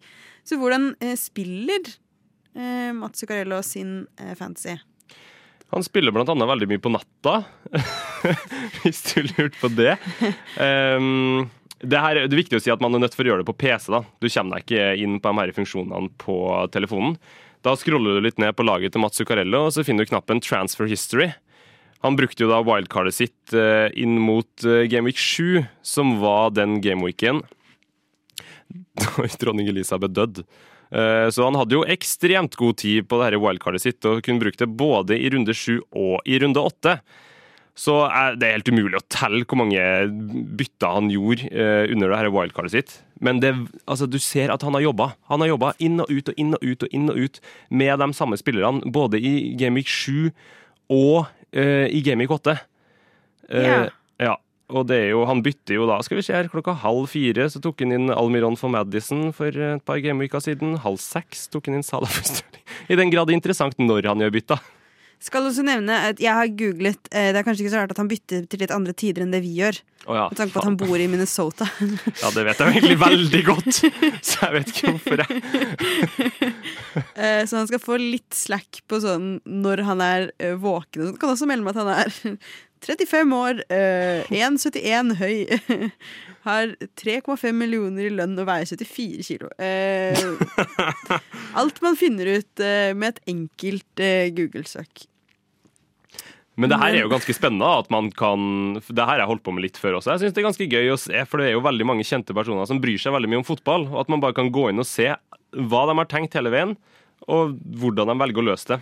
Så 0.48 0.56
hvordan 0.56 0.94
eh, 1.04 1.18
spiller 1.20 1.84
eh, 2.56 2.90
Mats 2.96 3.20
Zuccarello 3.20 3.60
sin 3.66 4.06
eh, 4.16 4.32
fantasy? 4.38 4.78
Han 5.72 5.84
spiller 5.84 6.12
blant 6.12 6.28
annet 6.28 6.48
veldig 6.48 6.68
mye 6.68 6.80
på 6.84 6.92
natta, 6.92 7.38
hvis 8.82 9.04
du 9.08 9.22
lurte 9.24 9.56
på 9.60 9.70
det. 9.72 9.96
Um, 10.60 11.48
det, 11.82 11.98
her, 11.98 12.20
det 12.24 12.32
er 12.32 12.40
viktig 12.42 12.58
å 12.58 12.62
si 12.62 12.72
at 12.72 12.82
man 12.82 12.94
er 12.94 13.02
nødt 13.04 13.16
for 13.18 13.26
å 13.26 13.32
gjøre 13.32 13.42
det 13.44 13.50
på 13.50 13.58
PC. 13.64 13.90
da. 13.92 14.02
Du 14.22 14.28
kommer 14.30 14.58
deg 14.58 14.66
ikke 14.66 14.90
inn 15.02 15.16
på 15.20 15.32
de 15.32 15.40
her 15.42 15.54
funksjonene 15.56 16.12
på 16.22 16.36
telefonen. 16.74 17.16
Da 17.62 17.74
scroller 17.78 18.18
du 18.18 18.24
litt 18.26 18.40
ned 18.42 18.54
på 18.58 18.66
laget 18.66 18.94
til 18.94 19.02
Mats 19.04 19.20
Zuccarello, 19.20 19.66
og 19.68 19.74
så 19.74 19.84
finner 19.86 20.04
du 20.06 20.10
knappen 20.10 20.40
'Transfer 20.42 20.88
History'. 20.90 21.32
Han 22.02 22.16
brukte 22.18 22.42
jo 22.42 22.50
da 22.50 22.58
wildcardet 22.66 23.14
sitt 23.14 23.54
eh, 23.54 23.86
inn 23.94 24.16
mot 24.18 24.64
eh, 24.66 24.88
Gameweek 24.90 25.18
7, 25.18 25.62
som 25.86 26.16
var 26.18 26.50
den 26.50 26.80
gameweeken 26.82 27.44
da 28.98 29.26
dronning 29.40 29.68
Elisabeth 29.70 30.14
døde. 30.16 30.42
Eh, 30.90 31.28
Så 31.30 31.44
han 31.46 31.54
hadde 31.54 31.76
jo 31.76 31.84
ekstremt 31.86 32.56
god 32.58 32.80
tid 32.82 33.06
på 33.08 33.20
det 33.20 33.30
her 33.30 33.38
wildcardet 33.42 33.84
sitt, 33.84 34.04
og 34.08 34.22
kunne 34.26 34.42
brukt 34.42 34.58
det 34.58 34.66
både 34.66 35.18
i 35.18 35.30
runde 35.32 35.54
7 35.54 35.78
og 35.92 36.18
i 36.26 36.38
runde 36.42 36.60
8. 36.60 36.98
Så 37.78 37.94
er 38.04 38.34
det 38.36 38.50
helt 38.52 38.68
umulig 38.68 38.98
å 38.98 39.06
telle 39.08 39.46
hvor 39.48 39.62
mange 39.62 39.80
bytter 40.58 40.92
han 40.98 41.08
gjorde 41.12 41.48
eh, 41.48 41.86
under 41.88 42.12
det 42.12 42.18
her 42.20 42.32
wildcardet 42.34 42.74
sitt. 42.74 42.92
Men 43.24 43.40
det, 43.40 43.54
altså, 43.86 44.08
du 44.10 44.18
ser 44.20 44.52
at 44.52 44.64
han 44.66 44.76
har 44.76 44.84
jobba. 44.84 45.12
Han 45.32 45.40
har 45.40 45.54
jobba 45.54 45.72
inn 45.80 46.02
og 46.02 46.10
ut 46.12 46.28
og 46.28 46.42
inn 46.42 46.52
og 46.58 46.66
ut 46.66 46.84
og 46.84 46.96
inn 46.98 47.08
og 47.08 47.22
ut 47.22 47.40
med 47.72 48.02
de 48.02 48.08
samme 48.18 48.36
spillerne, 48.40 48.92
både 48.92 49.20
i 49.22 49.54
Gameweek 49.56 49.88
7 49.88 50.28
og 50.92 51.30
uh, 51.30 51.86
i 51.88 52.02
Gameweek 52.04 52.34
8. 52.34 52.58
Uh, 53.48 53.56
Ja. 53.62 53.78
ja. 54.20 54.34
Og 54.72 54.86
det 54.88 54.98
er 55.04 55.08
jo, 55.12 55.24
han 55.28 55.42
bytter 55.44 55.76
jo 55.76 55.86
da, 55.88 55.98
skal 56.04 56.18
vi 56.18 56.24
se 56.24 56.34
her, 56.34 56.48
klokka 56.52 56.74
halv 56.80 57.04
fire 57.12 57.44
så 57.52 57.60
tok 57.60 57.82
han 57.84 57.92
inn 57.92 58.12
Almiron 58.12 58.56
for 58.56 58.72
Madison 58.72 59.26
for 59.36 59.52
et 59.52 59.84
par 59.88 60.00
gameweeker 60.00 60.40
siden. 60.44 60.78
Halv 60.84 61.00
seks 61.02 61.46
tok 61.52 61.68
han 61.68 61.78
inn 61.78 61.86
Salah 61.86 62.10
for 62.10 62.24
Sterling. 62.26 62.64
I 62.92 62.98
den 63.00 63.12
grad 63.12 63.28
det 63.28 63.36
er 63.36 63.40
interessant 63.40 63.80
når 63.80 64.08
han 64.08 64.24
gjør 64.24 64.36
bytta. 64.38 64.60
Skal 65.22 65.44
også 65.46 65.62
nevne 65.62 65.94
at 66.10 66.18
jeg 66.22 66.34
har 66.34 66.48
googlet 66.58 67.06
eh, 67.14 67.28
Det 67.30 67.38
er 67.38 67.44
kanskje 67.46 67.62
ikke 67.64 67.72
så 67.76 67.82
rart 67.84 67.92
at 67.94 68.00
han 68.02 68.08
bytter 68.10 68.46
til 68.50 68.62
litt 68.64 68.72
andre 68.74 68.94
tider 68.98 69.22
enn 69.22 69.30
det 69.34 69.42
vi 69.44 69.52
gjør. 69.60 69.78
Oh 70.10 70.16
ja, 70.18 70.24
Med 70.32 70.40
tanke 70.40 70.56
på 70.56 70.62
at 70.64 70.66
han 70.66 70.78
bor 70.80 70.98
i 70.98 71.06
Minnesota. 71.06 71.68
ja, 72.22 72.32
det 72.34 72.42
vet 72.48 72.58
jeg 72.64 72.72
egentlig 72.74 72.98
veldig 73.04 73.42
godt, 73.46 73.70
så 74.26 74.40
jeg 74.48 74.56
vet 74.56 74.72
ikke 74.74 74.96
hvorfor 74.96 75.22
jeg 75.22 75.30
Eh, 77.14 77.44
Så 77.48 77.56
han 77.56 77.68
skal 77.70 77.80
få 77.80 77.96
litt 78.00 78.34
slack 78.36 78.82
på 78.90 78.98
sånn 79.00 79.36
når 79.46 79.84
han 79.86 80.02
er 80.04 80.26
eh, 80.42 80.56
våken. 80.60 81.06
Han 81.12 81.16
kan 81.22 81.32
også 81.32 81.46
melde 81.48 81.64
meg 81.64 81.76
at 81.76 81.82
han 81.84 81.94
er 81.94 82.36
35 82.82 83.36
år, 83.38 83.60
eh, 83.70 84.26
1,71 84.34 85.14
høy. 85.20 85.36
Har 86.42 86.72
3,5 86.98 87.54
millioner 87.54 88.08
i 88.08 88.10
lønn 88.10 88.34
og 88.42 88.48
veier 88.48 88.66
74 88.66 89.22
kilo. 89.28 89.52
Eh, 89.62 90.18
alt 91.62 91.78
man 91.84 91.94
finner 92.00 92.32
ut 92.40 92.62
eh, 92.66 92.90
med 92.98 93.14
et 93.14 93.22
enkelt 93.36 94.02
eh, 94.02 94.32
Google-søk. 94.34 95.06
Men 96.60 96.68
det 96.68 96.78
her 96.82 96.92
er 96.92 97.04
jo 97.06 97.12
ganske 97.12 97.34
spennende. 97.34 97.68
at 97.80 97.88
man 97.90 98.10
kan, 98.12 98.74
Det 98.74 99.00
her 99.00 99.14
har 99.14 99.22
jeg 99.22 99.30
holdt 99.30 99.44
på 99.44 99.54
med 99.56 99.64
litt 99.64 99.78
før 99.80 99.98
også. 99.98 100.12
Jeg 100.12 100.20
synes 100.20 100.34
det 100.34 100.42
er 100.42 100.50
ganske 100.50 100.68
gøy 100.68 100.92
å 100.92 101.00
se, 101.00 101.24
for 101.24 101.40
det 101.40 101.48
er 101.48 101.56
jo 101.56 101.64
veldig 101.64 101.86
mange 101.88 102.04
kjente 102.04 102.36
personer 102.36 102.68
som 102.68 102.80
bryr 102.80 103.00
seg 103.00 103.14
veldig 103.14 103.30
mye 103.32 103.40
om 103.40 103.48
fotball. 103.48 103.88
Og 103.88 104.02
at 104.04 104.12
man 104.12 104.20
bare 104.20 104.36
kan 104.36 104.52
gå 104.52 104.68
inn 104.70 104.82
og 104.82 104.88
se 104.88 105.08
hva 105.52 105.86
de 105.88 105.96
har 105.96 106.10
tenkt 106.10 106.36
hele 106.36 106.52
veien, 106.52 106.76
og 107.28 107.56
hvordan 107.80 108.12
de 108.12 108.18
velger 108.20 108.42
å 108.42 108.48
løse 108.50 108.74
det. 108.74 108.80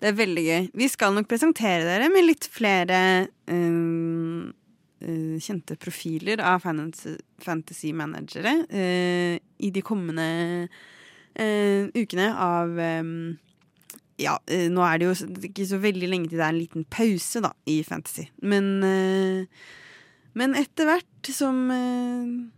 Det 0.00 0.08
er 0.08 0.16
veldig 0.16 0.44
gøy. 0.46 0.70
Vi 0.80 0.88
skal 0.88 1.12
nok 1.16 1.28
presentere 1.28 1.84
dere 1.84 2.08
med 2.12 2.24
litt 2.24 2.46
flere 2.48 3.00
eh, 3.50 3.58
eh, 5.04 5.34
kjente 5.44 5.76
profiler 5.80 6.40
av 6.40 6.62
fantasy, 6.64 7.18
fantasy 7.42 7.92
managere 7.96 8.54
øh, 8.70 9.36
i 9.36 9.70
de 9.74 9.82
kommende 9.84 10.26
øh, 11.36 11.90
ukene 11.92 12.30
av 12.32 12.80
eh, 12.80 13.12
Ja, 14.20 14.36
eh, 14.52 14.68
nå 14.72 14.84
er 14.84 15.00
det 15.00 15.08
jo 15.10 15.16
ikke 15.48 15.64
så 15.68 15.80
veldig 15.80 16.08
lenge 16.12 16.28
til 16.30 16.40
det 16.40 16.46
er 16.46 16.54
en 16.54 16.60
liten 16.60 16.86
pause 16.92 17.40
da, 17.44 17.54
i 17.70 17.80
fantasy. 17.86 18.26
Men, 18.44 18.70
eh, 18.84 19.68
men 20.38 20.56
etter 20.60 20.88
hvert 20.90 21.30
som 21.34 21.62
eh, 21.74 22.50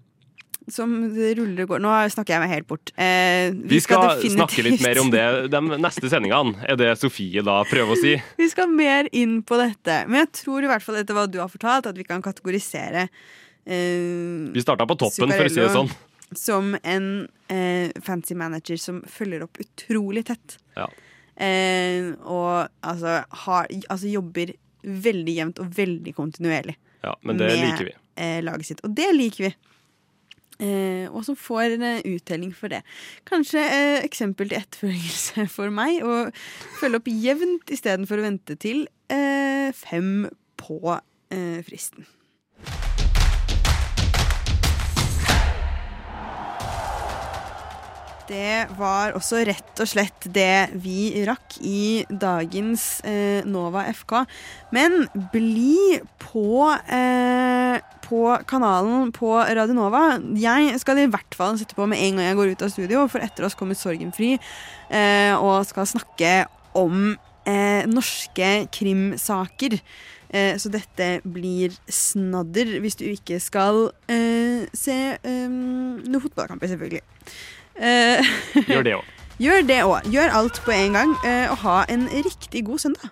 som 0.70 0.92
det 1.14 1.32
ruller 1.38 1.64
og 1.64 1.72
går 1.72 1.80
Nå 1.82 1.92
snakker 2.12 2.36
jeg 2.36 2.42
meg 2.44 2.52
helt 2.52 2.68
bort. 2.70 2.92
Eh, 2.94 3.50
Vi 3.66 3.80
skal 3.82 4.04
skal 4.14 4.34
snakke 4.36 4.62
litt 4.66 4.82
mer 4.84 5.00
om 5.02 5.10
det 5.12 5.24
de 5.54 5.60
neste 5.82 6.10
sendingene, 6.12 6.54
er 6.68 6.78
det 6.78 6.92
Sofie 7.00 7.42
da 7.44 7.60
prøver 7.68 7.96
å 7.96 7.98
si. 7.98 8.14
Vi 8.38 8.48
skal 8.52 8.70
mer 8.70 9.08
inn 9.10 9.40
på 9.46 9.58
dette. 9.60 10.02
Men 10.06 10.22
jeg 10.24 10.32
tror 10.44 10.62
i 10.66 10.70
hvert 10.70 10.84
fall 10.84 11.00
etter 11.02 11.18
hva 11.18 11.26
du 11.30 11.40
har 11.42 11.50
fortalt, 11.52 11.90
at 11.90 11.98
vi 11.98 12.06
kan 12.06 12.22
kategorisere 12.24 13.08
eh, 13.08 14.50
Vi 14.54 14.62
starta 14.64 14.86
på 14.88 14.98
toppen, 15.02 15.34
for 15.34 15.50
å 15.50 15.52
si 15.52 15.62
det 15.62 15.70
sånn. 15.74 15.90
som 16.38 16.76
en 16.82 17.08
eh, 17.52 17.90
fancy 18.02 18.38
manager 18.38 18.78
som 18.80 19.02
følger 19.10 19.44
opp 19.48 19.58
utrolig 19.62 20.26
tett. 20.30 20.58
Ja. 20.78 20.86
Eh, 21.42 22.12
og 22.22 22.68
altså, 22.86 23.16
har, 23.46 23.66
altså 23.90 24.10
jobber 24.12 24.52
veldig 24.82 25.34
jevnt 25.40 25.58
og 25.62 25.72
veldig 25.76 26.12
kontinuerlig 26.14 26.76
Ja, 27.02 27.16
men 27.26 27.38
det 27.40 27.48
Med- 27.50 27.62
liker 27.64 27.88
vi. 27.88 27.94
eh, 28.22 28.40
laget 28.46 28.66
sitt. 28.68 28.80
Og 28.86 28.94
det 28.94 29.08
liker 29.16 29.48
vi. 29.48 29.52
Eh, 30.62 31.08
og 31.10 31.24
som 31.26 31.34
får 31.34 31.74
en 31.74 31.82
eh, 31.82 32.02
uttelling 32.12 32.52
for 32.54 32.70
det. 32.70 32.82
Kanskje 33.26 33.58
eh, 33.64 34.04
eksempel 34.06 34.52
til 34.52 34.60
etterfølgelse 34.60 35.48
for 35.50 35.72
meg. 35.74 35.98
Å 36.06 36.30
følge 36.78 37.00
opp 37.00 37.10
jevnt 37.10 37.72
istedenfor 37.74 38.20
å 38.22 38.26
vente 38.28 38.54
til 38.62 38.84
eh, 39.10 39.72
fem 39.74 40.28
på 40.62 40.78
eh, 41.34 41.58
fristen. 41.66 42.06
Det 48.32 48.68
var 48.78 49.12
også 49.16 49.42
rett 49.44 49.80
og 49.82 49.88
slett 49.90 50.26
det 50.32 50.72
vi 50.80 51.10
rakk 51.28 51.58
i 51.68 52.04
dagens 52.08 53.02
eh, 53.04 53.44
Nova 53.44 53.82
FK. 53.92 54.22
Men 54.72 55.04
bli 55.34 55.98
på, 56.22 56.70
eh, 56.70 57.76
på 58.06 58.22
kanalen 58.48 59.12
på 59.12 59.34
Radio 59.36 59.76
Nova. 59.76 60.04
Jeg 60.38 60.80
skal 60.80 61.02
i 61.02 61.10
hvert 61.12 61.36
fall 61.36 61.60
sitte 61.60 61.76
på 61.76 61.84
med 61.90 62.00
en 62.00 62.16
gang 62.16 62.30
jeg 62.30 62.40
går 62.40 62.54
ut 62.54 62.64
av 62.64 62.72
studio, 62.72 63.04
for 63.12 63.26
etter 63.26 63.48
oss 63.48 63.58
kommer 63.58 63.76
Sorgenfri 63.76 64.32
eh, 64.38 65.34
og 65.36 65.68
skal 65.68 65.90
snakke 65.92 66.34
om 66.78 67.12
eh, 67.44 67.84
norske 67.90 68.52
krimsaker. 68.72 69.76
Eh, 70.32 70.54
så 70.56 70.72
dette 70.72 71.18
blir 71.28 71.74
snadder 71.84 72.78
hvis 72.80 72.96
du 72.96 73.10
ikke 73.12 73.42
skal 73.44 73.90
eh, 74.08 74.64
se 74.72 75.02
noe 75.26 75.98
noen 76.06 76.22
fotballkamper, 76.24 76.72
selvfølgelig. 76.72 77.04
Eh, 77.76 78.24
Gjør 78.68 78.82
det 78.82 78.94
òg. 78.98 79.04
gjør 79.44 79.66
det 79.66 79.80
òg. 79.84 80.10
Gjør 80.12 80.34
alt 80.38 80.60
på 80.64 80.70
en 80.74 80.92
gang, 80.98 81.16
eh, 81.26 81.50
og 81.50 81.56
ha 81.64 81.84
en 81.88 82.08
riktig 82.12 82.64
god 82.66 82.78
søndag. 82.78 83.08